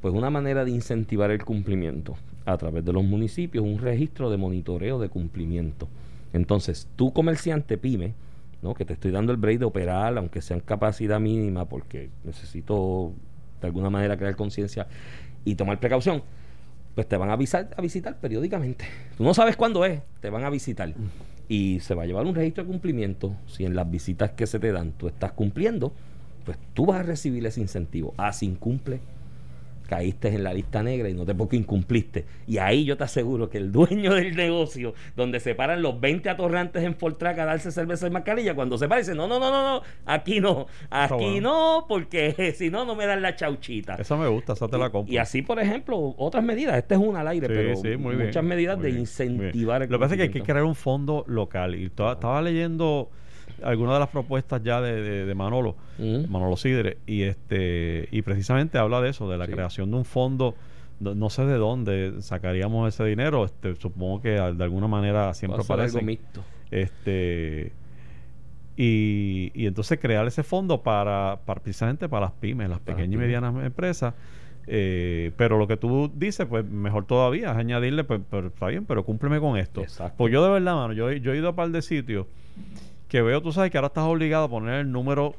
Pues 0.00 0.14
una 0.14 0.30
manera 0.30 0.64
de 0.64 0.70
incentivar 0.70 1.30
el 1.30 1.44
cumplimiento 1.44 2.16
a 2.44 2.56
través 2.56 2.84
de 2.84 2.92
los 2.92 3.04
municipios, 3.04 3.64
un 3.64 3.78
registro 3.78 4.30
de 4.30 4.36
monitoreo 4.36 4.98
de 4.98 5.08
cumplimiento. 5.08 5.88
Entonces, 6.32 6.88
tú 6.96 7.12
comerciante 7.12 7.78
pyme, 7.78 8.14
¿no? 8.62 8.74
que 8.74 8.84
te 8.84 8.94
estoy 8.94 9.10
dando 9.10 9.32
el 9.32 9.38
break 9.38 9.58
de 9.58 9.64
operar, 9.64 10.16
aunque 10.18 10.40
sea 10.40 10.56
en 10.56 10.62
capacidad 10.62 11.20
mínima, 11.20 11.66
porque 11.66 12.10
necesito 12.24 13.12
de 13.60 13.66
alguna 13.68 13.90
manera 13.90 14.16
crear 14.16 14.34
conciencia 14.34 14.88
y 15.44 15.54
tomar 15.54 15.80
precaución, 15.80 16.22
pues 16.94 17.08
te 17.08 17.16
van 17.16 17.30
a 17.30 17.34
avisar, 17.34 17.70
a 17.76 17.80
visitar 17.80 18.16
periódicamente. 18.18 18.84
Tú 19.16 19.24
no 19.24 19.34
sabes 19.34 19.56
cuándo 19.56 19.84
es, 19.84 20.00
te 20.20 20.30
van 20.30 20.44
a 20.44 20.50
visitar. 20.50 20.92
Y 21.48 21.80
se 21.80 21.94
va 21.94 22.04
a 22.04 22.06
llevar 22.06 22.26
un 22.26 22.34
registro 22.34 22.64
de 22.64 22.70
cumplimiento. 22.70 23.34
Si 23.46 23.64
en 23.64 23.74
las 23.74 23.90
visitas 23.90 24.32
que 24.32 24.46
se 24.46 24.58
te 24.58 24.72
dan 24.72 24.92
tú 24.92 25.08
estás 25.08 25.32
cumpliendo, 25.32 25.92
pues 26.44 26.58
tú 26.74 26.86
vas 26.86 27.00
a 27.00 27.02
recibir 27.02 27.44
ese 27.46 27.60
incentivo. 27.60 28.14
Ah, 28.16 28.32
si 28.32 28.46
incumple, 28.46 29.00
caíste 29.92 30.28
en 30.28 30.42
la 30.42 30.54
lista 30.54 30.82
negra 30.82 31.10
y 31.10 31.12
no 31.12 31.26
te 31.26 31.34
porque 31.34 31.54
incumpliste. 31.54 32.24
Y 32.46 32.56
ahí 32.56 32.84
yo 32.86 32.96
te 32.96 33.04
aseguro 33.04 33.50
que 33.50 33.58
el 33.58 33.70
dueño 33.70 34.14
del 34.14 34.34
negocio, 34.34 34.94
donde 35.14 35.38
se 35.38 35.54
paran 35.54 35.82
los 35.82 36.00
20 36.00 36.30
atorrantes 36.30 36.82
en 36.82 36.94
Fortrack 36.94 37.38
a 37.40 37.44
darse 37.44 37.70
cerveza 37.70 38.06
y 38.06 38.10
mascarilla, 38.10 38.54
cuando 38.54 38.78
se 38.78 38.88
para 38.88 39.00
dice, 39.00 39.14
no, 39.14 39.28
no, 39.28 39.38
no, 39.38 39.50
no, 39.50 39.62
no, 39.62 39.82
aquí 40.06 40.40
no, 40.40 40.66
aquí 40.88 41.40
no, 41.40 41.84
porque 41.86 42.54
si 42.56 42.70
no, 42.70 42.86
no 42.86 42.94
me 42.94 43.04
dan 43.04 43.20
la 43.20 43.36
chauchita. 43.36 43.96
Eso 43.96 44.16
me 44.16 44.28
gusta, 44.28 44.54
esa 44.54 44.66
te 44.66 44.78
la 44.78 44.88
compro. 44.88 45.12
Y 45.12 45.18
así, 45.18 45.42
por 45.42 45.60
ejemplo, 45.60 46.14
otras 46.16 46.42
medidas. 46.42 46.78
Este 46.78 46.94
es 46.94 47.00
una 47.00 47.20
al 47.20 47.28
aire, 47.28 47.48
Sí, 47.48 47.52
pero 47.54 47.76
sí, 47.76 47.96
muy 47.98 48.14
bien, 48.16 48.28
muchas 48.28 48.44
medidas 48.44 48.76
muy 48.78 48.84
de 48.84 48.88
bien, 48.92 49.00
incentivar 49.02 49.80
bien. 49.82 49.92
Lo 49.92 49.98
que 49.98 50.00
pasa 50.00 50.14
es 50.14 50.16
que 50.16 50.22
hay 50.22 50.30
que 50.30 50.40
crear 50.42 50.64
un 50.64 50.74
fondo 50.74 51.24
local. 51.26 51.74
Y 51.74 51.90
toda- 51.90 52.14
estaba 52.14 52.40
leyendo 52.40 53.10
algunas 53.64 53.94
de 53.94 54.00
las 54.00 54.08
propuestas 54.08 54.62
ya 54.62 54.80
de, 54.80 55.00
de- 55.02 55.26
de 55.26 55.34
Manolo. 55.34 55.76
Manolo 56.28 56.56
Sidre, 56.56 56.98
y 57.06 57.22
este 57.22 58.08
y 58.10 58.22
precisamente 58.22 58.78
habla 58.78 59.00
de 59.00 59.10
eso, 59.10 59.28
de 59.30 59.38
la 59.38 59.46
Sí. 59.46 59.52
creación 59.52 59.90
de 59.90 59.96
un 59.98 60.04
fondo. 60.04 60.54
No, 61.00 61.30
sé 61.30 61.44
de 61.46 61.54
dónde 61.56 62.22
sacaríamos 62.22 62.88
ese 62.94 63.04
dinero. 63.04 63.44
Este, 63.44 63.74
supongo 63.74 64.22
que 64.22 64.30
de 64.30 64.64
alguna 64.64 64.86
manera 64.86 65.34
siempre 65.34 65.62
mixto. 66.02 66.44
Este 66.70 67.72
y, 68.76 69.50
y 69.54 69.66
entonces 69.66 69.98
crear 70.00 70.26
ese 70.26 70.42
fondo 70.42 70.82
para, 70.82 71.40
para 71.44 71.60
precisamente 71.60 72.08
para 72.08 72.26
las 72.26 72.32
pymes, 72.34 72.68
las 72.70 72.78
Para 72.80 72.96
pequeñas 72.96 73.14
y 73.14 73.16
medianas 73.18 73.64
empresas. 73.64 74.14
Eh, 74.68 75.32
pero 75.36 75.58
lo 75.58 75.66
que 75.66 75.76
tú 75.76 76.10
dices, 76.14 76.46
pues 76.46 76.64
mejor 76.64 77.04
todavía 77.04 77.50
es 77.50 77.56
añadirle, 77.56 78.04
pues, 78.04 78.20
pero 78.30 78.46
está 78.46 78.68
bien, 78.68 78.86
pero 78.86 79.04
cúmpleme 79.04 79.40
con 79.40 79.58
esto. 79.58 79.82
Exacto. 79.82 80.14
Pues 80.16 80.32
yo 80.32 80.42
de 80.44 80.50
verdad, 80.52 80.74
mano, 80.76 80.92
yo, 80.94 81.10
yo 81.12 81.32
he 81.32 81.36
ido 81.38 81.48
a 81.48 81.56
par 81.56 81.70
de 81.70 81.82
sitios 81.82 82.26
que 83.12 83.20
veo, 83.20 83.42
tú 83.42 83.52
sabes 83.52 83.70
que 83.70 83.76
ahora 83.76 83.88
estás 83.88 84.04
obligado 84.04 84.44
a 84.44 84.48
poner 84.48 84.74
el 84.80 84.90
número 84.90 85.34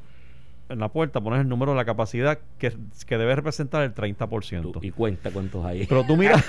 en 0.68 0.78
la 0.78 0.88
puerta, 0.90 1.20
poner 1.20 1.40
el 1.40 1.48
número 1.48 1.72
de 1.72 1.76
la 1.76 1.84
capacidad 1.84 2.38
que, 2.56 2.72
que 3.06 3.18
debe 3.18 3.34
representar 3.34 3.82
el 3.82 3.92
30%. 3.92 4.72
Tú- 4.72 4.78
y 4.80 4.92
cuenta 4.92 5.32
cuántos 5.32 5.64
hay. 5.66 5.84
Pero 5.84 6.04
tú 6.06 6.16
miras. 6.16 6.44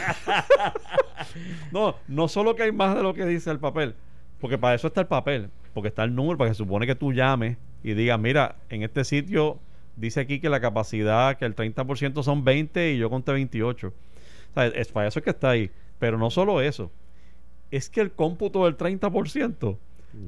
no, 1.72 1.96
no 2.08 2.28
solo 2.28 2.56
que 2.56 2.62
hay 2.62 2.72
más 2.72 2.96
de 2.96 3.02
lo 3.02 3.16
que 3.16 3.26
dice 3.26 3.50
el 3.50 3.58
papel, 3.60 3.96
porque 4.40 4.60
para 4.60 4.76
eso 4.76 4.86
está 4.86 5.02
el 5.02 5.08
papel, 5.08 5.50
porque 5.74 5.88
está 5.90 6.04
el 6.04 6.14
número, 6.14 6.38
para 6.38 6.52
que 6.52 6.54
se 6.54 6.60
supone 6.60 6.86
que 6.86 6.94
tú 6.96 7.12
llames 7.12 7.58
y 7.84 7.94
digas, 7.96 8.20
mira, 8.20 8.58
en 8.70 8.84
este 8.84 9.04
sitio 9.04 9.58
dice 9.96 10.20
aquí 10.22 10.40
que 10.40 10.50
la 10.50 10.60
capacidad, 10.60 11.38
que 11.38 11.46
el 11.46 11.56
30% 11.56 12.22
son 12.22 12.44
20 12.44 12.94
y 12.94 12.98
yo 13.00 13.10
conté 13.10 13.32
28. 13.32 13.88
O 13.88 13.92
sea, 14.54 14.68
es 14.68 14.92
para 14.92 15.08
eso 15.08 15.20
es 15.20 15.24
que 15.24 15.32
está 15.32 15.50
ahí. 15.50 15.72
Pero 15.98 16.20
no 16.20 16.30
solo 16.30 16.62
eso, 16.62 16.92
es 17.72 17.90
que 17.90 18.02
el 18.02 18.12
cómputo 18.12 18.66
del 18.66 18.78
30% 18.78 19.78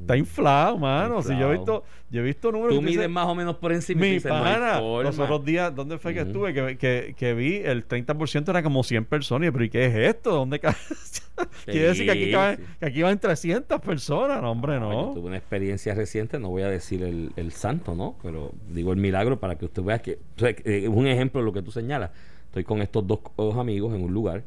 está 0.01 0.17
inflado, 0.17 0.77
mano. 0.77 1.21
Si 1.21 1.37
yo 1.37 1.49
he 1.51 1.55
visto, 1.57 1.83
yo 2.09 2.21
he 2.21 2.23
visto 2.23 2.51
números 2.51 2.75
Tú 2.75 2.81
mides 2.81 3.09
más 3.09 3.27
o 3.27 3.35
menos 3.35 3.55
por 3.57 3.71
encima 3.73 4.01
mi 4.01 4.11
dices, 4.11 4.31
pana, 4.31 4.79
los 4.79 5.19
otros 5.19 5.43
días, 5.43 5.73
¿dónde 5.75 5.97
fue 5.97 6.13
que 6.13 6.21
estuve? 6.21 6.53
Que, 6.53 6.77
que, 6.77 7.15
que 7.17 7.33
vi 7.33 7.55
el 7.57 7.87
30% 7.87 8.49
era 8.49 8.63
como 8.63 8.83
100 8.83 9.05
personas. 9.05 9.49
Y, 9.49 9.51
pero 9.51 9.63
¿y 9.65 9.69
qué 9.69 9.85
es 9.87 9.95
esto? 10.15 10.31
¿Dónde 10.31 10.59
ca- 10.59 10.75
Quiere 11.65 11.89
decir 11.89 12.05
que 12.05 12.11
aquí, 12.11 12.31
caben, 12.31 12.59
que 12.79 12.85
aquí 12.85 13.01
van 13.01 13.19
300 13.19 13.79
personas. 13.81 14.41
No, 14.41 14.51
hombre, 14.51 14.79
No, 14.79 14.91
yo 14.91 15.07
no. 15.09 15.13
tuve 15.13 15.27
una 15.27 15.37
experiencia 15.37 15.93
reciente, 15.93 16.39
no 16.39 16.49
voy 16.49 16.63
a 16.63 16.69
decir 16.69 17.03
el, 17.03 17.31
el 17.35 17.51
santo, 17.51 17.93
¿no? 17.95 18.15
Pero 18.23 18.51
digo 18.69 18.91
el 18.93 18.97
milagro 18.99 19.39
para 19.39 19.57
que 19.57 19.65
usted 19.65 19.83
vea 19.83 19.99
que 19.99 20.19
o 20.37 20.39
sea, 20.39 20.49
eh, 20.63 20.87
un 20.87 21.05
ejemplo 21.07 21.41
de 21.41 21.45
lo 21.45 21.53
que 21.53 21.61
tú 21.61 21.71
señalas. 21.71 22.11
Estoy 22.45 22.63
con 22.63 22.81
estos 22.81 23.05
dos, 23.05 23.19
dos 23.35 23.55
amigos 23.57 23.93
en 23.93 24.01
un 24.03 24.13
lugar. 24.13 24.43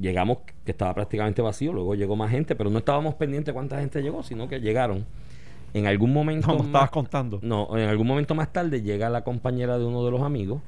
Llegamos 0.00 0.38
que 0.64 0.70
estaba 0.72 0.94
prácticamente 0.94 1.42
vacío, 1.42 1.72
luego 1.72 1.94
llegó 1.94 2.14
más 2.16 2.30
gente, 2.30 2.54
pero 2.54 2.70
no 2.70 2.78
estábamos 2.78 3.14
pendientes 3.14 3.46
de 3.46 3.52
cuánta 3.54 3.80
gente 3.80 4.00
llegó, 4.02 4.22
sino 4.22 4.48
que 4.48 4.60
llegaron. 4.60 5.04
En 5.74 5.86
algún 5.86 6.12
momento 6.12 6.48
No, 6.48 6.62
estabas 6.64 6.90
contando. 6.90 7.40
no, 7.42 7.76
en 7.76 7.88
algún 7.88 8.06
momento 8.06 8.34
más 8.34 8.52
tarde 8.52 8.80
llega 8.82 9.10
la 9.10 9.22
compañera 9.22 9.78
de 9.78 9.84
uno 9.84 10.04
de 10.04 10.10
los 10.10 10.22
amigos 10.22 10.62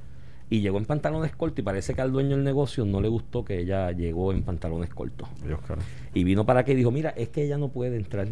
y 0.51 0.61
llegó 0.61 0.79
en 0.79 0.85
pantalones 0.85 1.35
cortos 1.37 1.61
y 1.61 1.63
parece 1.63 1.95
que 1.95 2.01
al 2.01 2.11
dueño 2.13 2.31
del 2.37 2.45
negocio 2.45 2.85
no 2.85 3.01
le 3.01 3.09
gustó 3.09 3.45
que 3.45 3.61
ella 3.61 3.93
llegó 3.93 4.33
en 4.33 4.43
pantalones 4.43 4.91
cortos. 4.91 5.29
Dios, 5.47 5.61
cara. 5.67 5.81
Y 6.13 6.25
vino 6.25 6.45
para 6.45 6.69
y 6.69 6.75
dijo, 6.75 6.91
mira, 6.91 7.11
es 7.11 7.29
que 7.29 7.45
ella 7.45 7.57
no 7.57 7.69
puede 7.69 7.97
entrar. 7.97 8.27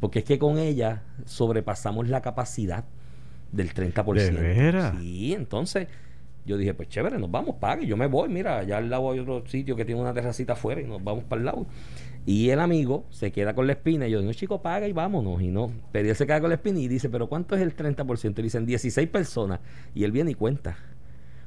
Porque 0.00 0.18
es 0.18 0.24
que 0.24 0.38
con 0.38 0.58
ella 0.58 1.04
sobrepasamos 1.24 2.08
la 2.08 2.20
capacidad 2.20 2.84
del 3.52 3.72
30%. 3.72 4.14
¿De 4.14 4.30
veras? 4.32 4.96
Sí, 5.00 5.32
entonces 5.32 5.86
yo 6.44 6.56
dije, 6.56 6.74
pues 6.74 6.88
chévere, 6.88 7.18
nos 7.18 7.30
vamos, 7.30 7.56
pague. 7.56 7.86
Yo 7.86 7.96
me 7.96 8.06
voy, 8.06 8.28
mira, 8.28 8.58
allá 8.58 8.78
al 8.78 8.90
lado 8.90 9.10
hay 9.10 9.20
otro 9.20 9.46
sitio 9.46 9.76
que 9.76 9.84
tiene 9.84 10.00
una 10.00 10.12
terracita 10.12 10.52
afuera 10.52 10.80
y 10.80 10.84
nos 10.84 11.02
vamos 11.02 11.24
para 11.24 11.40
el 11.40 11.46
lado. 11.46 11.66
Y 12.26 12.50
el 12.50 12.60
amigo 12.60 13.04
se 13.10 13.32
queda 13.32 13.54
con 13.54 13.66
la 13.66 13.74
espina 13.74 14.06
y 14.06 14.10
yo 14.10 14.20
digo, 14.20 14.32
chico, 14.32 14.62
paga 14.62 14.88
y 14.88 14.92
vámonos. 14.92 15.42
Y 15.42 15.48
no, 15.48 15.70
pero 15.92 16.08
él 16.08 16.16
se 16.16 16.26
queda 16.26 16.40
con 16.40 16.50
la 16.50 16.56
espina 16.56 16.78
y 16.78 16.88
dice, 16.88 17.08
pero 17.08 17.28
¿cuánto 17.28 17.54
es 17.54 17.62
el 17.62 17.76
30%? 17.76 18.38
Y 18.38 18.42
dicen 18.42 18.66
16 18.66 19.08
personas. 19.08 19.60
Y 19.94 20.04
él 20.04 20.12
viene 20.12 20.30
y 20.30 20.34
cuenta 20.34 20.76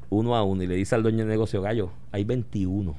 uno 0.10 0.36
a 0.36 0.44
uno 0.44 0.64
y 0.64 0.68
le 0.68 0.76
dice 0.76 0.96
al 0.96 1.04
dueño 1.04 1.20
del 1.20 1.28
negocio, 1.28 1.62
gallo, 1.62 1.92
hay 2.12 2.24
21 2.24 2.96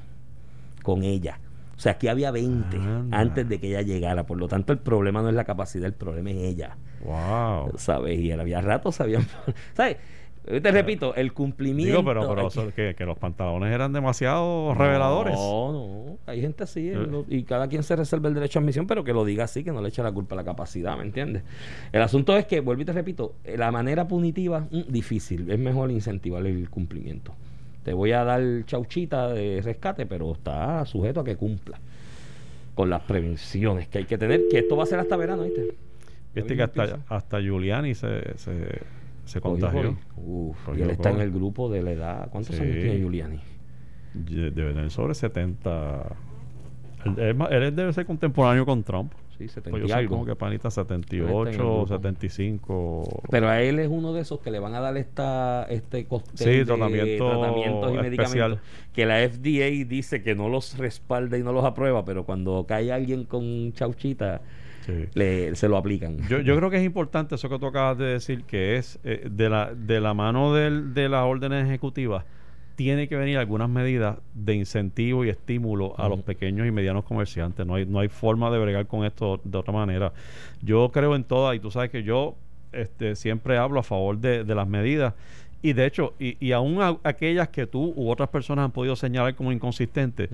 con 0.83 1.03
ella. 1.03 1.39
O 1.75 1.81
sea, 1.81 1.93
aquí 1.93 2.09
había 2.09 2.29
20 2.31 2.75
Anda. 2.75 3.17
antes 3.17 3.47
de 3.47 3.57
que 3.59 3.69
ella 3.69 3.81
llegara. 3.81 4.25
Por 4.25 4.37
lo 4.37 4.49
tanto, 4.49 4.73
el 4.73 4.79
problema 4.79 5.21
no 5.21 5.29
es 5.29 5.35
la 5.35 5.45
capacidad, 5.45 5.85
el 5.85 5.93
problema 5.93 6.31
es 6.31 6.37
ella. 6.37 6.77
Wow. 7.05 7.77
¿Sabes? 7.77 8.19
Y 8.19 8.31
él 8.31 8.39
había 8.41 8.59
rato, 8.59 8.91
sabían. 8.91 9.25
¿Sabes? 9.73 9.95
Te 10.49 10.71
repito, 10.71 11.13
el 11.13 11.31
cumplimiento. 11.31 11.91
Digo, 11.91 12.03
pero, 12.03 12.27
pero 12.27 12.47
eso, 12.47 12.73
que, 12.73 12.95
que 12.95 13.05
los 13.05 13.19
pantalones 13.19 13.71
eran 13.71 13.93
demasiado 13.93 14.73
reveladores. 14.73 15.35
No, 15.35 15.71
no. 15.71 16.17
Hay 16.25 16.41
gente 16.41 16.63
así. 16.63 16.89
Eh. 16.89 17.23
y 17.27 17.43
cada 17.43 17.67
quien 17.67 17.83
se 17.83 17.95
reserva 17.95 18.29
el 18.29 18.33
derecho 18.33 18.57
a 18.57 18.61
admisión, 18.63 18.87
pero 18.87 19.03
que 19.03 19.13
lo 19.13 19.25
diga 19.25 19.43
así, 19.43 19.63
que 19.63 19.71
no 19.71 19.79
le 19.79 19.89
eche 19.89 20.01
la 20.01 20.11
culpa 20.11 20.33
a 20.33 20.37
la 20.37 20.43
capacidad, 20.43 20.97
¿me 20.97 21.03
entiendes? 21.03 21.43
El 21.91 22.01
asunto 22.01 22.35
es 22.35 22.47
que, 22.47 22.61
vuelvo 22.61 22.81
y 22.81 22.85
te 22.85 22.93
repito, 22.93 23.35
eh, 23.43 23.57
la 23.57 23.71
manera 23.71 24.07
punitiva, 24.07 24.61
mm, 24.71 24.91
difícil. 24.91 25.51
Es 25.51 25.59
mejor 25.59 25.91
incentivar 25.91 26.43
el 26.45 26.67
cumplimiento. 26.69 27.35
Te 27.83 27.93
voy 27.93 28.11
a 28.13 28.23
dar 28.23 28.41
chauchita 28.65 29.29
de 29.29 29.61
rescate, 29.63 30.07
pero 30.07 30.31
está 30.31 30.83
sujeto 30.85 31.19
a 31.19 31.23
que 31.23 31.35
cumpla 31.35 31.79
con 32.73 32.89
las 32.89 33.01
prevenciones 33.01 33.87
que 33.87 33.99
hay 33.99 34.05
que 34.05 34.17
tener, 34.17 34.41
que 34.49 34.59
esto 34.59 34.75
va 34.75 34.83
a 34.83 34.87
ser 34.87 34.99
hasta 34.99 35.15
verano, 35.15 35.43
¿viste? 35.43 35.75
Viste 36.33 36.55
que 36.55 36.63
hasta, 36.63 36.99
hasta 37.07 37.39
Giuliani 37.39 37.93
se, 37.93 38.37
se, 38.37 38.51
se 39.29 39.41
contagió. 39.41 39.97
Uf, 40.17 40.57
y 40.77 40.81
él 40.81 40.89
está 40.91 41.11
en 41.11 41.21
el 41.21 41.31
grupo 41.31 41.69
de 41.69 41.81
la 41.83 41.91
edad. 41.91 42.29
¿Cuántos 42.31 42.55
Sí. 42.55 42.61
años 42.61 42.75
tiene 42.75 42.97
Giuliani? 42.97 43.39
Debe 44.13 44.73
tener 44.73 44.89
sobre 44.91 45.13
70. 45.13 46.15
Él, 47.17 47.37
él 47.49 47.75
debe 47.75 47.93
ser 47.93 48.05
contemporáneo 48.05 48.65
con 48.65 48.83
Trump. 48.83 49.13
Sí, 49.37 49.47
70 49.47 49.69
Pues 49.69 49.81
yo 49.83 49.87
soy 49.87 49.97
algo. 49.99 50.15
como 50.15 50.25
que 50.25 50.35
panita 50.35 50.67
Él 50.67 50.69
está 50.69 50.81
en 50.81 50.99
el 50.99 51.03
78, 51.05 51.57
grupo. 51.57 51.87
75. 51.87 53.21
Pero 53.29 53.47
a 53.47 53.61
él 53.61 53.79
es 53.79 53.87
uno 53.89 54.11
de 54.11 54.21
esos 54.21 54.41
que 54.41 54.51
le 54.51 54.59
van 54.59 54.75
a 54.75 54.81
dar 54.81 54.97
esta, 54.97 55.65
este 55.69 56.05
cóctel 56.05 56.37
Sí, 56.37 56.49
de 56.49 56.65
tratamiento 56.65 57.29
tratamientos 57.29 57.93
y 57.93 57.95
especial. 57.95 58.01
medicamentos 58.51 58.59
que 58.93 59.05
la 59.05 59.19
FDA 59.29 59.85
dice 59.87 60.23
que 60.23 60.35
no 60.35 60.49
los 60.49 60.77
respalda 60.77 61.37
y 61.37 61.43
no 61.43 61.53
los 61.53 61.63
aprueba, 61.63 62.03
pero 62.03 62.25
cuando 62.25 62.65
cae 62.67 62.91
alguien 62.91 63.23
con 63.23 63.71
chauchita, 63.71 64.41
Sí. 64.89 65.09
le, 65.13 65.55
se 65.55 65.67
lo 65.69 65.77
aplican. 65.77 66.17
Yo, 66.27 66.39
yo 66.39 66.55
creo 66.57 66.69
que 66.69 66.77
es 66.77 66.83
importante 66.85 67.35
eso 67.35 67.49
que 67.49 67.59
tú 67.59 67.67
acabas 67.67 67.97
de 67.97 68.05
decir, 68.05 68.43
que 68.43 68.77
es 68.77 68.99
eh, 69.03 69.27
de, 69.29 69.49
la, 69.49 69.73
de 69.73 69.99
la 70.01 70.13
mano 70.13 70.53
del- 70.53 70.93
de 70.93 71.09
las 71.09 71.23
órdenes 71.23 71.65
ejecutivas, 71.67 72.25
tiene 72.75 73.09
que 73.09 73.17
venir 73.17 73.37
algunas 73.37 73.67
medidas 73.69 74.17
de 74.33 74.53
incentivo 74.55 75.25
y 75.25 75.29
estímulo 75.29 75.99
a 75.99 76.07
los 76.07 76.21
pequeños 76.21 76.65
y 76.65 76.71
medianos 76.71 77.03
comerciantes. 77.03 77.65
No 77.65 77.75
hay, 77.75 77.85
no 77.85 77.99
hay 77.99 78.07
forma 78.07 78.49
de 78.51 78.57
bregar 78.59 78.87
con 78.87 79.03
esto 79.05 79.41
de 79.43 79.57
otra 79.57 79.73
manera. 79.73 80.13
Yo 80.61 80.89
creo 80.93 81.15
en 81.15 81.25
todas, 81.25 81.55
y 81.57 81.59
tú 81.59 81.71
sabes 81.71 81.89
que 81.89 82.03
yo 82.03 82.35
este, 82.71 83.15
siempre 83.17 83.57
hablo 83.57 83.81
a 83.81 83.83
favor 83.83 84.17
de, 84.19 84.45
de 84.45 84.55
las 84.55 84.67
medidas. 84.67 85.13
Y 85.61 85.73
de 85.73 85.85
hecho, 85.85 86.13
y, 86.19 86.37
y 86.45 86.51
aún 86.53 86.81
a- 86.81 86.97
aquellas 87.03 87.49
que 87.49 87.67
tú 87.67 87.93
u 87.95 88.09
otras 88.09 88.29
personas 88.29 88.65
han 88.65 88.71
podido 88.71 88.95
señalar 88.95 89.35
como 89.35 89.51
inconsistentes, 89.51 90.29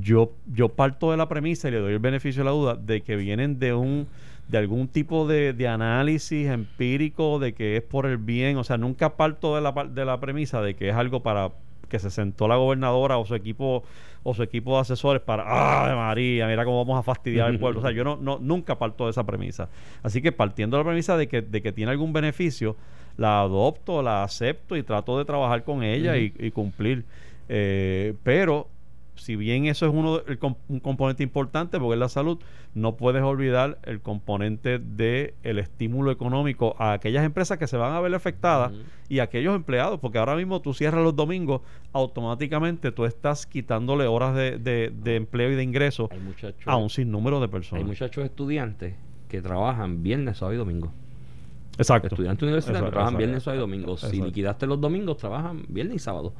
yo, 0.00 0.32
yo 0.52 0.68
parto 0.70 1.10
de 1.12 1.16
la 1.16 1.28
premisa 1.28 1.68
y 1.68 1.70
le 1.72 1.78
doy 1.78 1.92
el 1.92 1.98
beneficio 2.00 2.40
de 2.40 2.44
la 2.46 2.50
duda 2.50 2.74
de 2.74 3.00
que 3.02 3.16
vienen 3.16 3.58
de 3.58 3.72
un 3.74 4.06
de 4.48 4.58
algún 4.58 4.86
tipo 4.86 5.26
de, 5.26 5.52
de 5.52 5.66
análisis 5.66 6.46
empírico 6.48 7.40
de 7.40 7.52
que 7.52 7.76
es 7.76 7.82
por 7.82 8.06
el 8.06 8.16
bien, 8.16 8.56
o 8.58 8.62
sea, 8.64 8.76
nunca 8.78 9.16
parto 9.16 9.56
de 9.56 9.60
la, 9.60 9.72
de 9.72 10.04
la 10.04 10.20
premisa 10.20 10.62
de 10.62 10.74
que 10.76 10.88
es 10.90 10.94
algo 10.94 11.20
para 11.20 11.50
que 11.88 11.98
se 11.98 12.10
sentó 12.10 12.46
la 12.46 12.54
gobernadora 12.54 13.18
o 13.18 13.26
su 13.26 13.34
equipo 13.34 13.82
o 14.22 14.34
su 14.34 14.42
equipo 14.44 14.74
de 14.76 14.82
asesores 14.82 15.20
para 15.22 15.44
¡Ay, 15.46 15.96
María! 15.96 16.46
Mira 16.46 16.64
cómo 16.64 16.78
vamos 16.84 16.98
a 16.98 17.02
fastidiar 17.02 17.46
al 17.48 17.58
pueblo. 17.60 17.78
O 17.80 17.82
sea, 17.82 17.90
yo 17.92 18.04
no, 18.04 18.16
no 18.16 18.38
nunca 18.40 18.76
parto 18.78 19.04
de 19.06 19.10
esa 19.10 19.24
premisa. 19.24 19.68
Así 20.04 20.20
que 20.22 20.30
partiendo 20.32 20.76
de 20.76 20.82
la 20.84 20.88
premisa 20.90 21.16
de 21.16 21.26
que, 21.28 21.42
de 21.42 21.60
que 21.62 21.72
tiene 21.72 21.90
algún 21.92 22.12
beneficio, 22.12 22.76
la 23.16 23.40
adopto, 23.40 24.02
la 24.02 24.22
acepto 24.22 24.76
y 24.76 24.82
trato 24.82 25.18
de 25.18 25.24
trabajar 25.24 25.64
con 25.64 25.82
ella 25.82 26.16
y, 26.18 26.32
y 26.38 26.50
cumplir. 26.50 27.04
Eh, 27.48 28.14
pero 28.22 28.68
si 29.14 29.34
bien 29.34 29.64
eso 29.64 29.86
es 29.86 29.92
uno 29.94 30.20
el 30.26 30.38
un 30.68 30.78
componente 30.80 31.22
importante 31.22 31.78
porque 31.78 31.94
es 31.94 31.98
la 32.00 32.10
salud, 32.10 32.38
no 32.74 32.96
puedes 32.96 33.22
olvidar 33.22 33.78
el 33.84 34.00
componente 34.02 34.78
de 34.78 35.32
el 35.42 35.58
estímulo 35.58 36.10
económico 36.10 36.76
a 36.78 36.92
aquellas 36.92 37.24
empresas 37.24 37.56
que 37.56 37.66
se 37.66 37.78
van 37.78 37.94
a 37.94 38.00
ver 38.00 38.14
afectadas 38.14 38.72
y 39.08 39.20
a 39.20 39.22
aquellos 39.22 39.56
empleados, 39.56 39.98
porque 40.00 40.18
ahora 40.18 40.36
mismo 40.36 40.60
tú 40.60 40.74
cierras 40.74 41.02
los 41.02 41.16
domingos, 41.16 41.62
automáticamente 41.94 42.92
tú 42.92 43.06
estás 43.06 43.46
quitándole 43.46 44.06
horas 44.06 44.34
de, 44.34 44.58
de- 44.58 44.92
de 44.94 45.16
empleo 45.16 45.50
y 45.50 45.54
de 45.54 45.62
ingreso 45.62 46.08
Hay 46.12 46.18
muchachos, 46.20 46.62
a 46.66 46.76
un 46.76 46.90
sinnúmero 46.90 47.38
de 47.40 47.44
hay 47.46 47.50
personas. 47.50 47.86
muchachos 47.86 48.24
estudiantes 48.24 48.94
que 49.28 49.40
trabajan 49.40 50.02
viernes, 50.02 50.36
sábado 50.38 50.54
y 50.54 50.58
domingo. 50.58 50.92
Exacto. 51.78 52.14
Estudiantes 52.14 52.42
universitarios 52.42 52.90
trabajan 52.90 53.14
exacto. 53.14 53.18
viernes, 53.18 53.42
sábado 53.42 53.58
y 53.58 53.60
domingo. 53.60 53.96
Si 53.96 54.20
liquidaste 54.20 54.66
los 54.66 54.80
domingos, 54.80 55.16
trabajan 55.18 55.64
viernes 55.68 55.96
y 55.96 55.98
sábado. 55.98 56.32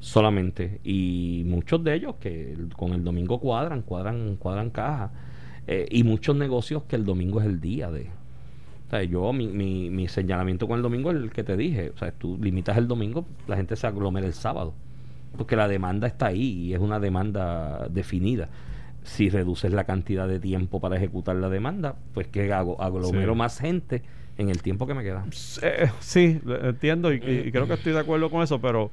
solamente. 0.00 0.80
Y 0.84 1.44
muchos 1.46 1.82
de 1.82 1.94
ellos 1.94 2.16
que 2.20 2.56
con 2.76 2.92
el 2.92 3.02
domingo 3.04 3.38
cuadran, 3.40 3.82
cuadran, 3.82 4.36
cuadran 4.36 4.70
caja. 4.70 5.12
Eh, 5.66 5.86
y 5.90 6.04
muchos 6.04 6.36
negocios 6.36 6.82
que 6.84 6.96
el 6.96 7.04
domingo 7.06 7.40
es 7.40 7.46
el 7.46 7.60
día 7.60 7.90
de. 7.90 8.10
O 8.86 8.90
sea, 8.90 9.02
yo, 9.04 9.32
mi, 9.32 9.48
mi, 9.48 9.88
mi 9.90 10.08
señalamiento 10.08 10.68
con 10.68 10.76
el 10.76 10.82
domingo 10.82 11.10
es 11.10 11.16
el 11.16 11.30
que 11.30 11.42
te 11.44 11.56
dije. 11.56 11.90
O 11.94 11.98
sea, 11.98 12.12
tú 12.12 12.38
limitas 12.40 12.76
el 12.76 12.86
domingo, 12.86 13.26
la 13.46 13.56
gente 13.56 13.76
se 13.76 13.86
aglomera 13.86 14.26
el 14.26 14.34
sábado. 14.34 14.74
Porque 15.36 15.56
la 15.56 15.66
demanda 15.68 16.06
está 16.06 16.26
ahí 16.26 16.42
y 16.68 16.74
es 16.74 16.80
una 16.80 17.00
demanda 17.00 17.88
definida. 17.90 18.50
Si 19.02 19.30
reduces 19.30 19.72
la 19.72 19.84
cantidad 19.84 20.28
de 20.28 20.38
tiempo 20.40 20.80
para 20.80 20.96
ejecutar 20.96 21.36
la 21.36 21.48
demanda, 21.48 21.96
pues 22.12 22.28
¿qué 22.28 22.52
hago? 22.52 22.80
Aglomero 22.80 23.32
Sí. 23.32 23.38
más 23.38 23.58
gente 23.58 24.02
en 24.38 24.48
el 24.50 24.62
tiempo 24.62 24.86
que 24.86 24.94
me 24.94 25.02
queda. 25.02 25.24
Eh, 25.62 25.90
sí, 26.00 26.40
lo 26.44 26.68
entiendo 26.68 27.12
y, 27.12 27.16
y 27.16 27.50
creo 27.52 27.66
que 27.66 27.74
estoy 27.74 27.92
de 27.92 28.00
acuerdo 28.00 28.30
con 28.30 28.42
eso, 28.42 28.60
pero, 28.60 28.90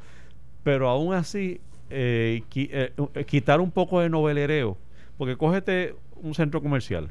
pero 0.64 0.90
aún 0.90 1.14
así, 1.14 1.60
eh, 1.90 2.44
qui- 2.52 2.70
eh, 2.72 2.94
eh, 3.16 3.26
quitar 3.26 3.60
un 3.60 3.72
poco 3.72 4.00
de 4.02 4.10
novelereo, 4.10 4.78
porque 5.18 5.36
cógete 5.36 5.96
un 6.22 6.34
centro 6.36 6.62
comercial 6.62 7.10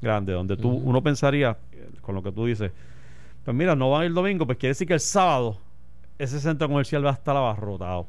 grande, 0.00 0.32
donde 0.32 0.56
tú, 0.56 0.68
uno 0.68 1.02
pensaría, 1.02 1.56
eh, 1.72 1.88
con 2.00 2.14
lo 2.14 2.22
que 2.22 2.32
tú 2.32 2.44
dices, 2.46 2.72
pues 3.44 3.56
mira, 3.56 3.74
no 3.74 3.90
van 3.90 4.04
el 4.04 4.14
domingo, 4.14 4.46
pues 4.46 4.58
quiere 4.58 4.70
decir 4.70 4.86
que 4.86 4.94
el 4.94 5.00
sábado 5.00 5.58
ese 6.18 6.38
centro 6.40 6.68
comercial 6.68 7.04
va 7.04 7.10
a 7.10 7.14
estar 7.14 7.36
abarrotado. 7.36 8.06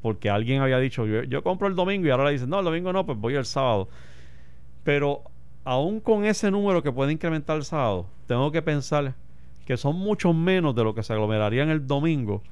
Porque 0.00 0.28
alguien 0.28 0.60
había 0.60 0.78
dicho, 0.80 1.06
yo, 1.06 1.22
yo 1.22 1.44
compro 1.44 1.68
el 1.68 1.76
domingo 1.76 2.08
y 2.08 2.10
ahora 2.10 2.24
le 2.24 2.32
dicen, 2.32 2.48
no, 2.50 2.58
el 2.58 2.64
domingo 2.64 2.92
no, 2.92 3.06
pues 3.06 3.16
voy 3.18 3.36
el 3.36 3.44
sábado. 3.44 3.88
Pero 4.84 5.22
aún 5.64 6.00
con 6.00 6.24
ese 6.24 6.50
número 6.50 6.82
que 6.82 6.92
puede 6.92 7.12
incrementar 7.12 7.56
el 7.56 7.64
sábado, 7.64 8.06
tengo 8.26 8.50
que 8.50 8.62
pensar 8.62 9.14
que 9.64 9.76
son 9.76 9.96
muchos 9.96 10.34
menos 10.34 10.74
de 10.74 10.84
lo 10.84 10.94
que 10.94 11.02
se 11.02 11.12
aglomerarían 11.12 11.70
el 11.70 11.86
domingo, 11.86 12.42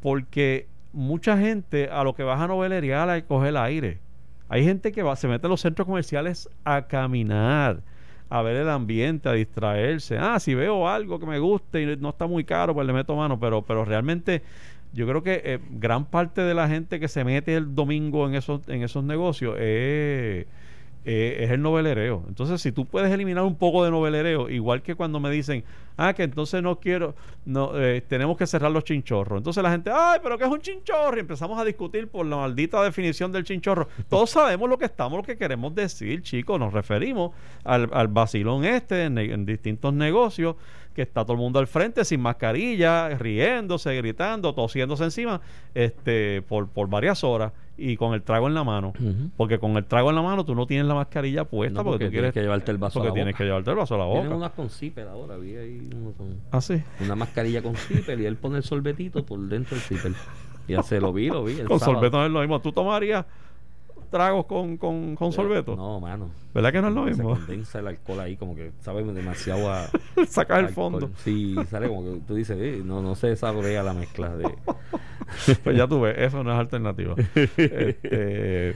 porque 0.00 0.66
mucha 0.92 1.36
gente 1.38 1.88
a 1.90 2.04
lo 2.04 2.14
que 2.14 2.22
baja 2.22 2.44
a 2.44 2.48
novelería 2.48 3.02
a 3.02 3.22
coger 3.22 3.50
el 3.50 3.56
aire. 3.56 3.98
Hay 4.48 4.64
gente 4.64 4.92
que 4.92 5.02
va, 5.02 5.16
se 5.16 5.28
mete 5.28 5.46
a 5.46 5.50
los 5.50 5.60
centros 5.60 5.86
comerciales 5.86 6.48
a 6.64 6.82
caminar, 6.86 7.82
a 8.28 8.42
ver 8.42 8.56
el 8.56 8.68
ambiente, 8.68 9.28
a 9.28 9.32
distraerse. 9.32 10.18
Ah, 10.18 10.38
si 10.38 10.54
veo 10.54 10.88
algo 10.88 11.18
que 11.18 11.26
me 11.26 11.38
guste 11.38 11.82
y 11.82 11.96
no 11.96 12.10
está 12.10 12.26
muy 12.26 12.44
caro, 12.44 12.74
pues 12.74 12.86
le 12.86 12.92
meto 12.92 13.16
mano, 13.16 13.40
pero, 13.40 13.62
pero 13.62 13.84
realmente 13.84 14.42
yo 14.92 15.06
creo 15.06 15.22
que 15.22 15.40
eh, 15.44 15.58
gran 15.70 16.04
parte 16.04 16.42
de 16.42 16.54
la 16.54 16.68
gente 16.68 17.00
que 17.00 17.08
se 17.08 17.24
mete 17.24 17.54
el 17.56 17.74
domingo 17.74 18.26
en 18.26 18.34
esos, 18.34 18.60
en 18.68 18.82
esos 18.82 19.02
negocios 19.04 19.56
es, 19.58 20.46
es 21.04 21.50
el 21.50 21.60
novelereo. 21.60 22.24
Entonces, 22.28 22.60
si 22.60 22.72
tú 22.72 22.86
puedes 22.86 23.10
eliminar 23.10 23.44
un 23.44 23.56
poco 23.56 23.84
de 23.84 23.90
novelereo, 23.90 24.48
igual 24.48 24.82
que 24.82 24.94
cuando 24.94 25.18
me 25.18 25.30
dicen, 25.30 25.64
ah, 25.96 26.12
que 26.14 26.22
entonces 26.22 26.62
no 26.62 26.78
quiero, 26.78 27.14
no 27.44 27.78
eh, 27.78 28.00
tenemos 28.06 28.36
que 28.36 28.46
cerrar 28.46 28.70
los 28.70 28.84
chinchorros. 28.84 29.38
Entonces 29.38 29.62
la 29.62 29.70
gente, 29.70 29.90
ay, 29.92 30.20
pero 30.22 30.38
¿qué 30.38 30.44
es 30.44 30.50
un 30.50 30.60
chinchorro? 30.60 31.16
Y 31.16 31.20
empezamos 31.20 31.58
a 31.58 31.64
discutir 31.64 32.08
por 32.08 32.26
la 32.26 32.36
maldita 32.36 32.82
definición 32.82 33.32
del 33.32 33.44
chinchorro. 33.44 33.88
Todos 34.08 34.30
sabemos 34.30 34.68
lo 34.68 34.78
que 34.78 34.84
estamos, 34.84 35.16
lo 35.16 35.24
que 35.24 35.36
queremos 35.36 35.74
decir, 35.74 36.22
chicos. 36.22 36.58
Nos 36.58 36.72
referimos 36.72 37.32
al, 37.64 37.90
al 37.92 38.08
vacilón 38.08 38.64
este 38.64 39.04
en, 39.04 39.18
en 39.18 39.44
distintos 39.44 39.92
negocios 39.92 40.56
que 40.94 41.02
está 41.02 41.24
todo 41.24 41.32
el 41.32 41.38
mundo 41.38 41.58
al 41.58 41.66
frente 41.66 42.04
sin 42.04 42.20
mascarilla, 42.20 43.08
riéndose, 43.10 43.96
gritando, 43.96 44.54
tosiéndose 44.54 45.04
encima, 45.04 45.40
este, 45.74 46.42
por, 46.42 46.68
por 46.68 46.88
varias 46.88 47.24
horas 47.24 47.52
y 47.90 47.96
con 47.96 48.14
el 48.14 48.22
trago 48.22 48.46
en 48.48 48.54
la 48.54 48.64
mano. 48.64 48.92
Porque 49.36 49.58
con 49.58 49.76
el 49.76 49.84
trago 49.84 50.10
en 50.10 50.16
la 50.16 50.22
mano 50.22 50.44
tú 50.44 50.54
no 50.54 50.66
tienes 50.66 50.86
la 50.86 50.94
mascarilla 50.94 51.44
puesta 51.44 51.80
No, 51.80 51.84
porque, 51.84 51.94
porque 51.94 52.04
tú 52.06 52.10
tienes 52.10 52.32
quieres 52.32 52.34
que 52.34 52.40
llevarte 52.42 52.70
el 52.70 52.78
vaso 52.78 53.00
a 53.02 53.04
la 53.06 53.12
tienes 53.12 53.32
boca. 53.32 53.38
que 53.38 53.44
llevarte 53.44 53.70
el 53.70 53.76
vaso 53.76 53.94
a 53.94 53.98
la 53.98 54.04
Tienen 54.04 54.24
boca. 54.24 54.36
unas 54.36 54.50
con 54.52 54.70
zipper 54.70 55.08
ahora, 55.08 55.36
vi 55.36 55.56
ahí 55.56 55.90
uno 55.94 56.12
con 56.12 56.28
Ah, 56.50 56.60
sí. 56.60 56.82
una 57.00 57.14
mascarilla 57.16 57.62
con 57.62 57.74
zipper 57.74 58.20
y 58.20 58.26
él 58.26 58.36
pone 58.36 58.58
el 58.58 58.62
sorbetito 58.62 59.24
por 59.24 59.38
dentro 59.40 59.76
del 59.76 59.80
zipper. 59.84 60.12
Ya 60.68 60.82
se 60.82 61.00
lo 61.00 61.12
vi, 61.12 61.28
lo 61.28 61.42
vi. 61.44 61.58
el 61.58 61.66
Con 61.66 61.80
sábado. 61.80 61.96
sorbeto 61.98 62.18
no 62.18 62.26
es 62.26 62.30
lo 62.32 62.40
mismo. 62.40 62.60
¿Tú 62.60 62.70
tomarías 62.72 63.26
tragos 64.10 64.44
con, 64.46 64.76
con, 64.76 65.16
con 65.16 65.28
Eh, 65.28 65.32
sorbeto? 65.32 65.74
No, 65.74 65.98
mano. 65.98 66.30
¿Verdad 66.54 66.70
que 66.70 66.80
no 66.82 66.88
es 66.88 66.94
lo 66.94 67.04
Se 67.04 67.10
mismo? 67.10 67.30
condensa 67.30 67.78
el 67.80 67.86
alcohol 67.88 68.20
ahí, 68.20 68.36
como 68.36 68.54
que 68.54 68.70
sabe 68.80 69.02
demasiado 69.02 69.72
a. 69.72 69.86
Sacas 70.28 70.60
el 70.60 70.68
fondo. 70.68 71.10
Sí, 71.24 71.56
sale 71.70 71.88
como 71.88 72.04
que 72.04 72.20
tú 72.28 72.34
dices, 72.34 72.56
eh, 72.60 72.82
no, 72.84 73.00
no 73.02 73.14
se 73.16 73.34
saborea 73.36 73.82
la 73.82 73.94
mezcla 73.94 74.36
de. 74.36 74.54
Pues 75.64 75.76
ya 75.76 75.86
tú 75.86 76.00
ves, 76.00 76.16
eso 76.18 76.42
no 76.42 76.52
es 76.52 76.58
alternativa. 76.58 77.14
Este, 77.34 78.74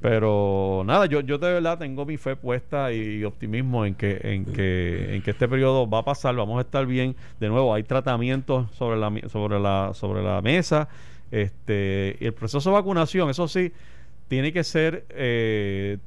pero 0.00 0.82
nada, 0.84 1.06
yo, 1.06 1.20
yo 1.20 1.38
de 1.38 1.52
verdad 1.52 1.78
tengo 1.78 2.04
mi 2.04 2.16
fe 2.16 2.36
puesta 2.36 2.92
y 2.92 3.24
optimismo 3.24 3.84
en 3.86 3.94
que, 3.94 4.20
en 4.22 4.44
que, 4.44 5.14
en 5.16 5.22
que 5.22 5.30
este 5.30 5.48
periodo 5.48 5.88
va 5.88 6.00
a 6.00 6.04
pasar, 6.04 6.34
vamos 6.36 6.58
a 6.58 6.60
estar 6.60 6.86
bien. 6.86 7.16
De 7.40 7.48
nuevo, 7.48 7.74
hay 7.74 7.82
tratamientos 7.82 8.70
sobre 8.72 8.98
la, 8.98 9.12
sobre 9.28 9.58
la, 9.58 9.92
sobre 9.94 10.22
la 10.22 10.42
mesa. 10.42 10.88
Este, 11.30 12.16
y 12.20 12.26
el 12.26 12.34
proceso 12.34 12.70
de 12.70 12.74
vacunación, 12.74 13.30
eso 13.30 13.48
sí, 13.48 13.72
tiene 14.28 14.52
que 14.52 14.64
ser, 14.64 15.06
eh, 15.10 15.98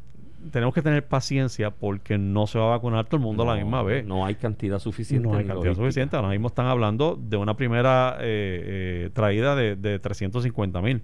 tenemos 0.52 0.74
que 0.74 0.82
tener 0.82 1.06
paciencia 1.06 1.70
porque 1.72 2.18
no 2.18 2.48
se 2.48 2.58
va 2.60 2.66
a 2.66 2.70
vacunar 2.70 3.06
todo 3.06 3.18
el 3.18 3.24
mundo 3.24 3.44
a 3.44 3.48
la 3.48 3.54
No, 3.56 3.62
misma 3.66 3.84
vez. 3.84 4.06
No 4.06 4.26
hay 4.26 4.36
cantidad 4.36 4.80
suficiente. 4.80 5.28
No 5.28 5.34
hay 5.36 5.40
cantidad 5.46 5.56
logística. 5.56 5.84
suficiente. 5.86 6.16
Ahora 6.16 6.30
mismo 6.30 6.48
están 6.48 6.66
hablando 6.68 7.20
de 7.22 7.38
una 7.38 7.56
primera 7.56 8.18
eh, 8.22 9.06
eh, 9.06 9.10
traída 9.14 9.56
de, 9.56 9.76
de 9.76 10.00
350 10.00 10.82
mil. 10.82 11.02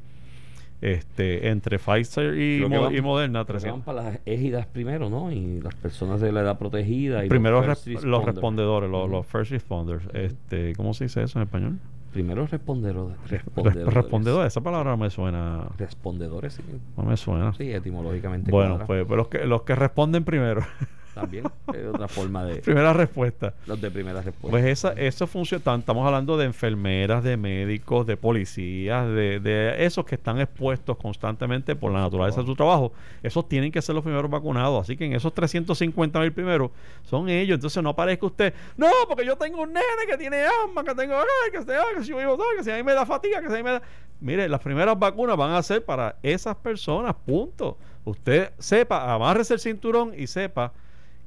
Este, 0.81 1.47
entre 1.47 1.79
Pfizer 1.79 2.37
y, 2.37 2.59
Mo- 2.67 2.81
van- 2.81 2.95
y 2.95 3.01
Moderna, 3.01 3.45
Creo 3.45 3.57
que 3.57 3.61
300. 3.63 3.85
van 3.85 3.95
para 3.95 4.09
las 4.11 4.19
égidas 4.25 4.67
primero, 4.67 5.09
¿no? 5.09 5.31
Y 5.31 5.61
las 5.61 5.73
personas 5.75 6.19
de 6.21 6.31
la 6.31 6.41
edad 6.41 6.59
protegida. 6.59 7.25
Y 7.25 7.29
Primero 7.29 7.61
los, 7.65 7.65
res- 7.85 8.03
los 8.03 8.23
respondedores, 8.25 8.89
los, 8.89 9.03
Ujú. 9.05 9.11
los 9.13 9.25
first 9.25 9.51
responders. 9.51 10.03
Este, 10.13 10.75
¿Cómo 10.75 10.93
se 10.93 11.05
dice 11.05 11.23
eso 11.23 11.39
en 11.39 11.43
español? 11.43 11.79
Primero 12.15 12.47
respondedores. 12.47 13.17
Res- 13.29 13.43
Respondedores. 13.43 13.93
Respondedores. 13.93 14.47
Esa 14.53 14.61
palabra 14.61 14.91
no 14.91 14.97
me 14.97 15.09
suena. 15.09 15.67
Respondedores, 15.77 16.53
sí. 16.53 16.63
No 16.95 17.03
me 17.03 17.17
suena. 17.17 17.51
Sí, 17.55 17.69
etimológicamente. 17.73 18.51
bueno, 18.51 18.75
cuadra. 18.75 18.87
pues, 18.87 19.05
pues 19.05 19.17
los, 19.17 19.27
que, 19.27 19.45
los 19.45 19.63
que 19.63 19.75
responden 19.75 20.23
primero. 20.23 20.61
También 21.15 21.45
es 21.73 21.87
otra 21.87 22.07
forma 22.07 22.43
de. 22.45 22.57
Primera 22.57 22.93
respuesta. 22.93 23.53
Los 23.65 23.81
de 23.81 23.89
primera 23.89 24.21
respuesta. 24.21 24.49
Pues 24.51 24.65
esa, 24.65 24.91
eso 24.93 25.25
funciona. 25.25 25.63
tam- 25.63 25.79
Estamos 25.79 26.05
hablando 26.05 26.37
de 26.37 26.45
enfermeras, 26.45 27.23
de 27.23 27.37
médicos, 27.37 28.05
de 28.05 28.17
policías, 28.17 29.07
de, 29.07 29.39
de 29.39 29.85
esos 29.85 30.05
que 30.05 30.15
están 30.15 30.39
expuestos 30.41 30.97
constantemente 30.97 31.75
por 31.75 31.91
la 31.91 32.01
naturaleza 32.01 32.41
de 32.41 32.45
su 32.47 32.55
trabajo. 32.55 32.91
Esos 33.23 33.47
tienen 33.47 33.71
que 33.71 33.81
ser 33.81 33.95
los 33.95 34.03
primeros 34.03 34.29
vacunados. 34.29 34.81
Así 34.81 34.97
que 34.97 35.05
en 35.05 35.13
esos 35.13 35.33
350 35.33 36.19
mil 36.19 36.33
primeros 36.33 36.71
son 37.03 37.29
ellos. 37.29 37.55
Entonces 37.55 37.81
no 37.81 37.89
aparezca 37.89 38.25
usted, 38.25 38.53
no, 38.77 38.87
porque 39.07 39.25
yo 39.25 39.35
tengo 39.37 39.61
un 39.61 39.71
nene 39.73 39.85
que 40.07 40.17
tiene 40.17 40.43
asma, 40.43 40.83
que 40.83 40.93
tengo, 40.93 41.15
ay, 41.15 41.51
que, 41.51 41.61
se, 41.63 41.73
ay, 41.75 41.95
que 41.97 42.03
si 42.03 42.09
yo 42.09 42.17
vivo, 42.17 42.33
ay, 42.37 42.57
que 42.57 42.63
si 42.65 42.71
a 42.71 42.75
mí 42.75 42.83
me 42.83 42.93
da 42.93 43.05
fatiga, 43.05 43.41
que 43.41 43.47
si 43.47 43.53
a 43.53 43.57
mí 43.57 43.63
me 43.63 43.71
da. 43.71 43.81
Mire, 44.19 44.47
las 44.49 44.59
primeras 44.61 44.97
vacunas 44.99 45.37
van 45.37 45.51
a 45.51 45.63
ser 45.63 45.83
para 45.85 46.17
esas 46.23 46.55
personas, 46.57 47.15
punto. 47.25 47.77
Usted 48.05 48.51
sepa, 48.59 49.13
amárrese 49.13 49.53
el 49.55 49.59
cinturón 49.59 50.13
y 50.17 50.27
sepa 50.27 50.71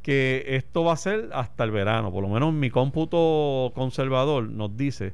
que 0.08 0.56
esto 0.56 0.84
va 0.84 0.94
a 0.94 0.96
ser 0.96 1.28
hasta 1.34 1.64
el 1.64 1.70
verano. 1.70 2.10
Por 2.10 2.22
lo 2.22 2.30
menos 2.30 2.54
mi 2.54 2.70
cómputo 2.70 3.72
conservador 3.74 4.48
nos 4.48 4.74
dice 4.74 5.12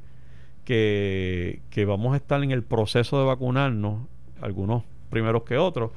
que, 0.64 1.62
que 1.70 1.85
vamos 1.85 2.14
a 2.14 2.16
estar 2.18 2.40
en 2.44 2.52
el 2.52 2.62
proceso 2.62 3.18
de 3.18 3.24
vacunarnos, 3.24 4.02
algunos 4.40 4.85
primeros 5.11 5.42
que 5.42 5.59
otros, 5.59 5.90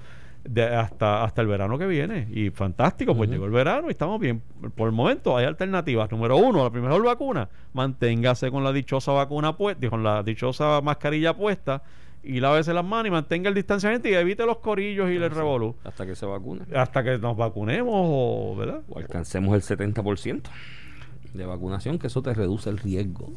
de 0.44 0.64
hasta, 0.64 1.24
hasta 1.24 1.44
el 1.44 1.48
verano 1.48 1.78
que 1.78 1.86
viene. 1.86 2.28
Y 2.32 2.50
fantástico, 2.50 3.16
pues 3.16 3.30
llegó 3.30 3.46
el 3.46 3.52
verano 3.52 3.90
y 3.90 3.92
estamos 3.92 4.20
bien. 4.20 4.42
Por 4.74 4.88
el 4.88 4.96
momento 4.96 5.38
hay 5.38 5.46
alternativas. 5.46 6.10
Número 6.10 6.36
uno, 6.38 6.64
la 6.64 6.72
primera 6.72 6.98
vacuna, 6.98 7.50
manténgase 7.74 8.50
con 8.50 8.64
la 8.64 8.74
dichosa 8.74 9.12
vacuna 9.12 9.56
puesta, 9.56 9.88
con 9.92 10.02
la 10.02 10.24
dichosa 10.24 10.82
mascarilla 10.82 11.36
puesta 11.36 11.84
y 12.28 12.42
lávese 12.42 12.74
las 12.74 12.84
manos 12.84 13.08
y 13.08 13.12
mantenga 13.12 13.48
el 13.48 13.56
distanciamiento 13.56 14.10
y 14.10 14.14
evite 14.14 14.46
los 14.46 14.58
corillos 14.58 15.10
y 15.10 15.16
el 15.16 15.32
revolú. 15.32 15.76
Hasta 15.86 16.06
que 16.06 16.14
se 16.16 16.26
vacune. 16.26 16.66
Hasta 16.76 17.04
que 17.04 17.18
nos 17.18 17.38
vacunemos, 17.38 17.94
o, 17.96 18.56
¿verdad? 18.58 18.82
O 18.90 19.00
alcancemos 19.00 19.56
el 19.56 19.62
70% 19.62 20.42
de 21.34 21.46
vacunación, 21.46 21.98
que 22.00 22.08
eso 22.08 22.22
te 22.22 22.34
reduce 22.34 22.70
el 22.70 22.80
riesgo. 22.80 23.32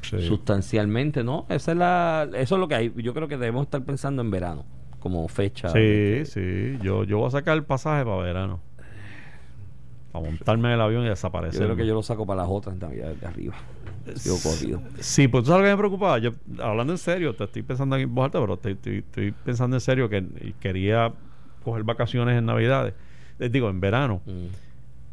Sí. 0.00 0.22
Sustancialmente, 0.22 1.22
¿no? 1.22 1.44
Esa 1.50 1.72
es 1.72 1.78
la, 1.78 2.28
eso 2.34 2.54
es 2.54 2.60
lo 2.60 2.68
que 2.68 2.74
hay. 2.74 2.92
Yo 2.96 3.12
creo 3.12 3.28
que 3.28 3.36
debemos 3.36 3.64
estar 3.64 3.84
pensando 3.84 4.22
en 4.22 4.30
verano, 4.30 4.64
como 5.00 5.28
fecha. 5.28 5.68
Sí, 5.68 5.78
de 5.78 6.24
sí. 6.24 6.82
Yo, 6.82 7.04
yo 7.04 7.18
voy 7.18 7.28
a 7.28 7.30
sacar 7.30 7.58
el 7.58 7.64
pasaje 7.64 8.04
para 8.04 8.16
verano. 8.16 8.60
Para 10.12 10.24
montarme 10.24 10.68
en 10.68 10.74
el 10.74 10.80
avión 10.80 11.04
y 11.04 11.08
desaparecer. 11.08 11.60
Yo 11.60 11.66
creo 11.66 11.76
que 11.76 11.86
yo 11.86 11.94
lo 11.94 12.02
saco 12.02 12.26
para 12.26 12.42
las 12.42 12.50
otras 12.50 12.76
navidades 12.78 13.20
de 13.20 13.26
arriba. 13.26 13.54
Sigo 14.16 14.38
corrido. 14.42 14.82
Sí, 15.00 15.28
pues 15.28 15.44
tú 15.44 15.50
sabes 15.50 15.64
que 15.64 15.70
me 15.70 15.76
preocupaba. 15.76 16.18
Yo, 16.18 16.32
hablando 16.62 16.92
en 16.92 16.98
serio, 16.98 17.34
te 17.34 17.44
estoy 17.44 17.62
pensando 17.62 17.96
en 17.96 18.14
voz 18.14 18.26
alta, 18.26 18.40
pero 18.40 18.54
estoy, 18.54 18.98
estoy 18.98 19.32
pensando 19.32 19.76
en 19.76 19.80
serio 19.80 20.08
que 20.08 20.54
quería 20.60 21.12
coger 21.64 21.84
vacaciones 21.84 22.38
en 22.38 22.46
Navidades. 22.46 22.94
Les 23.38 23.50
digo, 23.50 23.68
en 23.70 23.80
verano. 23.80 24.20
Mm. 24.26 24.46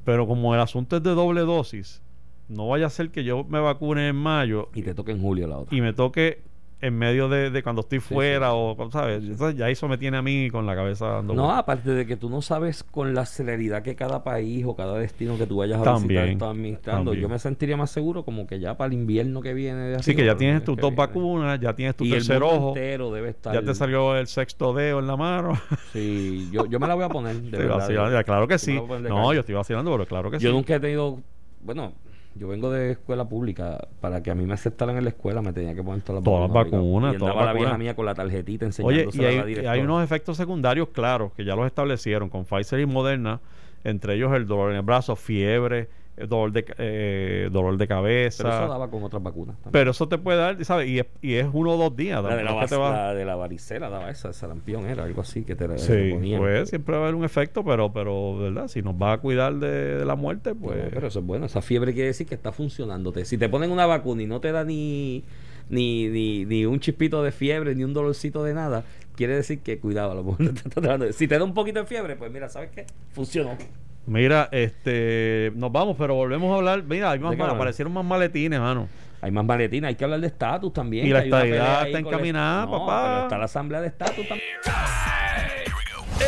Pero 0.05 0.25
como 0.27 0.53
el 0.53 0.61
asunto 0.61 0.97
es 0.97 1.03
de 1.03 1.11
doble 1.11 1.41
dosis, 1.41 2.01
no 2.47 2.69
vaya 2.69 2.85
a 2.85 2.89
ser 2.89 3.09
que 3.09 3.23
yo 3.23 3.43
me 3.43 3.59
vacune 3.59 4.07
en 4.07 4.15
mayo 4.15 4.69
Y 4.73 4.81
te 4.81 4.93
toca 4.93 5.11
en 5.11 5.21
julio 5.21 5.47
la 5.47 5.57
otra. 5.57 5.75
y 5.75 5.81
me 5.81 5.91
toque 5.93 6.41
en 6.79 6.95
medio 6.95 7.27
de, 7.27 7.49
de 7.49 7.63
cuando 7.63 7.81
estoy 7.81 7.99
Sí, 7.99 8.13
fuera 8.13 8.49
sí. 8.49 8.55
o, 8.55 8.89
¿sabes? 8.91 9.23
Entonces 9.23 9.57
ya 9.57 9.67
eso 9.67 9.87
me 9.87 9.97
tiene 9.97 10.17
a 10.17 10.21
mí 10.21 10.49
con 10.51 10.67
la 10.67 10.75
cabeza 10.75 11.07
dando 11.07 11.33
No, 11.33 11.51
aparte 11.51 11.89
de 11.89 12.05
que 12.05 12.15
tú 12.17 12.29
no 12.29 12.43
sabes 12.43 12.83
con 12.83 13.15
la 13.15 13.25
celeridad 13.25 13.81
que 13.81 13.95
cada 13.95 14.23
país 14.23 14.63
o 14.67 14.75
cada 14.75 14.95
destino 14.99 15.39
que 15.39 15.47
tú 15.47 15.57
vayas 15.57 15.77
a 15.77 15.79
visitar 15.79 15.95
También, 16.01 16.29
está 16.29 16.49
administrando. 16.51 17.11
también. 17.11 17.21
Yo 17.23 17.29
me 17.29 17.39
sentiría 17.39 17.77
más 17.77 17.89
seguro 17.89 18.23
como 18.23 18.45
que 18.45 18.59
ya 18.59 18.77
para 18.77 18.89
el 18.89 18.93
invierno 18.93 19.41
que 19.41 19.55
viene. 19.55 19.79
de 19.87 20.03
Sí, 20.03 20.13
que 20.13 20.21
arriba, 20.21 20.33
ya 20.33 20.37
tienes 20.37 20.57
es 20.59 20.63
tus 20.65 20.75
dos 20.75 20.91
viene. 20.91 20.95
vacunas, 20.97 21.59
ya 21.59 21.73
tienes 21.75 21.95
tu 21.95 22.03
y 22.03 22.09
el 22.09 22.17
tercer 22.19 22.41
mundo 22.41 22.55
ojo, 22.55 22.67
entero 22.69 23.11
debe 23.11 23.29
estar. 23.29 23.53
ya 23.55 23.61
te 23.63 23.73
salió 23.73 24.15
el 24.15 24.27
sexto 24.27 24.73
dedo 24.73 24.99
en 24.99 25.07
la 25.07 25.15
mano. 25.17 25.53
Sí, 25.93 26.47
yo, 26.51 26.67
yo 26.67 26.79
me 26.79 26.87
la 26.87 26.93
voy 26.93 27.05
a 27.05 27.09
poner. 27.09 27.35
De 27.41 27.57
verdad, 27.57 27.77
vacilando, 27.77 28.11
de- 28.11 28.17
ya, 28.17 28.23
claro 28.23 28.47
que 28.47 28.53
yo 28.53 28.59
sí. 28.59 28.79
No, 29.01 29.33
yo 29.33 29.39
estoy 29.39 29.55
vacilando, 29.55 29.91
pero 29.93 30.05
claro 30.05 30.29
que 30.29 30.37
Yo 30.37 30.49
sí. 30.51 30.55
nunca 30.55 30.75
he 30.75 30.79
tenido. 30.79 31.17
Bueno, 31.63 31.93
yo 32.37 32.47
vengo 32.47 32.71
de 32.71 32.91
escuela 32.91 33.25
pública. 33.27 33.87
Para 34.01 34.21
que 34.23 34.31
a 34.31 34.35
mí 34.35 34.45
me 34.45 34.53
aceptaran 34.53 34.97
en 34.97 35.03
la 35.03 35.09
escuela, 35.09 35.41
me 35.41 35.53
tenía 35.53 35.73
que 35.75 35.83
poner 35.83 36.01
todas 36.01 36.21
las 36.21 36.23
Todas 36.23 36.49
obligado. 36.49 36.71
vacunas, 36.83 37.15
Y 37.15 37.17
todas 37.17 37.35
las 37.35 37.45
la 37.45 37.53
vieja 37.53 37.65
vacunas. 37.69 37.79
mía 37.79 37.95
con 37.95 38.05
la 38.05 38.15
tarjetita 38.15 38.65
Oye, 38.65 38.67
enseñándose 39.03 39.17
y 39.21 39.25
a 39.25 39.31
la 39.31 39.43
hay, 39.43 39.53
y 39.53 39.65
hay 39.65 39.79
unos 39.81 40.03
efectos 40.03 40.37
secundarios 40.37 40.89
claros 40.89 41.31
que 41.33 41.43
ya 41.45 41.55
los 41.55 41.65
establecieron 41.65 42.29
con 42.29 42.45
Pfizer 42.45 42.79
y 42.79 42.85
Moderna, 42.85 43.39
entre 43.83 44.15
ellos 44.15 44.33
el 44.33 44.45
dolor 44.47 44.71
en 44.71 44.77
el 44.77 44.81
brazo, 44.83 45.15
fiebre, 45.15 45.89
dolor 46.27 46.51
de, 46.51 46.65
eh, 46.77 47.49
dolor 47.51 47.77
de 47.77 47.87
cabeza. 47.87 48.43
Pero 48.43 48.55
eso 48.55 48.67
daba 48.67 48.89
con 48.89 49.03
otras 49.03 49.21
vacunas. 49.21 49.55
también. 49.57 49.71
Pero 49.71 49.91
eso 49.91 50.07
te 50.07 50.17
puede 50.17 50.37
dar, 50.39 50.63
¿sabes? 50.65 50.87
Y 50.89 50.99
es, 50.99 51.05
y 51.21 51.33
es 51.35 51.47
uno 51.53 51.71
o 51.73 51.77
dos 51.77 51.95
días. 51.95 52.23
la, 52.23 52.35
de 52.35 52.43
la, 52.43 52.53
vas- 52.53 52.71
va- 52.73 52.91
la 52.91 53.13
de 53.13 53.25
la 53.25 53.35
varicela 53.35 53.89
daba 53.89 54.09
esa, 54.09 54.29
el 54.29 54.33
sarampión 54.33 54.87
era 54.87 55.03
algo 55.03 55.21
así 55.21 55.43
que 55.43 55.55
te 55.55 55.67
la- 55.67 55.77
Sí, 55.77 55.87
te 56.19 56.37
pues 56.37 56.69
siempre 56.69 56.93
va 56.95 57.01
a 57.01 57.03
haber 57.03 57.15
un 57.15 57.23
efecto, 57.25 57.63
pero, 57.63 57.91
pero 57.93 58.37
¿verdad? 58.37 58.67
Si 58.67 58.81
nos 58.81 58.95
va 58.95 59.13
a 59.13 59.17
cuidar 59.19 59.55
de, 59.55 59.97
de 59.97 60.05
la 60.05 60.15
muerte, 60.15 60.53
No, 60.55 60.61
pues... 60.61 60.85
pero 60.93 61.07
eso 61.07 61.19
es 61.19 61.25
bueno. 61.25 61.45
Esa 61.45 61.61
fiebre 61.61 61.93
quiere 61.93 62.07
decir 62.07 62.25
que 62.27 62.35
está 62.35 62.51
funcionándote. 62.51 63.23
Si 63.25 63.37
te 63.37 63.49
ponen 63.49 63.71
una 63.71 63.85
vacuna 63.85 64.23
y 64.23 64.27
no 64.27 64.39
te 64.41 64.51
da 64.51 64.63
ni, 64.63 65.23
ni, 65.69 66.07
ni, 66.07 66.45
ni 66.45 66.65
un 66.65 66.79
chispito 66.79 67.21
de 67.23 67.31
fiebre, 67.31 67.75
ni 67.75 67.83
un 67.83 67.93
dolorcito 67.93 68.43
de 68.43 68.53
nada, 68.53 68.83
quiere 69.15 69.35
decir 69.35 69.59
que 69.59 69.79
cuidado, 69.79 70.11
a 70.11 70.15
lo 70.15 70.23
mejor 70.23 70.37
te 70.53 70.55
está 70.67 70.69
tratando 70.69 71.05
de- 71.05 71.13
Si 71.13 71.27
te 71.27 71.37
da 71.37 71.43
un 71.43 71.53
poquito 71.53 71.79
de 71.79 71.85
fiebre, 71.85 72.15
pues 72.15 72.31
mira, 72.31 72.49
¿sabes 72.49 72.69
qué? 72.71 72.85
Funcionó. 73.11 73.51
Mira, 74.07 74.47
este, 74.53 75.51
nos 75.55 75.71
vamos, 75.71 75.97
pero 75.97 76.15
volvemos 76.15 76.51
a 76.53 76.55
hablar. 76.55 76.81
Mira, 76.83 77.11
hay 77.11 77.19
más 77.19 77.37
aparecieron 77.37 77.93
más 77.93 78.05
maletines, 78.05 78.59
mano. 78.59 78.87
Hay 79.19 79.31
más 79.31 79.43
maletines, 79.43 79.89
hay 79.89 79.95
que 79.95 80.03
hablar 80.05 80.21
de 80.21 80.27
estatus 80.27 80.71
también. 80.71 81.05
Y 81.05 81.09
la 81.09 81.23
estadidad 81.23 81.85
está 81.85 81.99
encaminada, 81.99 82.65
No, 82.65 82.71
papá. 82.71 83.03
Pero 83.03 83.23
está 83.23 83.37
la 83.37 83.45
asamblea 83.45 83.81
de 83.81 83.87
estatus 83.87 84.25
también. 84.27 84.47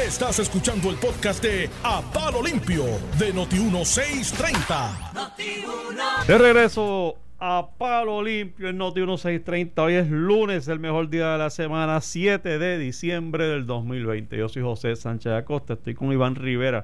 Estás 0.05 0.39
escuchando 0.39 0.89
el 0.89 0.97
podcast 0.97 1.41
de 1.41 1.69
A 1.83 2.01
Palo 2.13 2.43
Limpio 2.43 2.83
de 3.17 3.33
Noti1630. 3.33 6.27
De 6.27 6.37
regreso 6.37 7.15
a 7.39 7.65
Palo 7.77 8.21
Limpio 8.21 8.67
en 8.67 8.77
Noti 8.77 8.99
1630. 8.99 9.81
Hoy 9.81 9.93
es 9.93 10.09
lunes, 10.09 10.67
el 10.67 10.79
mejor 10.79 11.09
día 11.09 11.31
de 11.31 11.37
la 11.37 11.49
semana, 11.49 12.01
7 12.01 12.59
de 12.59 12.77
diciembre 12.77 13.47
del 13.47 13.65
2020. 13.65 14.37
Yo 14.37 14.49
soy 14.49 14.63
José 14.63 14.97
Sánchez 14.97 15.31
Acosta, 15.31 15.75
estoy 15.75 15.95
con 15.95 16.11
Iván 16.11 16.35
Rivera. 16.35 16.83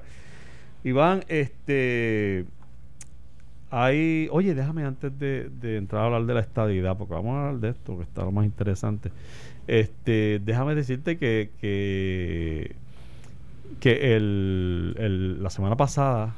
Iván, 0.86 1.24
este. 1.28 2.44
Hay. 3.70 4.28
Oye, 4.30 4.54
déjame 4.54 4.84
antes 4.84 5.18
de, 5.18 5.50
de 5.60 5.76
entrar 5.78 6.02
a 6.02 6.04
hablar 6.06 6.24
de 6.26 6.34
la 6.34 6.40
estadidad, 6.40 6.96
porque 6.96 7.14
vamos 7.14 7.34
a 7.34 7.48
hablar 7.48 7.60
de 7.60 7.70
esto, 7.70 7.96
que 7.98 8.04
está 8.04 8.22
lo 8.24 8.30
más 8.32 8.44
interesante. 8.44 9.10
Este, 9.66 10.40
déjame 10.44 10.74
decirte 10.76 11.18
que, 11.18 11.50
que, 11.60 12.76
que 13.80 14.16
el, 14.16 14.94
el- 14.98 15.42
la 15.42 15.50
semana 15.50 15.76
pasada 15.76 16.36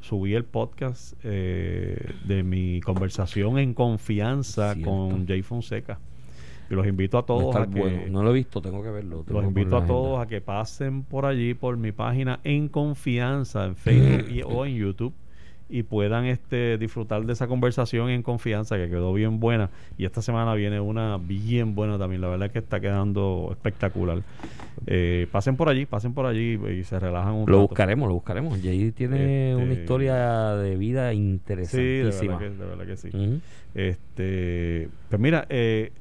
subí 0.00 0.34
el 0.34 0.44
podcast 0.44 1.14
eh, 1.24 2.14
de 2.24 2.42
mi 2.44 2.80
conversación 2.80 3.58
en 3.58 3.74
confianza 3.74 4.74
con 4.84 5.26
Jay 5.26 5.42
Fonseca. 5.42 5.98
Y 6.70 6.74
los 6.74 6.86
invito 6.86 7.18
a 7.18 7.26
todos 7.26 7.54
a 7.56 7.66
que, 7.66 7.80
bueno. 7.80 8.02
No 8.10 8.22
lo 8.22 8.30
he 8.30 8.34
visto, 8.34 8.62
tengo 8.62 8.80
que 8.82 8.90
verlo. 8.90 9.24
tengo 9.26 9.40
los 9.40 9.48
invito 9.48 9.76
a 9.76 9.84
todos 9.86 10.18
agenda. 10.18 10.22
a 10.22 10.26
que 10.28 10.40
pasen 10.40 11.02
por 11.02 11.26
allí, 11.26 11.54
por 11.54 11.76
mi 11.76 11.90
página 11.90 12.38
en 12.44 12.68
confianza, 12.68 13.64
en 13.66 13.74
Facebook 13.76 14.30
y- 14.30 14.42
o 14.46 14.64
en 14.64 14.76
YouTube, 14.76 15.12
y 15.72 15.84
puedan 15.84 16.24
este 16.26 16.78
disfrutar 16.78 17.24
de 17.26 17.32
esa 17.32 17.46
conversación 17.46 18.08
en 18.10 18.22
confianza 18.24 18.76
que 18.76 18.88
quedó 18.88 19.12
bien 19.12 19.38
buena. 19.40 19.70
Y 19.98 20.04
esta 20.04 20.20
semana 20.22 20.54
viene 20.54 20.80
una 20.80 21.16
bien 21.16 21.74
buena 21.76 21.96
también. 21.96 22.20
La 22.22 22.28
verdad 22.28 22.46
es 22.46 22.52
que 22.52 22.58
está 22.58 22.80
quedando 22.80 23.48
espectacular. 23.52 24.22
Eh, 24.86 25.28
pasen 25.30 25.56
por 25.56 25.68
allí, 25.68 25.86
pasen 25.86 26.12
por 26.12 26.26
allí 26.26 26.58
y 26.76 26.82
se 26.82 26.98
relajan 26.98 27.34
un 27.34 27.46
Lo 27.50 27.58
rato. 27.58 27.68
buscaremos, 27.68 28.08
lo 28.08 28.14
buscaremos. 28.14 28.58
Jay 28.60 28.90
tiene 28.90 29.52
Este- 29.52 29.62
una 29.64 29.72
historia 29.74 30.54
de 30.56 30.76
vida 30.76 31.10
Sí, 31.10 31.16
de 31.18 31.22
interesantísima. 31.24 32.36
verdad 32.38 32.56
que, 32.56 32.62
de 32.62 32.66
verdad 32.68 32.86
que 32.86 32.96
sí. 32.96 33.40
Este, 33.72 34.88
pues 35.08 35.20
mira, 35.20 35.46
eh, 35.48 35.92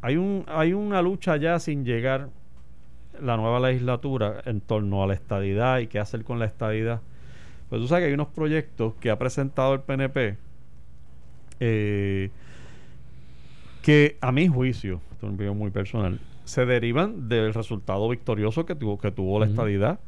hay 0.00 0.16
un 0.16 0.44
hay 0.46 0.72
una 0.72 1.02
lucha 1.02 1.36
ya 1.36 1.58
sin 1.58 1.84
llegar 1.84 2.28
la 3.20 3.36
nueva 3.36 3.60
legislatura 3.60 4.42
en 4.44 4.60
torno 4.60 5.02
a 5.02 5.06
la 5.06 5.14
estadidad 5.14 5.78
y 5.78 5.88
qué 5.88 5.98
hacer 5.98 6.24
con 6.24 6.38
la 6.38 6.44
estadidad. 6.44 7.00
Pues 7.68 7.82
tú 7.82 7.88
sabes 7.88 8.02
que 8.02 8.08
hay 8.08 8.14
unos 8.14 8.28
proyectos 8.28 8.94
que 9.00 9.10
ha 9.10 9.18
presentado 9.18 9.74
el 9.74 9.80
PNP 9.80 10.36
eh, 11.60 12.30
que 13.82 14.16
a 14.20 14.32
mi 14.32 14.48
juicio, 14.48 15.00
esto 15.12 15.16
es 15.16 15.22
una 15.24 15.34
opinión 15.34 15.58
muy 15.58 15.70
personal, 15.70 16.20
se 16.44 16.64
derivan 16.64 17.28
del 17.28 17.52
resultado 17.52 18.08
victorioso 18.08 18.64
que 18.64 18.74
tuvo, 18.74 18.98
que 18.98 19.10
tuvo 19.10 19.40
la 19.40 19.46
estadidad 19.46 19.98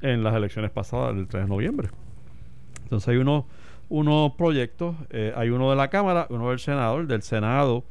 en 0.00 0.22
las 0.22 0.34
elecciones 0.34 0.70
pasadas 0.70 1.14
del 1.14 1.26
3 1.26 1.44
de 1.44 1.48
noviembre. 1.48 1.88
Entonces 2.84 3.08
hay 3.08 3.16
unos, 3.16 3.44
unos 3.88 4.32
proyectos, 4.32 4.96
eh, 5.10 5.32
hay 5.36 5.50
uno 5.50 5.70
de 5.70 5.76
la 5.76 5.88
Cámara, 5.88 6.26
uno 6.30 6.50
del 6.50 6.58
Senado, 6.60 6.98
el 6.98 7.08
del 7.08 7.22
Senado 7.22 7.84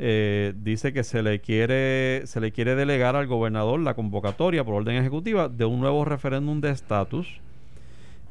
eh, 0.00 0.54
dice 0.56 0.92
que 0.92 1.02
se 1.02 1.24
le 1.24 1.40
quiere 1.40 2.22
se 2.26 2.40
le 2.40 2.52
quiere 2.52 2.76
delegar 2.76 3.16
al 3.16 3.26
gobernador 3.26 3.80
la 3.80 3.94
convocatoria 3.94 4.62
por 4.64 4.74
orden 4.74 4.96
ejecutiva 4.96 5.48
de 5.48 5.64
un 5.64 5.80
nuevo 5.80 6.04
referéndum 6.04 6.60
de 6.60 6.70
estatus, 6.70 7.40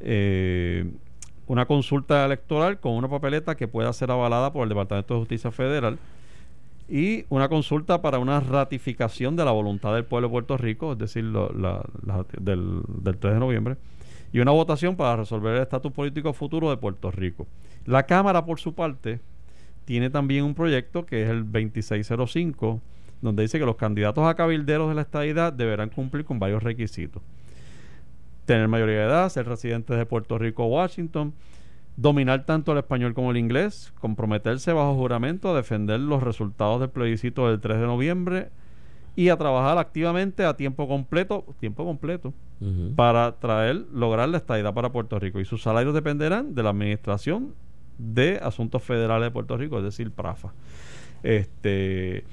eh, 0.00 0.90
una 1.46 1.66
consulta 1.66 2.24
electoral 2.24 2.80
con 2.80 2.92
una 2.92 3.08
papeleta 3.08 3.54
que 3.54 3.68
pueda 3.68 3.92
ser 3.92 4.10
avalada 4.10 4.50
por 4.50 4.62
el 4.62 4.70
Departamento 4.70 5.14
de 5.14 5.20
Justicia 5.20 5.50
Federal 5.50 5.98
y 6.88 7.26
una 7.28 7.50
consulta 7.50 8.00
para 8.00 8.18
una 8.18 8.40
ratificación 8.40 9.36
de 9.36 9.44
la 9.44 9.50
voluntad 9.50 9.94
del 9.94 10.06
pueblo 10.06 10.28
de 10.28 10.32
Puerto 10.32 10.56
Rico, 10.56 10.92
es 10.92 10.98
decir, 10.98 11.24
del, 11.24 12.82
del 12.88 13.18
3 13.18 13.34
de 13.34 13.40
noviembre, 13.40 13.76
y 14.32 14.40
una 14.40 14.52
votación 14.52 14.96
para 14.96 15.16
resolver 15.16 15.56
el 15.56 15.62
estatus 15.62 15.92
político 15.92 16.32
futuro 16.32 16.70
de 16.70 16.78
Puerto 16.78 17.10
Rico. 17.10 17.46
La 17.84 18.04
Cámara, 18.04 18.46
por 18.46 18.58
su 18.58 18.74
parte, 18.74 19.20
tiene 19.88 20.10
también 20.10 20.44
un 20.44 20.54
proyecto 20.54 21.06
que 21.06 21.22
es 21.22 21.30
el 21.30 21.50
2605, 21.50 22.78
donde 23.22 23.40
dice 23.40 23.58
que 23.58 23.64
los 23.64 23.76
candidatos 23.76 24.22
a 24.26 24.34
cabilderos 24.34 24.90
de 24.90 24.94
la 24.94 25.00
estadidad 25.00 25.50
deberán 25.50 25.88
cumplir 25.88 26.26
con 26.26 26.38
varios 26.38 26.62
requisitos. 26.62 27.22
Tener 28.44 28.68
mayoría 28.68 28.98
de 28.98 29.06
edad, 29.06 29.30
ser 29.30 29.48
residentes 29.48 29.96
de 29.96 30.04
Puerto 30.04 30.36
Rico 30.36 30.64
o 30.64 30.66
Washington, 30.66 31.32
dominar 31.96 32.44
tanto 32.44 32.72
el 32.72 32.78
español 32.78 33.14
como 33.14 33.30
el 33.30 33.38
inglés, 33.38 33.94
comprometerse 33.98 34.74
bajo 34.74 34.94
juramento 34.94 35.48
a 35.48 35.56
defender 35.56 36.00
los 36.00 36.22
resultados 36.22 36.80
del 36.80 36.90
plebiscito 36.90 37.48
del 37.48 37.58
3 37.58 37.80
de 37.80 37.86
noviembre 37.86 38.50
y 39.16 39.30
a 39.30 39.38
trabajar 39.38 39.78
activamente 39.78 40.44
a 40.44 40.54
tiempo 40.54 40.86
completo, 40.86 41.46
tiempo 41.60 41.86
completo, 41.86 42.34
para 42.94 43.38
traer, 43.38 43.86
lograr 43.94 44.28
la 44.28 44.36
estadidad 44.36 44.74
para 44.74 44.92
Puerto 44.92 45.18
Rico. 45.18 45.40
Y 45.40 45.46
sus 45.46 45.62
salarios 45.62 45.94
dependerán 45.94 46.54
de 46.54 46.62
la 46.62 46.68
Administración 46.68 47.54
de 47.98 48.38
Asuntos 48.42 48.82
Federales 48.82 49.26
de 49.26 49.30
Puerto 49.30 49.56
Rico, 49.56 49.78
es 49.78 49.84
decir, 49.84 50.10
PRAFA. 50.12 50.52
Este, 51.22 52.24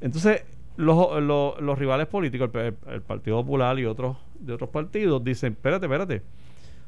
entonces, 0.00 0.44
los, 0.76 1.20
los- 1.22 1.60
los 1.60 1.78
rivales 1.78 2.06
políticos, 2.06 2.50
el, 2.54 2.74
el 2.88 3.02
Partido 3.02 3.42
Popular 3.42 3.78
y 3.78 3.84
otros 3.84 4.16
de 4.38 4.52
otros 4.52 4.70
partidos, 4.70 5.22
dicen, 5.24 5.54
espérate, 5.54 5.86
espérate, 5.86 6.22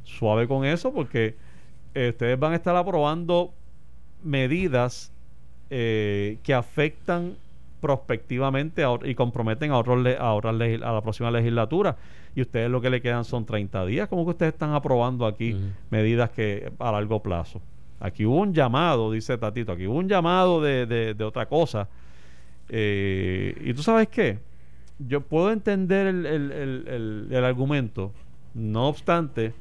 suave 0.05 0.47
con 0.47 0.65
eso, 0.65 0.93
porque 0.93 1.35
eh, 1.95 2.11
ustedes 2.11 2.39
van 2.39 2.53
a 2.53 2.57
estar 2.57 2.77
aprobando 2.77 3.53
medidas 4.23 5.13
eh, 5.71 6.39
que 6.45 6.55
afectan 6.55 7.35
prospectivamente 7.81 8.85
a 8.85 8.91
y 9.05 9.15
comprometen 9.15 9.71
a, 9.73 9.79
otros 9.79 10.01
le- 10.03 10.17
a, 10.19 10.33
otras 10.35 10.55
legis- 10.55 10.83
a 10.85 10.93
la 10.93 11.01
próxima 11.01 11.31
legislatura 11.31 11.97
y 12.37 12.43
ustedes 12.43 12.71
lo 12.71 12.81
que 12.81 12.91
le 12.91 13.01
quedan 13.01 13.25
son 13.25 13.47
30 13.47 13.85
días. 13.87 14.07
¿Cómo 14.09 14.25
que 14.25 14.31
ustedes 14.33 14.53
están 14.53 14.75
aprobando 14.75 15.27
aquí 15.27 15.53
medidas 15.91 16.31
que 16.31 16.71
a 16.79 16.93
largo 16.93 17.21
plazo? 17.23 17.61
Aquí 18.01 18.25
hubo 18.25 18.37
un 18.41 18.55
llamado, 18.55 19.13
dice 19.13 19.37
Tatito, 19.39 19.73
aquí 19.73 19.87
hubo 19.87 19.99
un 19.99 20.09
llamado 20.09 20.61
de, 20.63 20.87
de- 20.87 21.25
otra 21.25 21.47
cosa. 21.47 21.89
Eh, 22.69 23.61
y 23.65 23.75
tú 23.75 23.83
sabes 23.83 24.09
qué, 24.09 24.39
yo 24.99 25.21
puedo 25.21 25.51
entender 25.53 26.07
el, 26.07 26.27
el- 26.27 26.53
el- 26.53 27.29
el- 27.31 27.45
argumento, 27.45 28.13
no 28.55 28.89
obstante, 28.89 29.53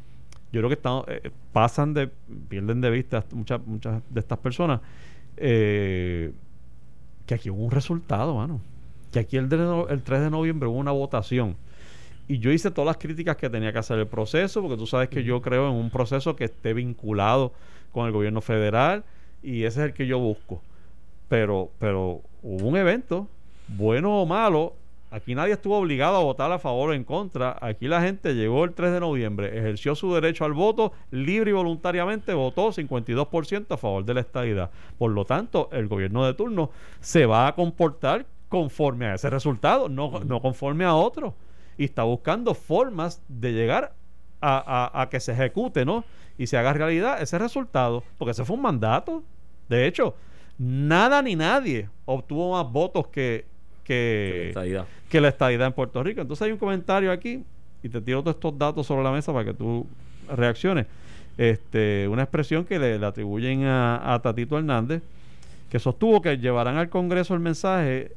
yo 0.52 0.62
creo 0.62 0.70
que 0.70 0.76
estamos, 0.76 1.06
eh, 1.08 1.32
pasan 1.54 1.94
de, 1.94 2.08
pierden 2.48 2.82
de 2.82 2.90
vista 2.92 3.24
muchas, 3.34 3.60
muchas 3.66 4.02
de 4.10 4.20
estas 4.20 4.38
personas, 4.40 4.82
eh, 5.38 6.32
que 7.26 7.36
aquí 7.36 7.50
hubo 7.50 7.64
un 7.64 7.72
resultado, 7.72 8.36
mano. 8.36 8.62
Que 9.12 9.20
aquí 9.20 9.38
el, 9.38 9.50
de 9.50 9.86
el 9.90 10.02
3 10.04 10.22
de 10.22 10.30
noviembre 10.30 10.68
hubo 10.70 10.78
una 10.78 10.92
votación. 10.92 11.56
Y 12.28 12.38
yo 12.40 12.52
hice 12.52 12.70
todas 12.70 12.86
las 12.88 12.98
críticas 12.98 13.38
que 13.38 13.50
tenía 13.50 13.74
que 13.74 13.80
hacer 13.80 13.98
el 13.98 14.08
proceso, 14.08 14.62
porque 14.62 14.78
tú 14.78 14.86
sabes 14.86 15.10
que 15.10 15.24
yo 15.24 15.42
creo 15.42 15.68
en 15.70 15.76
un 15.76 15.90
proceso 15.90 16.36
que 16.36 16.44
esté 16.46 16.74
vinculado 16.76 17.54
con 17.92 18.06
el 18.08 18.12
gobierno 18.12 18.42
federal 18.42 19.04
y 19.44 19.64
ese 19.64 19.82
es 19.82 19.86
el 19.88 19.94
que 19.94 20.08
yo 20.08 20.20
busco. 20.20 20.62
Pero, 21.28 21.70
pero 21.80 22.22
hubo 22.42 22.68
un 22.68 22.78
evento, 22.78 23.28
bueno 23.68 24.22
o 24.22 24.26
malo, 24.26 24.74
aquí 25.12 25.36
nadie 25.36 25.54
estuvo 25.54 25.78
obligado 25.78 26.18
a 26.18 26.24
votar 26.24 26.52
a 26.52 26.60
favor 26.60 26.90
o 26.90 26.94
en 26.94 27.04
contra, 27.04 27.58
aquí 27.62 27.88
la 27.88 28.02
gente 28.02 28.34
llegó 28.36 28.64
el 28.64 28.74
3 28.74 28.94
de 28.94 29.00
noviembre, 29.00 29.58
ejerció 29.58 29.94
su 29.96 30.14
derecho 30.14 30.46
al 30.46 30.54
voto 30.54 30.92
libre 31.12 31.52
y 31.52 31.54
voluntariamente, 31.54 32.34
votó 32.34 32.72
52% 32.72 33.66
a 33.70 33.78
favor 33.78 34.06
de 34.06 34.14
la 34.16 34.22
estadidad. 34.22 34.72
Por 34.98 35.12
lo 35.12 35.26
tanto, 35.26 35.70
el 35.72 35.88
gobierno 35.88 36.26
de 36.26 36.34
turno 36.34 36.72
se 37.00 37.26
va 37.26 37.48
a 37.48 37.56
comportar 37.56 38.26
conforme 38.50 39.06
a 39.06 39.14
ese 39.16 39.30
resultado, 39.30 39.88
no, 39.90 40.22
no 40.26 40.42
conforme 40.42 40.84
a 40.86 40.96
otro. 40.96 41.36
Y 41.78 41.86
está 41.86 42.04
buscando 42.04 42.56
formas 42.56 43.22
de 43.28 43.54
llegar 43.54 43.94
a, 44.42 44.90
a- 44.94 45.02
a 45.04 45.10
que 45.10 45.20
se 45.20 45.34
ejecute, 45.34 45.86
¿no? 45.86 46.04
Y 46.40 46.48
se 46.48 46.58
haga 46.58 46.74
realidad 46.74 47.22
ese 47.22 47.38
resultado, 47.38 48.02
porque 48.18 48.32
ese 48.32 48.46
fue 48.46 48.56
un 48.56 48.62
mandato. 48.62 49.24
De 49.68 49.86
hecho, 49.86 50.16
nada 50.58 51.22
ni 51.22 51.36
nadie 51.36 51.90
obtuvo 52.06 52.54
más 52.54 52.72
votos 52.72 53.08
que, 53.10 53.46
que, 53.84 54.48
Estadidad. 54.48 54.88
que 55.10 55.20
la 55.20 55.28
estadidad 55.28 55.68
en 55.68 55.74
Puerto 55.74 56.02
Rico. 56.02 56.22
Entonces 56.22 56.46
hay 56.46 56.54
un 56.54 56.58
comentario 56.58 57.12
aquí 57.12 57.44
y 57.84 57.90
te 57.90 58.00
tiro 58.00 58.22
todos 58.22 58.38
estos 58.38 58.58
datos 58.58 58.88
sobre 58.88 59.04
la 59.04 59.12
mesa 59.12 59.34
para 59.34 59.44
que 59.44 59.54
tú 59.54 59.86
reacciones. 60.34 60.88
Este, 61.38 62.08
una 62.08 62.24
expresión 62.24 62.64
que 62.64 62.80
le, 62.80 62.98
le 62.98 63.06
atribuyen 63.06 63.66
a, 63.66 64.14
a 64.14 64.22
Tatito 64.22 64.58
Hernández, 64.58 65.04
que 65.70 65.78
sostuvo 65.78 66.22
que 66.22 66.38
llevarán 66.38 66.78
al 66.78 66.90
Congreso 66.90 67.34
el 67.34 67.42
mensaje 67.42 68.14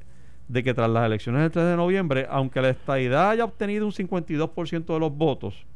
de 0.46 0.62
que 0.62 0.74
tras 0.74 0.88
las 0.90 1.06
elecciones 1.06 1.42
del 1.42 1.50
3 1.50 1.64
de 1.66 1.76
noviembre, 1.76 2.26
aunque 2.30 2.62
la 2.62 2.68
estadidad 2.70 3.30
haya 3.30 3.44
obtenido 3.44 3.85
un 3.85 3.92
52% 3.92 4.85
de 4.94 5.00
los 5.00 5.12
votos, 5.16 5.66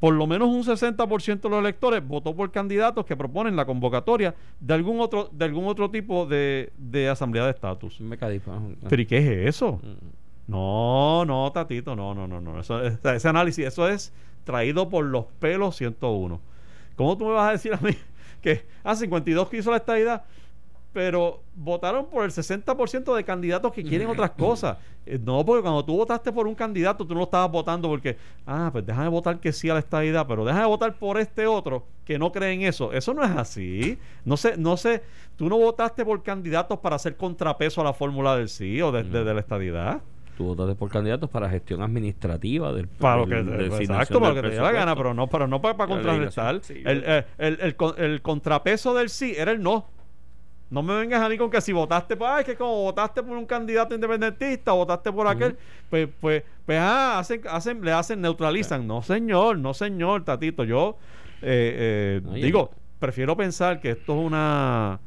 por 0.00 0.14
lo 0.14 0.26
menos 0.26 0.48
un 0.48 0.62
60% 0.62 1.40
de 1.40 1.48
los 1.48 1.58
electores 1.58 2.06
votó 2.06 2.34
por 2.34 2.50
candidatos 2.52 3.04
que 3.04 3.16
proponen 3.16 3.56
la 3.56 3.66
convocatoria 3.66 4.34
de 4.60 4.74
algún 4.74 5.00
otro, 5.00 5.28
de 5.32 5.44
algún 5.44 5.66
otro 5.66 5.90
tipo 5.90 6.26
de, 6.26 6.72
de 6.78 7.08
asamblea 7.08 7.44
de 7.44 7.50
estatus. 7.50 8.00
¿Pero 8.88 9.02
y 9.02 9.06
qué 9.06 9.18
es 9.18 9.56
eso? 9.56 9.80
Mm. 9.82 10.52
No, 10.52 11.24
no, 11.26 11.52
Tatito, 11.52 11.94
no, 11.94 12.14
no, 12.14 12.26
no, 12.26 12.40
no. 12.40 12.60
Eso, 12.60 12.82
ese 12.82 13.28
análisis, 13.28 13.66
eso 13.66 13.88
es 13.88 14.12
traído 14.44 14.88
por 14.88 15.04
los 15.04 15.26
pelos 15.40 15.76
101. 15.76 16.40
¿Cómo 16.96 17.18
tú 17.18 17.26
me 17.26 17.32
vas 17.32 17.50
a 17.50 17.52
decir 17.52 17.74
a 17.74 17.78
mí 17.78 17.90
que, 18.40 18.64
ah, 18.82 18.94
52 18.94 19.48
que 19.50 19.58
hizo 19.58 19.70
la 19.70 19.76
estadidad, 19.76 20.24
pero 20.92 21.42
votaron 21.54 22.06
por 22.06 22.24
el 22.24 22.30
60% 22.30 23.14
de 23.14 23.24
candidatos 23.24 23.72
que 23.72 23.82
quieren 23.84 24.08
otras 24.08 24.30
cosas? 24.32 24.78
Eh, 25.06 25.18
no, 25.22 25.44
porque 25.44 25.62
cuando 25.62 25.84
tú 25.84 25.96
votaste 25.96 26.32
por 26.32 26.46
un 26.46 26.54
candidato, 26.54 27.06
tú 27.06 27.14
no 27.14 27.20
lo 27.20 27.24
estabas 27.24 27.50
votando 27.50 27.88
porque, 27.88 28.16
ah, 28.46 28.68
pues 28.72 28.84
déjame 28.86 29.08
votar 29.08 29.38
que 29.38 29.52
sí 29.52 29.68
a 29.70 29.74
la 29.74 29.80
estadidad, 29.80 30.26
pero 30.26 30.44
déjame 30.44 30.66
votar 30.66 30.98
por 30.98 31.18
este 31.18 31.46
otro 31.46 31.84
que 32.04 32.18
no 32.18 32.32
cree 32.32 32.52
en 32.52 32.62
eso. 32.62 32.92
Eso 32.92 33.14
no 33.14 33.22
es 33.22 33.30
así. 33.30 33.98
No 34.24 34.36
sé, 34.36 34.56
no 34.56 34.76
sé, 34.76 35.02
tú 35.36 35.48
no 35.48 35.58
votaste 35.58 36.04
por 36.04 36.22
candidatos 36.22 36.78
para 36.78 36.96
hacer 36.96 37.16
contrapeso 37.16 37.80
a 37.80 37.84
la 37.84 37.92
fórmula 37.92 38.36
del 38.36 38.48
sí 38.48 38.80
o 38.82 38.90
de, 38.92 39.02
de- 39.04 39.24
de 39.24 39.34
la 39.34 39.40
estadidad. 39.40 40.00
Tú 40.36 40.44
votaste 40.54 40.74
por 40.76 40.88
candidatos 40.88 41.28
para 41.30 41.48
gestión 41.50 41.82
administrativa 41.82 42.72
del 42.72 42.86
Para 42.86 43.16
lo 43.22 43.26
que, 43.26 43.42
de 43.42 43.66
exacto, 43.66 44.20
para 44.20 44.34
lo 44.34 44.42
que 44.42 44.48
te 44.48 44.54
dé 44.54 44.60
la 44.62 44.70
gana, 44.72 44.94
pero 44.94 45.12
no, 45.12 45.26
pero 45.26 45.46
no 45.48 45.60
para, 45.60 45.76
para 45.76 45.88
contrarrestar. 45.88 46.60
sí, 46.62 46.80
el, 46.84 47.02
eh, 47.06 47.24
el- 47.38 47.58
el 47.60 47.76
el 48.04 48.22
contrapeso 48.22 48.94
del 48.94 49.08
sí 49.10 49.34
era 49.36 49.50
el 49.52 49.60
no. 49.62 49.86
No 50.70 50.82
me 50.82 50.94
vengas 50.94 51.22
a 51.22 51.28
mí 51.28 51.38
con 51.38 51.50
que 51.50 51.60
si 51.60 51.72
votaste 51.72 52.16
por, 52.16 52.28
ay, 52.28 52.44
que 52.44 52.54
como 52.54 52.82
votaste 52.82 53.22
por 53.22 53.36
un 53.36 53.46
candidato 53.46 53.94
independentista, 53.94 54.72
votaste 54.72 55.10
por 55.10 55.26
aquel, 55.26 55.56
pues, 55.88 56.08
pues, 56.20 56.42
pues, 56.66 56.78
ah, 56.78 57.18
hacen, 57.18 57.40
hacen, 57.48 57.82
le 57.82 57.92
hacen, 57.92 58.20
neutralizan. 58.20 58.86
No, 58.86 59.02
señor, 59.02 59.58
no, 59.58 59.72
señor, 59.72 60.24
Tatito. 60.24 60.64
Yo, 60.64 60.98
eh, 61.40 62.20
eh, 62.22 62.40
digo, 62.42 62.70
prefiero 62.98 63.36
pensar 63.36 63.80
que 63.80 63.92
esto 63.92 64.12
es 64.12 64.26
una 64.26 65.00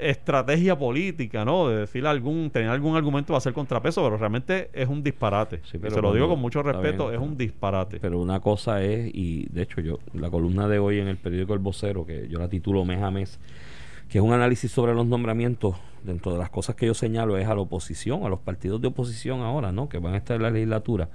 estrategia 0.00 0.78
política, 0.78 1.44
¿no? 1.44 1.68
De 1.68 1.80
decir 1.80 2.06
algún, 2.06 2.50
tener 2.50 2.70
algún 2.70 2.96
argumento 2.96 3.28
para 3.28 3.38
hacer 3.38 3.52
contrapeso, 3.52 4.02
pero 4.02 4.16
realmente 4.16 4.70
es 4.72 4.88
un 4.88 5.02
disparate. 5.02 5.60
Sí, 5.64 5.78
pero 5.78 5.94
se 5.94 6.02
lo 6.02 6.12
digo 6.12 6.28
con 6.28 6.40
mucho 6.40 6.62
respeto, 6.62 7.08
bien, 7.08 7.20
es 7.20 7.26
un 7.26 7.36
disparate. 7.36 7.98
Pero 8.00 8.18
una 8.20 8.40
cosa 8.40 8.82
es, 8.82 9.10
y 9.12 9.46
de 9.50 9.62
hecho 9.62 9.80
yo, 9.80 9.98
la 10.14 10.30
columna 10.30 10.68
de 10.68 10.78
hoy 10.78 10.98
en 10.98 11.08
el 11.08 11.16
periódico 11.16 11.54
El 11.54 11.60
Vocero, 11.60 12.06
que 12.06 12.28
yo 12.28 12.38
la 12.38 12.48
titulo 12.48 12.84
mes 12.84 13.02
a 13.02 13.10
mes, 13.10 13.38
que 14.08 14.18
es 14.18 14.24
un 14.24 14.32
análisis 14.32 14.70
sobre 14.70 14.94
los 14.94 15.06
nombramientos, 15.06 15.76
dentro 16.02 16.32
de 16.32 16.38
las 16.38 16.50
cosas 16.50 16.76
que 16.76 16.86
yo 16.86 16.94
señalo 16.94 17.36
es 17.36 17.46
a 17.46 17.54
la 17.54 17.60
oposición, 17.60 18.24
a 18.24 18.28
los 18.28 18.40
partidos 18.40 18.80
de 18.80 18.88
oposición 18.88 19.40
ahora, 19.40 19.72
¿no? 19.72 19.88
Que 19.88 19.98
van 19.98 20.14
a 20.14 20.18
estar 20.18 20.36
en 20.36 20.42
la 20.42 20.50
legislatura, 20.50 21.10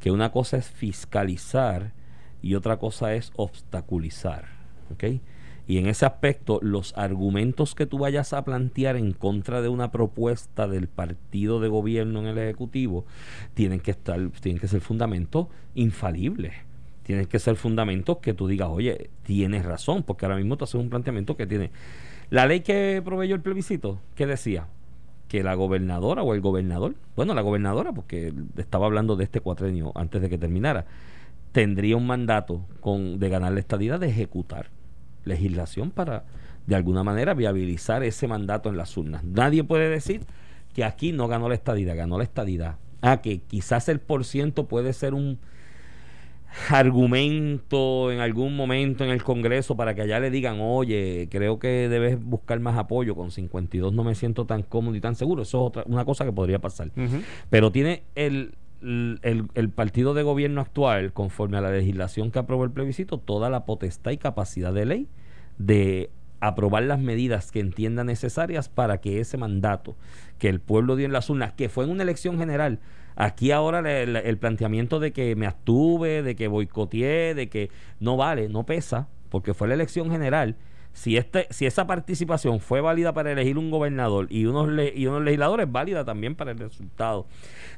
que 0.00 0.10
una 0.10 0.32
cosa 0.32 0.56
es 0.56 0.68
fiscalizar 0.68 1.92
y 2.40 2.54
otra 2.54 2.78
cosa 2.78 3.14
es 3.14 3.30
obstaculizar, 3.36 4.46
¿ok? 4.92 5.04
Y 5.68 5.78
en 5.78 5.86
ese 5.86 6.04
aspecto, 6.04 6.58
los 6.60 6.92
argumentos 6.98 7.76
que 7.76 7.86
tú 7.86 7.98
vayas 7.98 8.32
a 8.32 8.44
plantear 8.44 8.96
en 8.96 9.12
contra 9.12 9.62
de 9.62 9.68
una 9.68 9.92
propuesta 9.92 10.66
del 10.66 10.88
partido 10.88 11.60
de 11.60 11.68
gobierno 11.68 12.18
en 12.20 12.26
el 12.26 12.38
Ejecutivo 12.38 13.06
tienen 13.54 13.78
que 13.78 13.92
estar, 13.92 14.18
tienen 14.40 14.60
que 14.60 14.66
ser 14.66 14.80
fundamentos 14.80 15.46
infalibles. 15.74 16.52
Tienen 17.04 17.26
que 17.26 17.38
ser 17.38 17.56
fundamentos 17.56 18.18
que 18.18 18.34
tú 18.34 18.48
digas, 18.48 18.68
oye, 18.70 19.10
tienes 19.24 19.64
razón, 19.64 20.02
porque 20.02 20.24
ahora 20.24 20.36
mismo 20.36 20.56
tú 20.56 20.64
haces 20.64 20.76
un 20.76 20.90
planteamiento 20.90 21.36
que 21.36 21.46
tiene. 21.46 21.70
La 22.32 22.46
ley 22.46 22.60
que 22.60 23.02
proveyó 23.04 23.34
el 23.34 23.42
plebiscito, 23.42 24.00
¿qué 24.14 24.24
decía? 24.24 24.66
Que 25.28 25.42
la 25.42 25.52
gobernadora 25.52 26.22
o 26.22 26.32
el 26.32 26.40
gobernador, 26.40 26.94
bueno, 27.14 27.34
la 27.34 27.42
gobernadora, 27.42 27.92
porque 27.92 28.32
estaba 28.56 28.86
hablando 28.86 29.16
de 29.16 29.24
este 29.24 29.40
cuatrenio 29.40 29.92
antes 29.94 30.22
de 30.22 30.30
que 30.30 30.38
terminara, 30.38 30.86
tendría 31.52 31.94
un 31.94 32.06
mandato 32.06 32.64
con, 32.80 33.18
de 33.18 33.28
ganar 33.28 33.52
la 33.52 33.60
estadidad 33.60 34.00
de 34.00 34.08
ejecutar 34.08 34.70
legislación 35.26 35.90
para 35.90 36.24
de 36.66 36.74
alguna 36.74 37.04
manera 37.04 37.34
viabilizar 37.34 38.02
ese 38.02 38.26
mandato 38.28 38.70
en 38.70 38.78
las 38.78 38.96
urnas. 38.96 39.22
Nadie 39.24 39.62
puede 39.62 39.90
decir 39.90 40.22
que 40.72 40.84
aquí 40.84 41.12
no 41.12 41.28
ganó 41.28 41.50
la 41.50 41.54
estadidad, 41.54 41.96
ganó 41.96 42.16
la 42.16 42.24
estadidad. 42.24 42.76
Ah, 43.02 43.20
que 43.20 43.42
quizás 43.42 43.90
el 43.90 44.00
por 44.00 44.24
ciento 44.24 44.68
puede 44.68 44.94
ser 44.94 45.12
un 45.12 45.38
argumento 46.70 48.12
en 48.12 48.20
algún 48.20 48.56
momento 48.56 49.04
en 49.04 49.10
el 49.10 49.22
Congreso 49.22 49.76
para 49.76 49.94
que 49.94 50.02
allá 50.02 50.20
le 50.20 50.30
digan, 50.30 50.58
oye, 50.60 51.28
creo 51.30 51.58
que 51.58 51.88
debes 51.88 52.22
buscar 52.22 52.60
más 52.60 52.76
apoyo, 52.78 53.14
con 53.14 53.30
52 53.30 53.92
no 53.92 54.04
me 54.04 54.14
siento 54.14 54.46
tan 54.46 54.62
cómodo 54.62 54.94
y 54.96 55.00
tan 55.00 55.14
seguro. 55.14 55.42
Eso 55.42 55.58
es 55.58 55.68
otra, 55.68 55.84
una 55.86 56.04
cosa 56.04 56.24
que 56.24 56.32
podría 56.32 56.58
pasar. 56.58 56.90
Pero 57.50 57.72
tiene 57.72 58.02
el, 58.14 58.54
el, 58.82 59.48
el 59.54 59.70
partido 59.70 60.14
de 60.14 60.22
gobierno 60.22 60.60
actual, 60.60 61.12
conforme 61.12 61.58
a 61.58 61.60
la 61.60 61.70
legislación 61.70 62.30
que 62.30 62.38
aprobó 62.38 62.64
el 62.64 62.70
plebiscito, 62.70 63.18
toda 63.18 63.50
la 63.50 63.64
potestad 63.64 64.10
y 64.10 64.18
capacidad 64.18 64.72
de 64.72 64.86
ley 64.86 65.08
de 65.58 66.10
aprobar 66.40 66.82
las 66.82 66.98
medidas 66.98 67.52
que 67.52 67.60
entienda 67.60 68.02
necesarias 68.02 68.68
para 68.68 69.00
que 69.00 69.20
ese 69.20 69.36
mandato 69.36 69.96
que 70.38 70.48
el 70.48 70.58
pueblo 70.58 70.96
dio 70.96 71.06
en 71.06 71.12
las 71.12 71.30
urnas, 71.30 71.52
que 71.52 71.68
fue 71.68 71.84
en 71.84 71.90
una 71.90 72.02
elección 72.02 72.36
general, 72.36 72.80
aquí 73.16 73.50
ahora 73.50 73.82
le- 73.82 74.06
le- 74.06 74.28
el 74.28 74.38
planteamiento 74.38 75.00
de 75.00 75.12
que 75.12 75.36
me 75.36 75.46
abstuve, 75.46 76.22
de 76.22 76.34
que 76.36 76.48
boicoteé, 76.48 77.34
de 77.34 77.48
que 77.48 77.70
no 78.00 78.16
vale, 78.16 78.48
no 78.48 78.64
pesa, 78.64 79.08
porque 79.28 79.54
fue 79.54 79.68
la 79.68 79.74
elección 79.74 80.10
general. 80.10 80.56
Si, 80.94 81.16
este, 81.16 81.46
si 81.48 81.64
esa 81.64 81.86
participación 81.86 82.60
fue 82.60 82.82
válida 82.82 83.14
para 83.14 83.32
elegir 83.32 83.56
un 83.56 83.70
gobernador 83.70 84.26
y 84.28 84.44
unos, 84.44 84.68
le- 84.68 84.92
y 84.94 85.06
unos 85.06 85.22
legisladores, 85.22 85.72
válida 85.72 86.04
también 86.04 86.34
para 86.34 86.50
el 86.50 86.58
resultado 86.58 87.26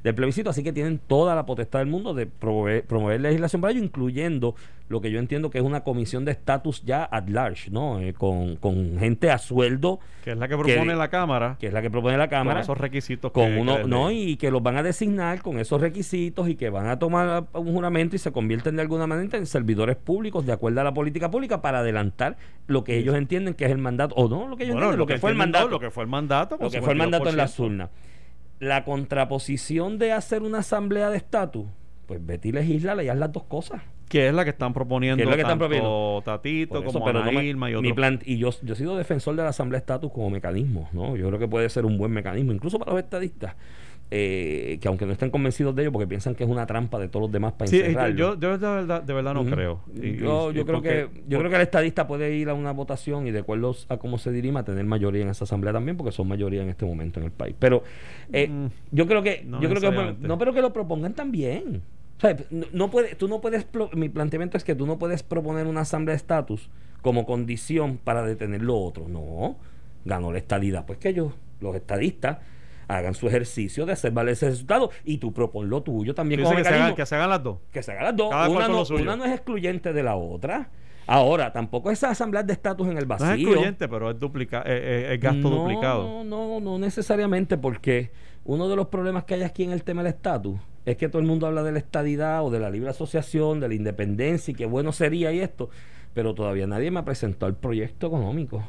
del 0.03 0.16
plebiscito. 0.16 0.51
Así 0.51 0.64
que 0.64 0.73
tienen 0.73 0.99
toda 0.99 1.37
la 1.37 1.47
potestad 1.47 1.79
del 1.79 1.87
mundo 1.87 2.12
de 2.12 2.27
promover, 2.27 2.85
promover 2.85 3.20
legislación 3.20 3.62
para 3.62 3.70
ello, 3.73 3.85
incluyendo 3.85 4.57
lo 4.87 5.01
que 5.01 5.11
yo 5.11 5.18
entiendo 5.18 5.49
que 5.49 5.57
es 5.59 5.64
una 5.64 5.83
comisión 5.83 6.27
de 6.27 6.33
estatus 6.33 6.83
ya 6.85 7.05
at 7.05 7.27
large, 7.29 7.70
¿no? 7.70 8.01
Eh, 8.01 8.12
con, 8.12 8.57
con 8.57 8.99
gente 8.99 9.31
a 9.31 9.38
sueldo, 9.38 9.99
Que 10.23 10.33
es 10.33 10.37
la 10.37 10.47
que 10.47 10.57
propone 10.59 10.88
que- 10.92 10.94
la 10.97 11.09
Cámara. 11.09 11.57
que 11.59 11.68
es 11.68 11.73
la 11.73 11.81
que 11.81 11.90
propone 11.90 12.18
la 12.18 12.27
Con 12.29 12.38
Cámara 12.38 12.61
esos 12.61 12.77
requisitos. 12.77 13.33
con 13.33 13.47
que- 13.55 13.59
uno 13.61 13.79
que- 13.79 13.85
no 13.85 14.11
y 14.11 14.37
que 14.37 14.51
los 14.51 14.62
van 14.62 14.77
a 14.77 14.83
designar 14.83 15.40
con 15.40 15.59
esos 15.59 15.81
requisitos 15.81 16.51
y 16.51 16.55
que 16.57 16.68
van 16.68 16.88
a 16.88 16.99
tomar 16.99 17.44
un 17.55 17.73
juramento 17.73 18.14
y 18.14 18.18
se 18.18 18.31
convierten 18.31 18.77
de 18.77 18.83
alguna 18.83 19.07
manera 19.07 19.38
en 19.38 19.47
servidores 19.47 19.97
públicos 19.97 20.44
de 20.44 20.53
acuerdo 20.53 20.83
a 20.83 20.85
la 20.85 20.92
política 20.92 21.31
pública 21.31 21.62
para 21.62 21.79
adelantar 21.79 22.37
lo 22.66 22.85
que 22.85 22.99
ellos 22.99 23.14
entienden 23.16 23.55
que 23.55 23.64
es 23.64 23.70
el 23.70 23.79
mandato 23.79 24.14
o 24.16 24.29
no 24.29 24.49
lo 24.49 24.57
que 24.59 24.64
ellos 24.64 24.75
Bueno, 24.75 24.88
entienden 24.90 24.99
lo 24.99 25.07
que 25.07 25.18
fue 25.18 25.31
el 25.31 25.37
mandato 25.37 25.68
Lo 25.68 25.81
que 25.81 25.90
fue 25.90 26.03
el 26.05 26.11
mandato. 26.11 26.59
con 26.59 26.64
lo 26.66 26.70
que 26.70 26.83
fue 26.83 26.92
el 26.92 26.99
mandato 26.99 27.25
en 27.31 27.35
52%. 27.35 27.37
las 27.37 27.59
urnas 27.59 27.90
la 28.61 28.85
contraposición 28.85 29.99
de 29.99 30.12
hacer 30.12 30.42
una 30.42 30.59
asamblea 30.59 31.09
de 31.11 31.16
estatus 31.16 31.66
pues 32.07 32.25
vete 32.25 32.49
y 32.49 32.53
legisla 32.53 33.03
y 33.03 33.09
haz 33.09 33.17
las 33.17 33.33
dos 33.33 33.45
cosas 33.45 33.83
Que 34.09 34.29
es 34.29 34.35
la 34.35 34.45
que 34.45 34.51
están 34.51 34.73
proponiendo 34.73 35.23
es 35.23 35.29
la 35.29 35.35
que 35.35 35.40
están 35.43 35.59
tanto 35.59 35.69
proponiendo. 35.69 36.23
Tatito 36.25 36.79
eso, 36.85 36.93
como 37.01 37.12
no 37.12 37.23
me- 37.25 37.31
Ana 37.31 37.43
Irma 37.43 37.71
y 37.71 37.73
mi 37.73 37.79
otros. 37.79 37.93
plan- 37.95 38.21
y 38.25 38.38
yo, 38.38 38.51
yo 38.62 38.75
he 38.75 38.77
sido 38.77 38.97
defensor 38.97 39.35
de 39.37 39.43
la 39.43 39.49
Asamblea 39.49 39.79
de 39.79 39.83
Estatus 39.83 40.12
como 40.12 40.31
mecanismo, 40.31 40.88
¿no? 40.93 41.17
Yo 41.17 41.27
creo 41.29 41.38
que 41.38 41.49
puede 41.49 41.69
ser 41.69 41.85
un 41.87 41.97
buen 41.99 42.12
mecanismo, 42.12 42.53
incluso 42.53 42.79
para 42.79 42.93
los 42.93 43.03
estadistas, 43.03 43.55
eh, 44.11 44.79
que 44.81 44.87
aunque 44.88 45.07
no 45.07 45.12
estén 45.12 45.31
convencidos 45.31 45.75
de 45.75 45.83
ello 45.83 45.90
porque 45.93 46.07
piensan 46.07 46.35
que 46.35 46.45
es 46.45 46.51
una 46.51 46.67
trampa 46.67 46.99
de 46.99 47.09
todos 47.09 47.23
los 47.25 47.33
demás 47.33 47.55
para 47.55 47.69
Sí, 47.69 47.81
encerrarlo. 47.81 48.14
yo, 48.17 48.38
yo 48.38 48.59
de 48.59 48.67
verdad, 48.69 49.03
de 49.03 49.12
verdad 49.12 49.35
no 49.35 49.45
creo. 49.45 49.81
Y- 49.97 50.17
yo, 50.19 50.51
y- 50.53 50.55
yo 50.55 50.61
y 50.61 50.64
creo 50.64 50.67
porque- 50.67 51.09
que 51.12 51.23
yo 51.29 51.38
creo 51.38 51.51
que 51.51 51.57
el 51.57 51.62
estadista 51.62 52.07
puede 52.07 52.35
ir 52.37 52.49
a 52.49 52.55
una 52.55 52.71
votación 52.73 53.27
y 53.27 53.33
de 53.33 53.40
acuerdo 53.40 53.75
a 53.88 53.97
cómo 53.97 54.19
se 54.19 54.31
dirima 54.31 54.62
tener 54.64 54.85
mayoría 54.85 55.23
en 55.23 55.31
esa 55.31 55.45
asamblea 55.45 55.73
también 55.73 55.97
porque 55.97 56.12
son 56.12 56.29
mayoría 56.29 56.62
en 56.62 56.69
este 56.69 56.85
momento 56.87 57.19
en 57.19 57.27
el 57.27 57.33
país. 57.33 57.57
Pero 57.59 57.83
eh, 58.33 58.47
Mm, 58.49 58.67
yo 58.93 59.07
creo 59.07 59.23
que 59.23 59.43
no 59.45 59.61
yo 59.61 59.69
creo 59.71 59.81
que 59.90 60.17
no 60.21 60.38
pero 60.38 60.53
que 60.53 60.61
lo 60.61 60.73
propongan 60.73 61.14
también. 61.14 61.83
O 62.17 62.21
sea, 62.21 62.37
no, 62.51 62.67
no 62.73 62.90
puede, 62.90 63.17
tú 63.17 63.27
no 63.27 63.40
puedes 63.40 63.67
mi 63.95 64.09
planteamiento 64.09 64.57
es 64.57 64.62
que 64.64 64.75
tú 64.77 64.87
no 64.87 64.99
puedes 64.99 65.23
proponer 65.25 65.67
una 65.67 65.81
asamblea 65.81 66.12
de 66.12 66.19
estatus 66.19 66.71
como 67.03 67.27
condición 67.27 67.99
para 68.03 68.23
detener 68.25 68.62
lo 68.62 68.77
otro. 68.79 69.09
No 69.09 69.57
ganó 70.05 70.31
la 70.31 70.38
estadidad 70.38 70.87
pues 70.87 70.99
que 70.99 71.09
ellos 71.09 71.33
los 71.61 71.75
estadistas, 71.75 72.38
hagan 72.88 73.14
su 73.14 73.29
ejercicio 73.29 73.87
de 73.87 73.92
hacer 73.92 74.12
valer 74.12 74.33
ese 74.33 74.51
resultado 74.51 74.90
y 75.05 75.18
tú 75.18 75.33
propon 75.33 75.68
lo 75.68 75.83
tuyo 75.83 76.14
también 76.14 76.42
como 76.42 76.57
que 76.57 76.64
se, 76.64 76.70
hagan, 76.70 76.94
que 76.94 77.07
se 77.07 77.14
hagan 77.14 77.31
las 77.31 77.42
dos. 77.42 77.59
Que 77.70 77.83
se 77.83 77.92
hagan 77.92 78.05
las 78.05 78.16
dos. 78.16 78.29
Una 78.29 78.68
no, 78.68 78.83
una 78.83 79.16
no 79.16 79.25
es 79.25 79.33
excluyente 79.33 79.92
de 79.92 80.03
la 80.03 80.17
otra. 80.17 80.71
Ahora, 81.06 81.52
tampoco 81.52 81.90
esas 81.90 82.13
asambleas 82.13 82.46
de 82.46 82.54
estatus 82.54 82.88
en 82.88 82.96
el 82.96 83.06
No 83.06 83.08
vacío. 83.08 83.35
es 83.35 83.40
excluyente, 83.40 83.88
pero 83.88 84.11
es, 84.11 84.19
duplica, 84.19 84.61
eh, 84.61 85.08
eh, 85.11 85.15
es 85.15 85.21
gasto 85.21 85.50
no, 85.50 85.56
duplicado. 85.56 86.25
No, 86.25 86.25
no, 86.25 86.61
no 86.61 86.79
necesariamente, 86.79 87.58
porque 87.58 88.11
uno 88.44 88.69
de 88.69 88.77
los 88.77 88.88
problemas 88.88 89.25
que 89.25 89.35
hay 89.35 89.42
aquí 89.42 89.65
en 89.65 89.73
el 89.73 89.85
tema 89.85 90.02
del 90.02 90.13
estatus 90.15 90.58
es 90.85 90.96
que 90.96 91.08
todo 91.08 91.21
el 91.21 91.27
mundo 91.27 91.46
habla 91.46 91.63
de 91.63 91.73
la 91.73 91.79
estadidad 91.79 92.44
o 92.44 92.50
de 92.50 92.61
la 92.61 92.71
libre 92.71 92.90
asociación, 92.90 93.61
de 93.61 93.69
la 93.69 93.75
independencia 93.75 94.52
y 94.52 94.54
qué 94.54 94.67
bueno 94.67 94.92
sería 94.92 95.33
y 95.33 95.40
esto, 95.40 95.71
pero 96.13 96.35
todavía 96.35 96.67
nadie 96.67 96.90
me 96.90 97.00
ha 97.00 97.04
presentado 97.04 97.48
el 97.48 97.56
proyecto 97.56 98.06
económico. 98.06 98.63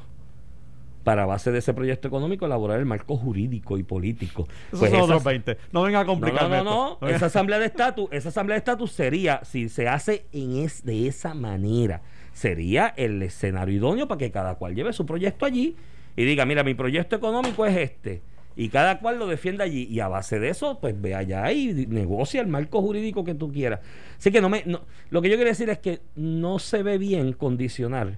Para 1.06 1.24
a 1.24 1.26
base 1.26 1.52
de 1.54 1.60
ese 1.60 1.74
proyecto 1.74 2.10
económico 2.10 2.46
elaborar 2.46 2.80
el 2.80 2.86
marco 2.86 3.16
jurídico 3.16 3.78
y 3.78 3.84
político. 3.84 4.46
Esos 4.68 4.80
Pues 4.80 4.92
son 4.92 5.00
esas- 5.00 5.04
otros 5.04 5.24
20. 5.24 5.58
No 5.72 5.84
venga 5.84 6.02
a 6.02 6.06
complicarme 6.06 6.58
no, 6.58 6.64
no, 6.66 6.98
no. 7.00 7.08
Esa 7.08 7.28
asamblea 7.28 7.60
de 7.60 7.68
estatus, 7.68 8.10
esa 8.12 8.30
asamblea 8.30 8.56
de 8.56 8.60
estatus 8.60 8.92
sería, 8.92 9.40
si 9.46 9.70
se 9.70 9.88
hace 9.88 10.26
en 10.34 10.58
es, 10.58 10.84
de 10.84 11.08
esa 11.08 11.34
manera, 11.34 12.02
sería 12.34 12.94
el 12.98 13.22
escenario 13.22 13.76
idóneo 13.78 14.08
para 14.10 14.18
que 14.20 14.32
cada 14.32 14.56
cual 14.56 14.76
lleve 14.76 14.92
su 14.92 15.06
proyecto 15.06 15.46
allí 15.46 15.76
y 16.18 16.26
diga, 16.26 16.44
mira, 16.46 16.64
mi 16.64 16.74
proyecto 16.74 17.16
económico 17.16 17.66
es 17.66 17.78
este. 17.78 18.22
Y 18.58 18.70
cada 18.70 19.00
cual 19.00 19.20
lo 19.20 19.28
defienda 19.28 19.64
allí. 19.66 19.84
Y 19.90 20.00
a 20.00 20.08
base 20.08 20.40
de 20.40 20.50
eso, 20.50 20.80
pues 20.80 21.00
ve 21.00 21.14
allá 21.14 21.52
y 21.52 21.86
negocia 21.88 22.40
el 22.42 22.48
marco 22.48 22.82
jurídico 22.82 23.24
que 23.26 23.36
tú 23.36 23.52
quieras. 23.52 23.82
Así 24.18 24.32
que 24.32 24.40
no 24.42 24.50
me. 24.50 24.64
no- 24.66 24.82
lo 25.12 25.22
que 25.22 25.30
yo 25.30 25.36
quiero 25.36 25.50
decir 25.50 25.70
es 25.70 25.78
que 25.80 26.00
no 26.16 26.58
se 26.58 26.82
ve 26.82 26.98
bien 26.98 27.34
condicionar 27.34 28.18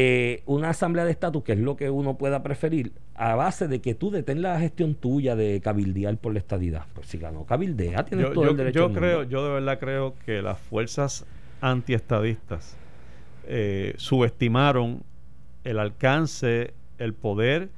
eh, 0.00 0.42
una 0.46 0.68
asamblea 0.70 1.04
de 1.04 1.10
estatus, 1.10 1.42
que 1.42 1.52
es 1.54 1.58
lo 1.58 1.76
que 1.76 1.90
uno 1.90 2.16
pueda 2.16 2.42
preferir, 2.44 2.92
a 3.16 3.34
base 3.34 3.66
de 3.66 3.80
que 3.80 3.94
tú 3.94 4.12
detén 4.12 4.42
la 4.42 4.60
gestión 4.60 4.94
tuya 4.94 5.34
de 5.34 5.60
cabildear 5.60 6.16
por 6.18 6.32
la 6.34 6.38
estadidad. 6.38 6.84
Pues 6.94 7.08
si 7.08 7.18
ganó 7.18 7.44
cabildea, 7.44 8.04
tienes 8.04 8.26
yo 8.28 8.32
todo 8.32 8.44
yo- 8.44 8.50
el 8.52 8.56
derecho. 8.56 8.88
yo 8.88 8.94
creo, 8.94 9.22
yo 9.24 9.44
de 9.44 9.50
verdad 9.54 9.78
creo 9.80 10.14
que 10.24 10.40
las 10.40 10.56
fuerzas 10.58 11.26
antiestadistas 11.60 12.76
eh, 13.48 13.94
subestimaron 13.96 15.02
el 15.64 15.78
alcance, 15.80 16.74
el 16.98 17.12
poder 17.14 17.70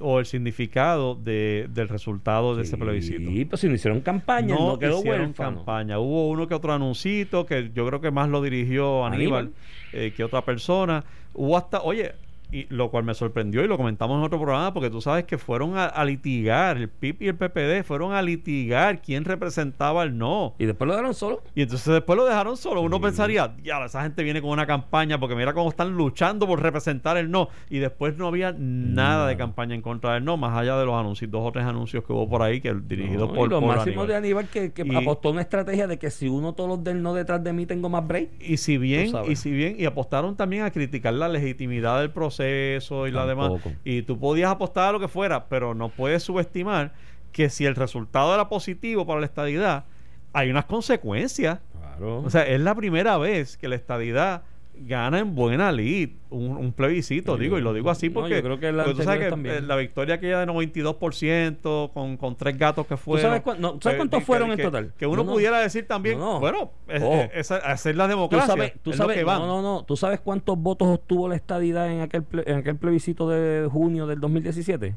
o 0.00 0.18
el 0.18 0.26
significado 0.26 1.14
de, 1.14 1.68
del 1.70 1.88
resultado 1.88 2.56
de 2.56 2.64
ese 2.64 2.76
plebiscito. 2.76 3.30
Sí, 3.30 3.44
pues 3.44 3.60
si 3.60 3.68
no 3.68 3.74
hicieron 3.74 4.00
campaña, 4.00 4.54
no, 4.54 4.78
quedó 4.78 4.98
hicieron 4.98 5.26
huérfano. 5.28 5.56
campaña. 5.58 5.98
Hubo 5.98 6.28
uno 6.30 6.48
que 6.48 6.54
otro 6.54 6.72
anuncito 6.72 7.46
que 7.46 7.70
yo 7.74 7.86
creo 7.86 8.00
que 8.00 8.10
más 8.10 8.28
lo 8.28 8.42
dirigió 8.42 9.04
Aníbal, 9.04 9.46
Aníbal. 9.46 9.52
eh, 9.92 10.12
que 10.16 10.24
otra 10.24 10.44
persona. 10.44 11.04
Hubo 11.32 11.56
hasta, 11.56 11.82
oye, 11.82 12.12
y 12.52 12.66
lo 12.68 12.90
cual 12.90 13.02
me 13.04 13.14
sorprendió 13.14 13.64
y 13.64 13.68
lo 13.68 13.76
comentamos 13.76 14.16
en 14.18 14.24
otro 14.24 14.38
programa 14.40 14.72
porque 14.72 14.88
tú 14.88 15.00
sabes 15.00 15.24
que 15.24 15.38
fueron 15.38 15.76
a, 15.76 15.86
a 15.86 16.04
litigar, 16.04 16.76
el 16.76 16.88
PIB 16.88 17.16
y 17.22 17.28
el 17.28 17.34
PPD 17.36 17.82
fueron 17.84 18.12
a 18.12 18.22
litigar 18.22 19.02
quién 19.02 19.24
representaba 19.24 20.04
el 20.04 20.16
no. 20.16 20.54
Y 20.58 20.66
después 20.66 20.86
lo 20.86 20.92
dejaron 20.94 21.14
solo. 21.14 21.42
Y 21.56 21.62
entonces 21.62 21.92
después 21.92 22.16
lo 22.16 22.24
dejaron 22.24 22.56
solo. 22.56 22.80
Uno 22.82 23.00
pensaría, 23.00 23.56
ya, 23.64 23.84
esa 23.84 24.02
gente 24.02 24.22
viene 24.22 24.40
con 24.40 24.50
una 24.50 24.66
campaña 24.66 25.18
porque 25.18 25.34
mira 25.34 25.52
cómo 25.52 25.68
están 25.68 25.92
luchando 25.96 26.46
por 26.46 26.62
representar 26.62 27.16
el 27.16 27.28
no. 27.30 27.48
Y 27.70 27.78
después 27.78 28.16
no 28.16 28.28
había 28.28 28.54
nada 28.56 29.26
de 29.26 29.36
campaña 29.36 29.74
en 29.74 29.82
contra 29.82 30.14
del 30.14 30.24
no, 30.24 30.36
más 30.36 30.56
allá 30.56 30.76
de 30.78 30.84
los 30.86 30.94
anuncios, 30.94 31.28
dos 31.32 31.42
o 31.44 31.50
tres 31.50 31.64
anuncios 31.64 32.04
que 32.04 32.12
hubo 32.12 32.28
por 32.28 32.42
ahí 32.42 32.60
que 32.60 32.72
dirigidos 32.72 33.30
No, 33.30 33.34
por, 33.34 33.46
y 33.48 33.50
lo 33.50 33.60
por 33.60 33.68
máximo 33.70 34.02
Aníbal. 34.02 34.06
de 34.08 34.14
Aníbal 34.16 34.48
que, 34.48 34.72
que 34.72 34.82
Y- 34.86 34.94
apostó 34.94 35.30
una 35.30 35.40
estrategia 35.40 35.88
de 35.88 35.98
que 35.98 36.10
si 36.10 36.28
uno 36.28 36.52
todos 36.52 36.68
los 36.70 36.84
del 36.84 37.02
no 37.02 37.14
detrás 37.14 37.42
de 37.42 37.52
mí 37.52 37.66
tengo 37.66 37.88
más 37.88 38.06
break. 38.06 38.28
Y 38.40 38.58
si 38.58 38.78
bien, 38.78 39.12
y 39.28 39.34
si 39.34 39.50
bien, 39.50 39.74
y 39.78 39.86
apostaron 39.86 40.36
también 40.36 40.62
a 40.62 40.70
criticar 40.70 41.14
la 41.14 41.28
legitimidad 41.28 41.98
del 41.98 42.10
proceso 42.10 42.43
y 42.48 43.10
la 43.10 43.26
demás. 43.26 43.52
Y 43.84 44.02
tú 44.02 44.18
podías 44.18 44.50
apostar 44.50 44.88
a 44.88 44.92
lo 44.92 45.00
que 45.00 45.08
fuera, 45.08 45.48
pero 45.48 45.74
no 45.74 45.88
puedes 45.88 46.22
subestimar 46.22 46.92
que 47.32 47.50
si 47.50 47.66
el 47.66 47.74
resultado 47.74 48.32
era 48.34 48.48
positivo 48.48 49.06
para 49.06 49.20
la 49.20 49.26
estadidad, 49.26 49.84
hay 50.32 50.50
unas 50.50 50.64
consecuencias. 50.66 51.60
Claro. 51.78 52.22
O 52.22 52.30
sea, 52.30 52.46
es 52.46 52.60
la 52.60 52.74
primera 52.74 53.18
vez 53.18 53.56
que 53.56 53.68
la 53.68 53.74
estadidad 53.74 54.42
gana 54.76 55.20
en 55.20 55.34
buena 55.34 55.70
lid 55.72 56.10
un, 56.30 56.56
un 56.56 56.72
plebiscito, 56.72 57.36
digo, 57.36 57.58
y 57.58 57.62
lo 57.62 57.72
digo 57.72 57.90
así 57.90 58.08
no, 58.08 58.14
porque, 58.14 58.34
yo 58.36 58.42
creo 58.42 58.58
que 58.58 58.72
la 58.72 58.84
tú 58.84 58.96
sabes 59.02 59.32
que 59.32 59.60
la 59.62 59.76
victoria 59.76 60.16
aquella 60.16 60.40
de 60.40 60.46
92% 60.46 61.92
con, 61.92 62.16
con 62.16 62.36
tres 62.36 62.58
gatos 62.58 62.86
que 62.86 62.96
fueron. 62.96 63.22
sabes 63.30 63.42
cuán- 63.42 63.60
no, 63.60 63.74
¿tú 63.74 63.80
sabes 63.82 63.94
eh, 63.94 63.98
cuántos 63.98 64.20
que- 64.20 64.26
fueron 64.26 64.50
en 64.52 64.58
total? 64.60 64.92
Que 64.98 65.06
uno 65.06 65.18
No, 65.18 65.24
no. 65.24 65.32
pudiera 65.32 65.60
decir 65.60 65.86
también, 65.86 66.18
No, 66.18 66.34
no. 66.34 66.40
bueno, 66.40 66.70
es, 66.88 67.02
Ojo. 67.02 67.14
es- 67.32 67.50
es 67.50 67.50
hacer 67.52 67.96
la 67.96 68.04
Tú 68.04 68.10
democracia. 68.10 68.46
sabes, 68.48 68.72
tú 68.82 68.92
sabes, 68.92 69.16
que 69.18 69.24
no, 69.24 69.46
no, 69.46 69.62
no. 69.62 69.84
¿Tú 69.84 69.96
sabes 69.96 70.20
cuántos 70.20 70.58
votos 70.58 70.88
obtuvo 70.88 71.28
la 71.28 71.36
estadidad 71.36 71.90
en 71.90 72.00
aquel, 72.00 72.28
ple- 72.28 72.42
en 72.46 72.56
aquel 72.58 72.76
plebiscito 72.76 73.28
de 73.28 73.68
junio 73.70 74.06
del 74.06 74.20
2017? 74.20 74.96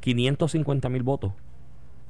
550 0.00 0.88
mil 0.88 1.02
votos. 1.02 1.32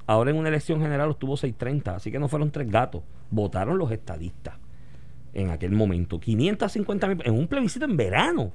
Ahora 0.07 0.31
en 0.31 0.37
una 0.37 0.49
elección 0.49 0.81
general 0.81 1.11
obtuvo 1.11 1.37
630, 1.37 1.97
así 1.97 2.11
que 2.11 2.19
no 2.19 2.29
fueron 2.29 2.51
tres 2.51 2.71
gatos. 2.71 3.03
Votaron 3.31 3.79
los 3.79 3.91
estadistas 3.91 4.55
en 5.35 5.51
aquel 5.51 5.73
momento. 5.73 6.19
550 6.19 7.07
mil 7.09 7.23
en 7.25 7.35
un 7.35 7.47
plebiscito 7.49 7.85
en 7.85 7.97
verano. 7.97 8.53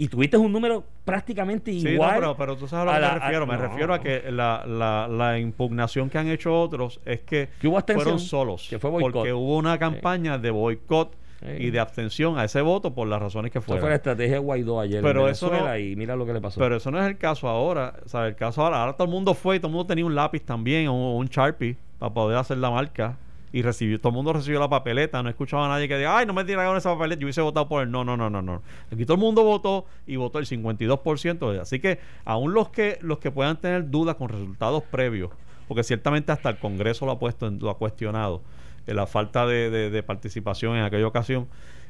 Y 0.00 0.06
tuviste 0.06 0.36
un 0.36 0.52
número 0.52 0.84
prácticamente 1.04 1.72
Sí, 1.72 1.82
no, 1.82 1.90
igual. 1.90 2.14
pero, 2.14 2.36
pero 2.36 2.56
tú 2.56 2.68
sabes 2.68 2.94
a 2.94 2.98
lo 3.00 3.06
que 3.08 3.12
me 3.14 3.18
refiero. 3.20 3.42
a- 3.42 3.46
me 3.46 3.56
no. 3.56 3.62
refiero 3.62 3.94
a 3.94 4.00
que 4.00 4.30
la, 4.30 4.64
la, 4.64 5.08
la 5.08 5.38
impugnación 5.40 6.08
que 6.08 6.18
han 6.18 6.28
hecho 6.28 6.54
otros 6.58 7.00
es 7.04 7.20
que, 7.22 7.48
Que 7.60 7.66
hubo 7.66 7.76
abstención, 7.78 8.04
fueron 8.04 8.20
solos. 8.20 8.68
que 8.70 8.78
fue 8.78 8.90
boicot. 8.90 9.12
porque 9.12 9.32
hubo 9.32 9.56
una 9.56 9.76
campaña 9.78 10.38
de 10.38 10.50
boicot 10.50 11.16
Sí. 11.40 11.46
y 11.66 11.70
de 11.70 11.78
abstención 11.78 12.36
a 12.36 12.42
ese 12.44 12.60
voto 12.62 12.92
por 12.94 13.06
las 13.06 13.22
razones 13.22 13.52
que 13.52 13.58
Esa 13.60 13.66
fue 13.66 13.76
la 13.76 13.80
fueron. 13.80 13.94
estrategia 13.94 14.32
de 14.34 14.38
Guaidó 14.40 14.80
ayer 14.80 15.00
Pero 15.04 15.26
en 15.26 15.30
eso 15.32 15.48
no- 15.50 15.76
y 15.78 15.94
mira 15.94 16.16
lo 16.16 16.26
que 16.26 16.32
le 16.32 16.40
pasó. 16.40 16.58
Pero 16.60 16.74
eso 16.76 16.90
no 16.90 17.00
es 17.00 17.06
el 17.06 17.16
caso 17.16 17.48
ahora. 17.48 17.94
¿sabes? 18.06 18.30
El 18.30 18.36
caso 18.36 18.60
ahora, 18.64 18.80
ahora 18.80 18.92
todo 18.94 19.04
el 19.04 19.10
mundo 19.12 19.34
fue 19.34 19.54
y 19.54 19.58
todo 19.60 19.68
el 19.68 19.74
mundo 19.74 19.86
tenía 19.86 20.04
un 20.04 20.16
lápiz 20.16 20.40
también 20.44 20.88
o 20.88 21.16
un 21.16 21.26
Sharpie 21.26 21.76
para 22.00 22.12
poder 22.12 22.38
hacer 22.38 22.58
la 22.58 22.70
marca. 22.72 23.16
Y 23.52 23.62
recibió, 23.62 23.98
todo 23.98 24.10
el 24.10 24.14
mundo 24.16 24.32
recibió 24.32 24.60
la 24.60 24.68
papeleta. 24.68 25.22
No 25.22 25.28
escuchaba 25.30 25.66
a 25.66 25.68
nadie 25.68 25.88
que 25.88 25.96
diga, 25.96 26.18
ay, 26.18 26.26
no 26.26 26.34
me 26.34 26.44
tiraron 26.44 26.76
esa 26.76 26.92
papeleta. 26.94 27.20
Yo 27.20 27.26
hubiese 27.26 27.40
votado 27.40 27.68
por 27.68 27.82
el 27.82 27.90
no, 27.90 28.04
no, 28.04 28.16
no, 28.16 28.28
no, 28.28 28.42
no. 28.42 28.62
Aquí 28.92 29.04
todo 29.04 29.14
el 29.14 29.20
mundo 29.20 29.42
votó 29.42 29.86
y 30.06 30.16
votó 30.16 30.38
el 30.38 30.46
52%. 30.46 31.60
Así 31.60 31.80
que 31.80 31.98
aún 32.24 32.52
los 32.52 32.68
que, 32.68 32.98
los 33.00 33.18
que 33.18 33.30
puedan 33.30 33.58
tener 33.60 33.90
dudas 33.90 34.16
con 34.16 34.28
resultados 34.28 34.82
previos, 34.84 35.30
porque 35.66 35.82
ciertamente 35.82 36.32
hasta 36.32 36.50
el 36.50 36.58
Congreso 36.58 37.06
lo 37.06 37.12
ha 37.12 37.18
puesto, 37.18 37.50
lo 37.50 37.70
ha 37.70 37.78
cuestionado, 37.78 38.42
eh, 38.86 38.94
la 38.94 39.06
falta 39.06 39.46
de, 39.46 39.70
de- 39.90 40.02
participación 40.02 40.76
en 40.76 40.84
aquella 40.84 41.06
ocasión. 41.06 41.48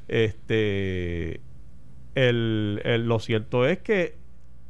Este, 0.08 1.40
el- 2.14 2.80
lo 3.06 3.18
cierto 3.20 3.66
es 3.66 3.78
que 3.78 4.16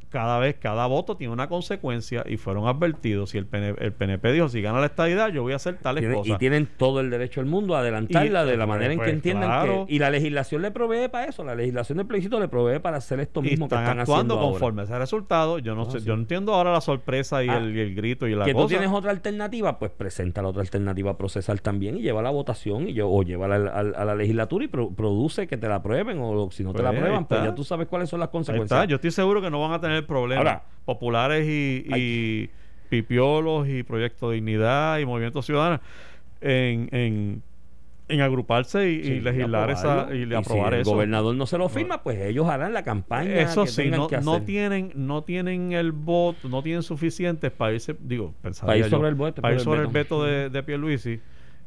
cada 0.09 0.39
vez, 0.39 0.55
cada 0.59 0.85
voto 0.87 1.15
tiene 1.15 1.31
una 1.33 1.47
consecuencia 1.47 2.23
y 2.27 2.37
fueron 2.37 2.67
advertidos. 2.67 3.29
Si 3.31 3.37
el, 3.37 3.45
PN 3.45 3.75
el 3.79 3.93
PNP 3.93 4.31
dijo, 4.33 4.49
si 4.49 4.61
gana 4.61 4.79
la 4.79 4.87
estadidad, 4.87 5.29
yo 5.31 5.43
voy 5.43 5.53
a 5.53 5.57
hacer 5.57 5.77
tales 5.77 6.03
cosas. 6.13 6.35
y 6.35 6.37
tienen 6.37 6.67
todo 6.77 6.99
el 6.99 7.09
derecho 7.09 7.41
del 7.41 7.49
mundo 7.49 7.75
a 7.75 7.79
adelantarla 7.79 8.43
Y, 8.43 8.47
de 8.47 8.57
la 8.57 8.65
pues, 8.65 8.75
manera 8.75 8.93
en 8.93 8.99
que 8.99 9.05
pues, 9.05 9.13
entiendan 9.13 9.49
claro. 9.49 9.85
que 9.87 9.93
y 9.93 9.99
la 9.99 10.09
legislación 10.09 10.61
le 10.61 10.71
provee 10.71 11.07
para 11.09 11.25
eso 11.25 11.43
la 11.43 11.55
legislación 11.55 11.97
del 11.99 12.07
plebiscito 12.07 12.39
le 12.39 12.47
provee 12.47 12.79
para 12.79 12.97
hacer 12.97 13.19
esto 13.19 13.39
y 13.41 13.43
mismo 13.51 13.67
que 13.67 13.75
están 13.75 13.99
actuando 13.99 14.35
haciendo 14.35 14.51
conforme 14.51 14.81
a 14.81 14.85
ese 14.85 14.97
resultado. 14.97 15.59
Yo 15.59 15.75
no, 15.75 15.85
No, 15.85 15.91
sé, 15.91 15.99
sí. 15.99 16.05
yo 16.05 16.15
no 16.15 16.21
entiendo 16.23 16.53
ahora 16.53 16.71
la 16.73 16.81
sorpresa 16.81 17.43
y, 17.43 17.49
Ah, 17.49 17.57
el, 17.57 17.75
y 17.75 17.79
el 17.79 17.95
grito 17.95 18.27
y 18.27 18.31
la 18.31 18.37
ahora. 18.37 18.45
que 18.45 18.53
cosa. 18.53 18.63
tú 18.65 18.69
tienes 18.69 18.89
otra 18.91 19.11
alternativa 19.11 19.77
pues 19.79 19.91
presenta 19.91 20.41
la 20.41 20.49
otra 20.49 20.61
alternativa 20.61 21.17
procesal 21.17 21.61
también 21.61 21.97
y 21.97 22.01
lleva 22.01 22.21
la 22.21 22.29
votación 22.31 22.87
y 22.89 22.93
lle- 22.93 23.05
o 23.07 23.23
lleva 23.23 23.47
la, 23.47 23.69
a- 23.69 23.79
a 23.79 24.05
la 24.05 24.15
legislatura 24.15 24.65
y 24.65 24.67
pro- 24.67 24.91
produce 24.91 25.47
que 25.47 25.57
te 25.57 25.67
la 25.67 25.75
aprueben 25.75 26.19
o 26.21 26.49
si 26.51 26.63
no 26.63 26.73
te 26.73 26.81
la 26.83 26.89
Pues, 26.89 26.99
aprueban 27.01 27.25
pues 27.25 27.43
ya 27.43 27.55
tú 27.55 27.63
sabes 27.63 27.87
cuáles 27.87 28.09
son 28.09 28.19
las 28.19 28.29
consecuencias 28.29 28.77
está. 28.79 28.85
Yo 28.89 28.95
estoy 28.95 29.11
seguro 29.11 29.41
que 29.41 29.49
no 29.49 29.59
van 29.61 29.73
a 29.73 29.79
tener 29.81 29.98
problemas 30.03 30.45
Ahora, 30.45 30.63
populares 30.85 31.45
y, 31.47 31.85
y 31.95 32.49
pipiolos 32.89 33.67
y 33.67 33.83
Proyecto 33.83 34.31
Dignidad 34.31 34.99
y 34.99 35.05
Movimiento 35.05 35.41
Ciudadano 35.41 35.79
en, 36.41 36.89
en, 36.91 37.43
en 38.07 38.21
agruparse 38.21 38.89
y, 38.89 38.95
y 38.95 39.19
legislar 39.19 39.69
esa 39.69 40.01
aprobarlo. 40.01 40.15
y, 40.15 40.27
si 40.27 40.33
aprobar 40.33 40.73
el 40.73 40.81
eso. 40.81 40.91
gobernador 40.91 41.35
no 41.35 41.45
se 41.45 41.57
lo 41.59 41.69
firma 41.69 42.01
pues 42.01 42.19
ellos 42.21 42.47
harán 42.47 42.73
la 42.73 42.81
campaña 42.83 43.35
Eso 43.41 43.65
que 43.65 43.69
sí, 43.69 43.89
no, 43.91 44.07
que 44.07 44.17
no 44.19 44.41
tienen, 44.41 44.91
no 44.95 45.23
tienen 45.23 45.73
el 45.73 45.91
voto, 45.91 46.49
no 46.49 46.63
tienen 46.63 46.81
suficientes 46.81 47.51
para 47.51 47.73
irse, 47.73 47.95
digo, 47.99 48.33
pensaría 48.41 48.67
Para 48.67 48.77
ir 48.77 48.89
sobre 48.89 49.09
el 49.09 49.15
voto, 49.15 49.41
para 49.41 49.53
ir 49.53 49.57
por 49.57 49.59
el 49.59 49.63
sobre 49.65 49.81
el 49.81 49.87
veto. 49.93 50.23
de, 50.23 50.49
de 50.49 50.63
Pierluisi. 50.63 51.19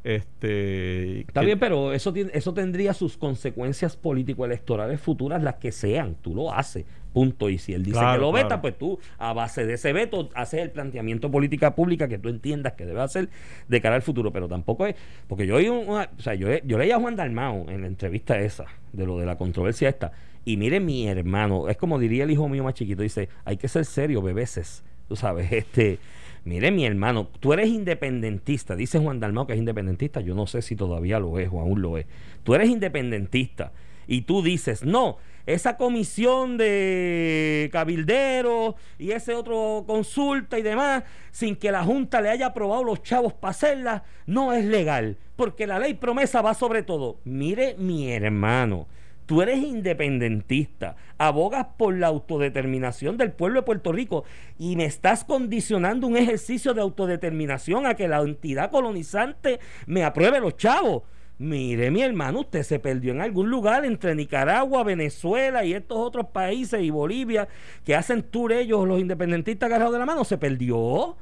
Este, 0.03 1.21
Está 1.21 1.39
que- 1.39 1.45
bien, 1.45 1.59
pero 1.59 1.93
eso, 1.93 2.13
eso 2.33 2.53
tendría 2.53 2.93
sus 2.93 3.15
consecuencias 3.17 3.95
político-electorales 3.95 4.99
futuras, 4.99 5.41
las 5.41 5.55
que 5.55 5.71
sean. 5.71 6.15
Tú 6.21 6.35
lo 6.35 6.53
haces, 6.53 6.85
punto. 7.13 7.49
Y 7.49 7.57
si 7.57 7.73
él 7.73 7.83
dice 7.83 7.99
Claro, 7.99 8.13
que 8.13 8.21
lo 8.25 8.31
claro. 8.31 8.43
veta, 8.49 8.61
pues 8.61 8.77
tú, 8.77 8.99
a 9.17 9.31
base 9.33 9.65
de 9.65 9.75
ese 9.75 9.93
veto, 9.93 10.29
haces 10.35 10.61
el 10.61 10.71
planteamiento 10.71 11.31
política 11.31 11.75
pública 11.75 12.07
que 12.07 12.17
tú 12.17 12.29
entiendas 12.29 12.73
que 12.73 12.85
debe 12.85 13.01
hacer 13.01 13.29
de 13.67 13.81
cara 13.81 13.95
al 13.95 14.01
futuro. 14.01 14.31
Pero 14.33 14.47
tampoco 14.47 14.85
es. 14.87 14.95
Porque 15.27 15.47
yo 15.47 15.57
una- 15.57 16.09
o 16.17 16.21
sea, 16.21 16.33
yo, 16.33 16.47
yo 16.65 16.77
leí 16.77 16.91
a 16.91 16.99
Juan 16.99 17.15
Dalmao 17.15 17.65
en 17.69 17.81
la 17.81 17.87
entrevista 17.87 18.37
esa, 18.39 18.65
de 18.91 19.05
lo 19.05 19.17
de 19.19 19.25
la 19.25 19.37
controversia 19.37 19.87
esta. 19.89 20.11
Y 20.45 20.57
mire, 20.57 20.79
mi 20.81 21.07
hermano, 21.07 21.69
es 21.69 21.77
como 21.77 21.99
diría 21.99 22.25
el 22.25 22.31
hijo 22.31 22.49
mío 22.49 22.63
más 22.65 22.73
chiquito: 22.73 23.01
dice, 23.03 23.29
hay 23.45 23.55
que 23.57 23.67
ser 23.69 23.85
serio, 23.85 24.21
bebeses. 24.21 24.83
Tú 25.07 25.15
sabes, 25.15 25.51
este. 25.51 25.99
Mire, 26.45 26.71
mi 26.71 26.85
hermano, 26.85 27.29
tú 27.39 27.53
eres 27.53 27.69
independentista. 27.69 28.75
Dice 28.75 28.99
Juan 28.99 29.19
Dalmao 29.21 29.47
que 29.47 29.53
es 29.53 29.59
independentista. 29.59 30.19
Yo 30.19 30.35
no 30.35 30.45
sé 30.45 30.61
si 30.61 30.75
todavía 30.75 31.17
lo 31.17 31.39
es 31.39 31.47
o 31.49 31.61
aún 31.61 31.81
lo 31.81 31.97
es. 31.97 32.05
Tú 32.43 32.53
eres 32.53 32.69
independentista 32.69 33.71
y 34.07 34.23
tú 34.23 34.41
dices, 34.43 34.83
no, 34.83 35.17
esa 35.45 35.77
comisión 35.77 36.57
de 36.57 37.69
cabilderos 37.71 38.75
y 38.97 39.11
ese 39.11 39.33
otro 39.35 39.83
consulta 39.85 40.57
y 40.57 40.61
demás, 40.61 41.03
sin 41.31 41.55
que 41.55 41.71
la 41.71 41.83
Junta 41.83 42.21
le 42.21 42.29
haya 42.29 42.47
aprobado 42.47 42.83
los 42.83 43.03
chavos 43.03 43.33
para 43.33 43.51
hacerla, 43.51 44.03
no 44.25 44.53
es 44.53 44.65
legal, 44.65 45.17
porque 45.35 45.67
la 45.67 45.79
ley 45.79 45.95
promesa 45.95 46.41
va 46.41 46.53
sobre 46.53 46.83
todo. 46.83 47.19
Mire, 47.25 47.75
mi 47.77 48.11
hermano, 48.11 48.87
tú 49.25 49.41
eres 49.41 49.59
independentista, 49.59 50.95
abogas 51.17 51.67
por 51.77 51.95
la 51.97 52.07
autodeterminación 52.07 53.17
del 53.17 53.31
pueblo 53.31 53.61
de 53.61 53.65
Puerto 53.65 53.91
Rico 53.91 54.23
y 54.57 54.75
me 54.75 54.85
estás 54.85 55.23
condicionando 55.23 56.07
un 56.07 56.17
ejercicio 56.17 56.73
de 56.73 56.81
autodeterminación 56.81 57.85
a 57.85 57.95
que 57.95 58.07
la 58.07 58.21
entidad 58.21 58.71
colonizante 58.71 59.59
me 59.85 60.03
apruebe 60.03 60.39
los 60.39 60.57
chavos. 60.57 61.03
Mire, 61.43 61.91
mi 61.91 62.01
hermano, 62.01 62.39
usted 62.39 62.63
se 62.63 62.79
perdió 62.79 63.11
en 63.11 63.19
algún 63.19 63.49
lugar 63.49 63.83
entre 63.83 64.15
Nicaragua, 64.15 64.85
Venezuela 64.85 65.65
y 65.65 65.73
estos 65.73 65.97
otros 65.97 66.27
países 66.27 66.81
y 66.81 66.89
Bolivia 66.89 67.49
que 67.83 67.97
hacen 67.97 68.23
tour 68.23 68.53
ellos, 68.53 68.87
los 68.87 68.97
independentistas 68.97 69.67
agarrados 69.67 69.91
de 69.91 69.99
la 69.99 70.05
mano, 70.05 70.23
se 70.23 70.37
perdió. 70.37 71.17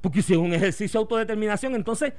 Porque 0.00 0.18
es 0.18 0.30
un 0.30 0.52
ejercicio 0.52 0.98
de 0.98 1.02
autodeterminación, 1.02 1.76
entonces, 1.76 2.12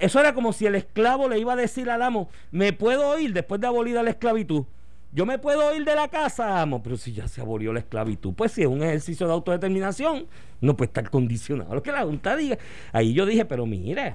eso 0.00 0.20
era 0.20 0.32
como 0.32 0.54
si 0.54 0.64
el 0.64 0.74
esclavo 0.74 1.28
le 1.28 1.38
iba 1.38 1.52
a 1.52 1.56
decir 1.56 1.90
al 1.90 2.00
amo, 2.00 2.30
me 2.50 2.72
puedo 2.72 3.18
ir 3.18 3.34
después 3.34 3.60
de 3.60 3.66
abolida 3.66 4.02
la 4.02 4.10
esclavitud. 4.10 4.64
Yo 5.12 5.26
me 5.26 5.38
puedo 5.38 5.76
ir 5.76 5.84
de 5.84 5.94
la 5.94 6.08
casa, 6.08 6.62
amo, 6.62 6.82
pero 6.82 6.96
si 6.96 7.12
ya 7.12 7.28
se 7.28 7.42
abolió 7.42 7.74
la 7.74 7.80
esclavitud, 7.80 8.32
pues 8.32 8.52
si 8.52 8.62
es 8.62 8.68
un 8.68 8.82
ejercicio 8.82 9.26
de 9.26 9.34
autodeterminación, 9.34 10.28
no 10.62 10.78
puede 10.78 10.86
estar 10.86 11.10
condicionado 11.10 11.74
lo 11.74 11.82
que 11.82 11.92
la 11.92 12.04
Junta 12.04 12.36
diga. 12.36 12.56
Ahí 12.90 13.12
yo 13.12 13.26
dije, 13.26 13.44
pero 13.44 13.66
mire, 13.66 14.14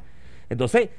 entonces, 0.49 0.89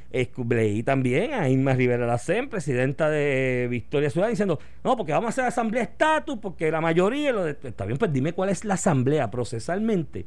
leí 0.48 0.82
también 0.82 1.34
a 1.34 1.48
Inma 1.48 1.74
Rivera 1.74 2.06
Lacen, 2.06 2.48
presidenta 2.48 3.08
de 3.08 3.68
Victoria 3.70 4.10
Ciudad, 4.10 4.28
diciendo, 4.28 4.58
no, 4.82 4.96
porque 4.96 5.12
vamos 5.12 5.26
a 5.26 5.30
hacer 5.30 5.44
asamblea 5.44 5.84
estatus, 5.84 6.38
porque 6.40 6.70
la 6.70 6.80
mayoría, 6.80 7.32
lo 7.32 7.44
de, 7.44 7.56
está 7.62 7.84
bien, 7.84 7.98
pues 7.98 8.12
dime 8.12 8.32
cuál 8.32 8.48
es 8.50 8.64
la 8.64 8.74
asamblea 8.74 9.30
procesalmente. 9.30 10.26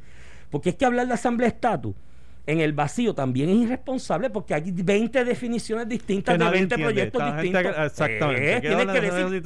Porque 0.50 0.70
es 0.70 0.76
que 0.76 0.84
hablar 0.84 1.06
de 1.06 1.14
asamblea 1.14 1.48
estatus 1.48 1.94
en 2.46 2.60
el 2.60 2.72
vacío 2.72 3.14
también 3.14 3.48
es 3.50 3.56
irresponsable 3.56 4.30
porque 4.30 4.54
hay 4.54 4.70
20 4.70 5.24
definiciones 5.24 5.88
distintas 5.88 6.38
de 6.38 6.50
20 6.50 6.78
proyectos 6.78 7.34
distintos. 7.34 7.64
exactamente. 7.86 8.56
Eh, 8.56 8.60
que 8.60 9.00
decir 9.00 9.42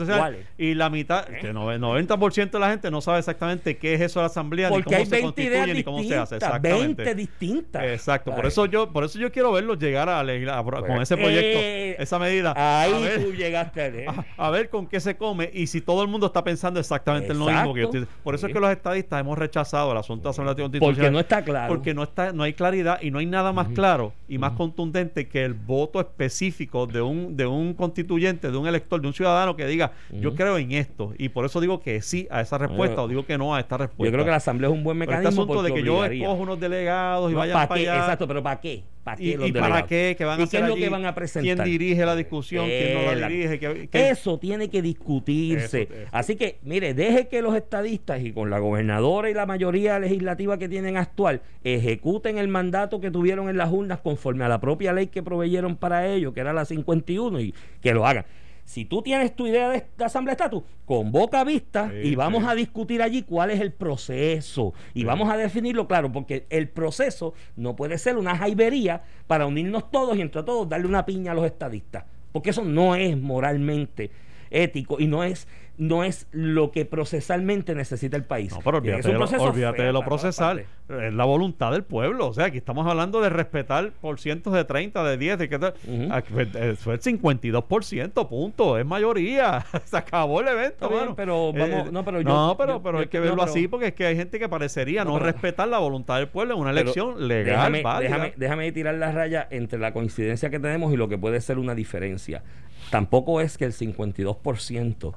Y 0.59 0.74
la 0.74 0.90
mitad, 0.90 1.28
¿Eh? 1.30 1.38
que 1.40 1.49
el 1.49 1.55
90% 1.55 2.51
de 2.51 2.59
la 2.59 2.70
gente 2.70 2.90
no 2.90 3.01
sabe 3.01 3.18
exactamente 3.18 3.76
qué 3.76 3.95
es 3.95 4.01
eso 4.01 4.20
de 4.20 4.24
la 4.24 4.26
asamblea, 4.26 4.68
porque 4.68 4.84
ni 4.84 4.84
cómo 4.84 4.97
hay 4.97 5.11
20 5.11 5.16
se 5.16 5.22
constituye, 5.22 5.74
ni 5.74 5.84
cómo 5.84 6.03
se 6.03 6.16
hace. 6.16 6.36
Exactamente. 6.36 7.03
20 7.03 7.14
distintas. 7.14 7.84
Exacto. 7.84 8.34
Por 8.34 8.47
eso 8.47 8.66
yo, 8.66 8.90
por 8.90 9.05
eso 9.05 9.18
yo 9.18 9.30
quiero 9.32 9.53
verlos 9.53 9.78
llegar 9.78 10.09
a, 10.09 10.22
legislar, 10.22 10.64
con 10.64 10.84
pues, 10.86 11.03
ese 11.03 11.16
proyecto, 11.16 11.59
eh, 11.61 11.97
esa 11.99 12.18
medida. 12.18 12.55
Ahí 12.57 12.92
tú 13.22 13.32
llegaste 13.32 14.07
a, 14.36 14.51
ver 14.51 14.70
con 14.70 14.86
qué 14.86 15.01
se 15.01 15.16
come 15.16 15.51
y 15.53 15.66
si 15.66 15.80
todo 15.80 16.03
el 16.03 16.09
mundo 16.09 16.26
está 16.26 16.45
pensando 16.45 16.80
exactamente 16.80 17.32
el 17.32 17.38
lo 17.38 17.47
mismo 17.47 17.74
que 17.74 17.80
yo 17.80 17.86
estoy, 17.86 18.07
Por 18.22 18.34
eso 18.34 18.47
es 18.47 18.53
que 18.53 18.61
los 18.61 18.70
estadistas 18.70 19.20
hemos 19.20 19.36
rechazado 19.36 19.92
el 19.92 19.99
asunto 19.99 20.28
de 20.28 20.30
asamblea 20.30 20.55
constitucional. 20.55 20.95
Porque 20.95 21.11
no 21.11 21.20
está 21.20 21.42
claro. 21.42 21.74
Porque 21.74 21.95
no 21.95 22.03
está, 22.05 22.32
no 22.32 22.42
hay 22.42 22.55
claridad 22.55 22.84
y 23.01 23.11
no 23.11 23.18
hay 23.18 23.26
nada 23.26 23.53
más 23.53 23.68
claro 23.68 24.12
y 24.28 24.39
más 24.39 24.53
contundente 24.53 25.28
que 25.28 25.45
el 25.45 25.55
voto 25.55 26.01
específico 26.01 26.87
de 26.87 27.03
un, 27.03 27.37
de 27.37 27.47
un 27.47 27.74
constituyente, 27.74 28.51
de 28.51 28.57
un 28.57 28.66
elector, 28.66 29.01
de 29.01 29.07
un 29.07 29.14
ciudadano 29.14 29.57
que 29.57 29.66
diga, 29.66 29.93
yo 30.11 30.35
creo 30.35 30.59
en 30.59 30.72
esto. 30.72 31.12
Y 31.18 31.28
por 31.28 31.45
eso 31.45 31.61
digo 31.61 31.80
que 31.80 32.01
sí 32.03 32.26
a 32.30 32.41
esa 32.41 32.59
respuesta 32.59 33.03
o 33.03 33.09
digo 33.09 33.26
que 33.26 33.39
no 33.39 33.55
a 33.55 33.61
esta 33.61 33.76
respuesta. 33.76 34.05
Yo 34.05 34.12
creo 34.12 34.24
que 34.24 34.30
la 34.30 34.37
Asamblea 34.37 34.70
es 34.70 34.76
un 34.76 34.85
buen 34.85 34.99
mecanismo. 34.99 35.28
este 35.28 35.41
asunto 35.41 35.62
de 35.62 35.72
que 35.72 35.82
yo 35.82 36.05
escojo 36.05 36.43
unos 36.43 36.61
delegados 36.61 37.30
y 37.30 37.35
vayan 37.35 37.68
para, 37.68 37.80
allá. 37.80 37.97
Exacto, 37.97 38.26
pero 38.26 38.43
¿para 38.43 38.61
qué? 38.61 38.85
¿Para 39.05 39.18
qué 39.18 39.38
¿Y, 39.46 39.52
para 39.52 39.86
qué? 39.86 40.14
¿Qué 40.16 40.24
van 40.24 40.40
a 40.40 40.48
qué 40.48 40.57
es 40.57 40.66
lo 40.66 40.76
que 40.76 40.88
van 40.88 41.05
a 41.05 41.14
presentar? 41.14 41.57
¿Quién 41.57 41.64
dirige 41.64 42.07
la 42.07 42.16
discusión? 42.16 42.66
¿Quién 42.66 42.94
no 42.94 43.14
la 43.14 43.28
dirige? 43.28 43.88
Eso 43.92 44.38
tiene 44.38 44.70
que 44.70 44.80
discutirse. 44.80 45.88
Así 46.11 46.36
que, 46.36 46.59
mire, 46.62 46.94
deje 46.94 47.28
que 47.28 47.42
los 47.42 47.55
estadistas 47.55 48.22
y 48.22 48.32
con 48.32 48.48
la 48.48 48.59
gobernadora 48.59 49.28
y 49.28 49.34
la 49.34 49.44
mayoría 49.44 49.98
legislativa 49.98 50.59
que 50.59 50.70
tienen 50.70 50.96
actual 50.96 51.42
ejecuten 51.64 52.38
el 52.38 52.48
mandato 52.48 53.00
que 53.00 53.11
tuvieron 53.11 53.50
en 53.50 53.59
las 53.59 53.70
urnas 53.70 54.00
conforme 54.00 54.44
a 54.44 54.48
la 54.48 54.61
propia 54.61 54.94
ley 54.94 55.09
que 55.09 55.22
proveyeron 55.22 55.76
para 55.76 56.07
ello, 56.09 56.32
que 56.32 56.40
era 56.40 56.55
la 56.55 56.64
51, 56.64 57.40
y 57.40 57.55
que 57.82 57.92
lo 57.92 58.07
hagan. 58.07 58.24
Si 58.65 58.87
tú 58.87 59.03
tienes 59.03 59.37
tu 59.37 59.47
idea 59.47 59.69
de, 59.69 59.85
asamblea 60.03 60.33
estatus, 60.33 60.62
convoca 60.87 61.45
vista 61.45 61.93
y 62.03 62.15
vamos 62.15 62.45
a 62.45 62.55
discutir 62.55 63.03
allí 63.03 63.23
cuál 63.23 63.51
es 63.51 63.61
el 63.61 63.73
proceso. 63.73 64.73
Y 64.95 65.05
vamos 65.05 65.31
a 65.31 65.37
definirlo 65.37 65.87
claro, 65.87 66.11
porque 66.11 66.47
el 66.49 66.69
proceso 66.69 67.35
no 67.57 67.77
puede 67.77 67.99
ser 67.99 68.17
una 68.17 68.37
jaibería 68.37 69.03
para 69.27 69.47
unirnos 69.47 69.91
todos 69.91 70.17
y 70.17 70.23
entre 70.23 70.43
todos 70.43 70.69
darle 70.69 70.87
una 70.87 71.05
piña 71.05 71.33
a 71.33 71.35
los 71.35 71.45
estadistas. 71.45 72.05
Porque 72.33 72.51
eso 72.51 72.65
no 72.65 72.97
es 72.97 73.17
moralmente 73.19 74.11
ético 74.51 74.99
y 74.99 75.07
no 75.07 75.25
es 75.25 75.47
no 75.77 76.05
es 76.05 76.29
lo 76.31 76.70
que 76.70 76.85
procesalmente 76.85 77.75
necesita 77.75 78.16
el 78.16 78.25
país. 78.25 78.53
No, 78.53 78.61
pero 78.64 78.79
olvídate, 78.79 79.09
de, 79.09 79.14
lo, 79.14 79.72
de 79.72 79.93
lo 79.93 80.05
procesal. 80.05 80.66
Es 80.89 81.12
la 81.12 81.25
voluntad 81.25 81.72
del 81.72 81.83
pueblo. 81.83 82.29
O 82.29 82.35
sea, 82.35 82.47
aquí 82.47 82.59
estamos 82.59 82.87
hablando 82.87 83.20
de 83.20 83.31
respetar 83.31 83.91
por 84.01 84.20
cientos 84.20 84.53
de 84.53 84.64
30, 84.64 85.03
de 85.03 85.16
10, 85.16 85.39
de 85.39 85.49
que 85.49 85.59
pues, 85.59 86.55
Eso 86.55 86.93
es 86.93 87.07
el 87.07 87.20
52%, 87.20 88.29
punto. 88.29 88.79
Es 88.79 88.87
mayoría. 88.87 89.64
Se 89.85 89.97
acabó 89.97 90.41
el 90.41 90.49
evento. 90.49 90.91
pero 91.16 91.51
eh, 91.55 91.89
no, 91.91 92.05
pero, 92.05 92.20
yo, 92.20 92.29
no, 92.29 92.57
pero, 92.57 92.83
pero 92.83 92.99
hay 92.99 93.07
que 93.07 93.20
verlo 93.20 93.43
así 93.43 93.66
porque 93.66 93.89
es 93.89 93.95
que 93.95 94.07
hay 94.07 94.16
gente 94.16 94.39
que 94.39 94.49
parecería 94.49 95.05
no, 95.05 95.18
respetar 95.18 95.68
la 95.68 95.79
voluntad 95.79 96.16
del 96.16 96.29
pueblo 96.29 96.55
en 96.55 96.61
una 96.61 96.70
elección 96.70 97.27
legal. 97.27 97.72
Déjame, 97.72 98.35
déjame 98.37 98.72
tirar 98.72 98.95
la 98.95 99.11
raya 99.11 99.49
entre 99.51 99.79
la 99.79 99.93
coincidencia 99.93 100.51
que 100.51 100.61
tenemos 100.61 100.93
y 100.93 100.97
lo 100.97 101.09
que 101.09 101.18
puede 101.18 101.41
ser 101.41 101.59
una 101.59 101.75
diferencia. 101.75 102.43
Tampoco 102.91 103.41
es 103.41 103.59
que 103.59 103.64
el 103.64 103.72
52% 103.72 105.14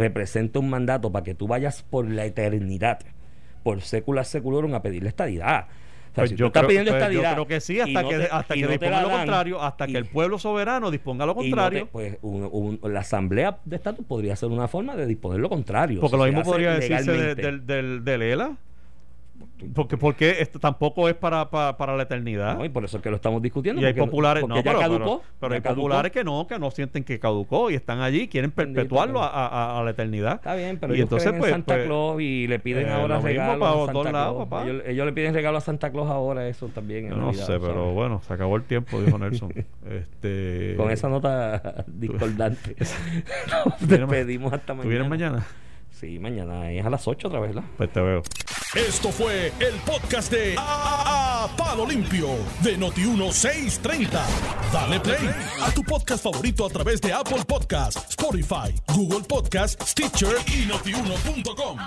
representa 0.00 0.58
un 0.58 0.70
mandato 0.70 1.12
para 1.12 1.22
que 1.22 1.34
tú 1.34 1.46
vayas 1.46 1.82
por 1.82 2.10
la 2.10 2.24
eternidad, 2.24 3.00
por 3.62 3.82
séculas 3.82 4.28
seculorum 4.28 4.74
a 4.74 4.82
pedirle 4.82 5.10
estadidad. 5.10 5.66
O 5.68 6.14
sea, 6.14 6.22
pues 6.22 6.30
si 6.30 6.36
yo, 6.36 6.46
estás 6.46 6.64
pidiendo 6.64 6.90
pues 6.90 7.12
yo 7.12 7.20
creo 7.20 7.46
que 7.46 7.60
sí, 7.60 7.78
hasta 7.78 8.02
que, 8.02 8.28
hasta 8.30 8.54
que 8.54 8.66
disponga 8.66 9.02
lo 9.02 9.10
contrario, 9.10 9.62
hasta 9.62 9.86
que 9.86 9.96
el 9.96 10.06
pueblo 10.06 10.38
soberano 10.40 10.90
disponga 10.90 11.24
lo 11.24 11.36
contrario. 11.36 11.88
pues 11.92 12.18
la 12.82 13.00
asamblea 13.00 13.58
de 13.64 13.76
estatus 13.76 14.04
podría 14.06 14.34
ser 14.34 14.48
una 14.48 14.66
forma 14.66 14.96
de 14.96 15.06
disponer 15.06 15.38
lo 15.38 15.48
contrario. 15.48 16.00
Porque 16.00 16.16
lo 16.16 16.24
mismo 16.24 16.42
podría 16.42 16.74
decirse 16.74 17.12
del, 17.12 17.66
del, 17.66 18.04
del 18.04 18.22
ELA 18.22 18.56
porque, 19.74 19.96
porque 19.96 20.36
esto 20.40 20.58
tampoco 20.58 21.08
es 21.08 21.14
para, 21.14 21.50
para, 21.50 21.96
la 21.96 22.02
eternidad. 22.02 22.62
y 22.64 22.68
por 22.68 22.84
eso 22.84 22.96
es 22.96 23.02
que 23.02 23.10
lo 23.10 23.16
estamos 23.16 23.42
discutiendo. 23.42 23.80
Y 23.80 23.84
hay 23.84 23.92
populares, 23.92 24.46
no, 24.46 24.54
pero, 24.62 25.22
pero, 25.38 25.54
hay 25.54 25.60
populares 25.60 26.12
que 26.12 26.24
no, 26.24 26.46
que 26.46 26.58
no 26.58 26.70
sienten 26.70 27.04
que 27.04 27.18
caducó 27.18 27.70
y 27.70 27.74
están 27.74 28.00
allí, 28.00 28.28
quieren 28.28 28.50
perpetuarlo 28.50 29.22
a, 29.22 29.78
a, 29.78 29.82
la 29.84 29.90
eternidad. 29.90 30.34
Está 30.34 30.54
bien, 30.54 30.78
pero 30.78 30.94
y 30.94 31.00
entonces, 31.00 31.32
pues, 31.38 31.50
Santa 31.50 31.74
pues, 31.74 31.86
Claus 31.86 32.20
y 32.20 32.46
le 32.46 32.58
piden 32.58 32.86
eh, 32.86 32.92
ahora 32.92 33.20
regalos 33.20 33.88
a 33.88 33.92
Santa 33.92 34.10
Claus. 34.10 34.48
Ellos, 34.86 35.06
le 35.06 35.12
piden 35.12 35.34
regalo 35.34 35.58
a 35.58 35.60
Santa 35.60 35.90
Claus 35.90 36.08
ahora, 36.08 36.48
eso 36.48 36.68
también. 36.68 37.08
no 37.08 37.32
sé, 37.32 37.58
pero 37.60 37.92
bueno, 37.92 38.22
se 38.26 38.32
acabó 38.32 38.56
el 38.56 38.64
tiempo, 38.64 39.00
dijo 39.00 39.18
Nelson. 39.18 39.52
este... 39.90 40.74
Con 40.76 40.90
esa 40.90 41.08
nota 41.08 41.84
discordante. 41.86 42.76
Nos 43.50 43.88
despedimos 43.88 44.52
hasta 44.52 44.74
mañana. 44.74 44.82
¿Tú 44.82 44.88
vienes 44.88 45.08
mañana? 45.08 45.46
Sí, 46.00 46.18
mañana 46.18 46.72
es 46.72 46.86
a 46.86 46.88
las 46.88 47.06
8 47.06 47.28
otra 47.28 47.40
vez, 47.40 47.54
¿verdad? 47.54 47.68
Pues 47.76 47.92
te 47.92 48.00
veo. 48.00 48.22
Esto 48.74 49.10
fue 49.12 49.52
el 49.60 49.74
podcast 49.84 50.32
de 50.32 50.54
a, 50.56 51.46
Palo 51.58 51.86
Limpio 51.86 52.28
de 52.62 52.78
Noti1630. 52.78 54.08
Dale 54.72 54.98
play 55.00 55.28
a 55.60 55.70
tu 55.72 55.82
podcast 55.82 56.24
favorito 56.24 56.64
a 56.64 56.70
través 56.70 57.02
de 57.02 57.12
Apple 57.12 57.44
Podcasts, 57.46 58.08
Spotify, 58.08 58.74
Google 58.96 59.26
Podcasts, 59.28 59.90
Stitcher 59.90 60.36
y 60.46 60.64
notiuno.com. 60.64 61.78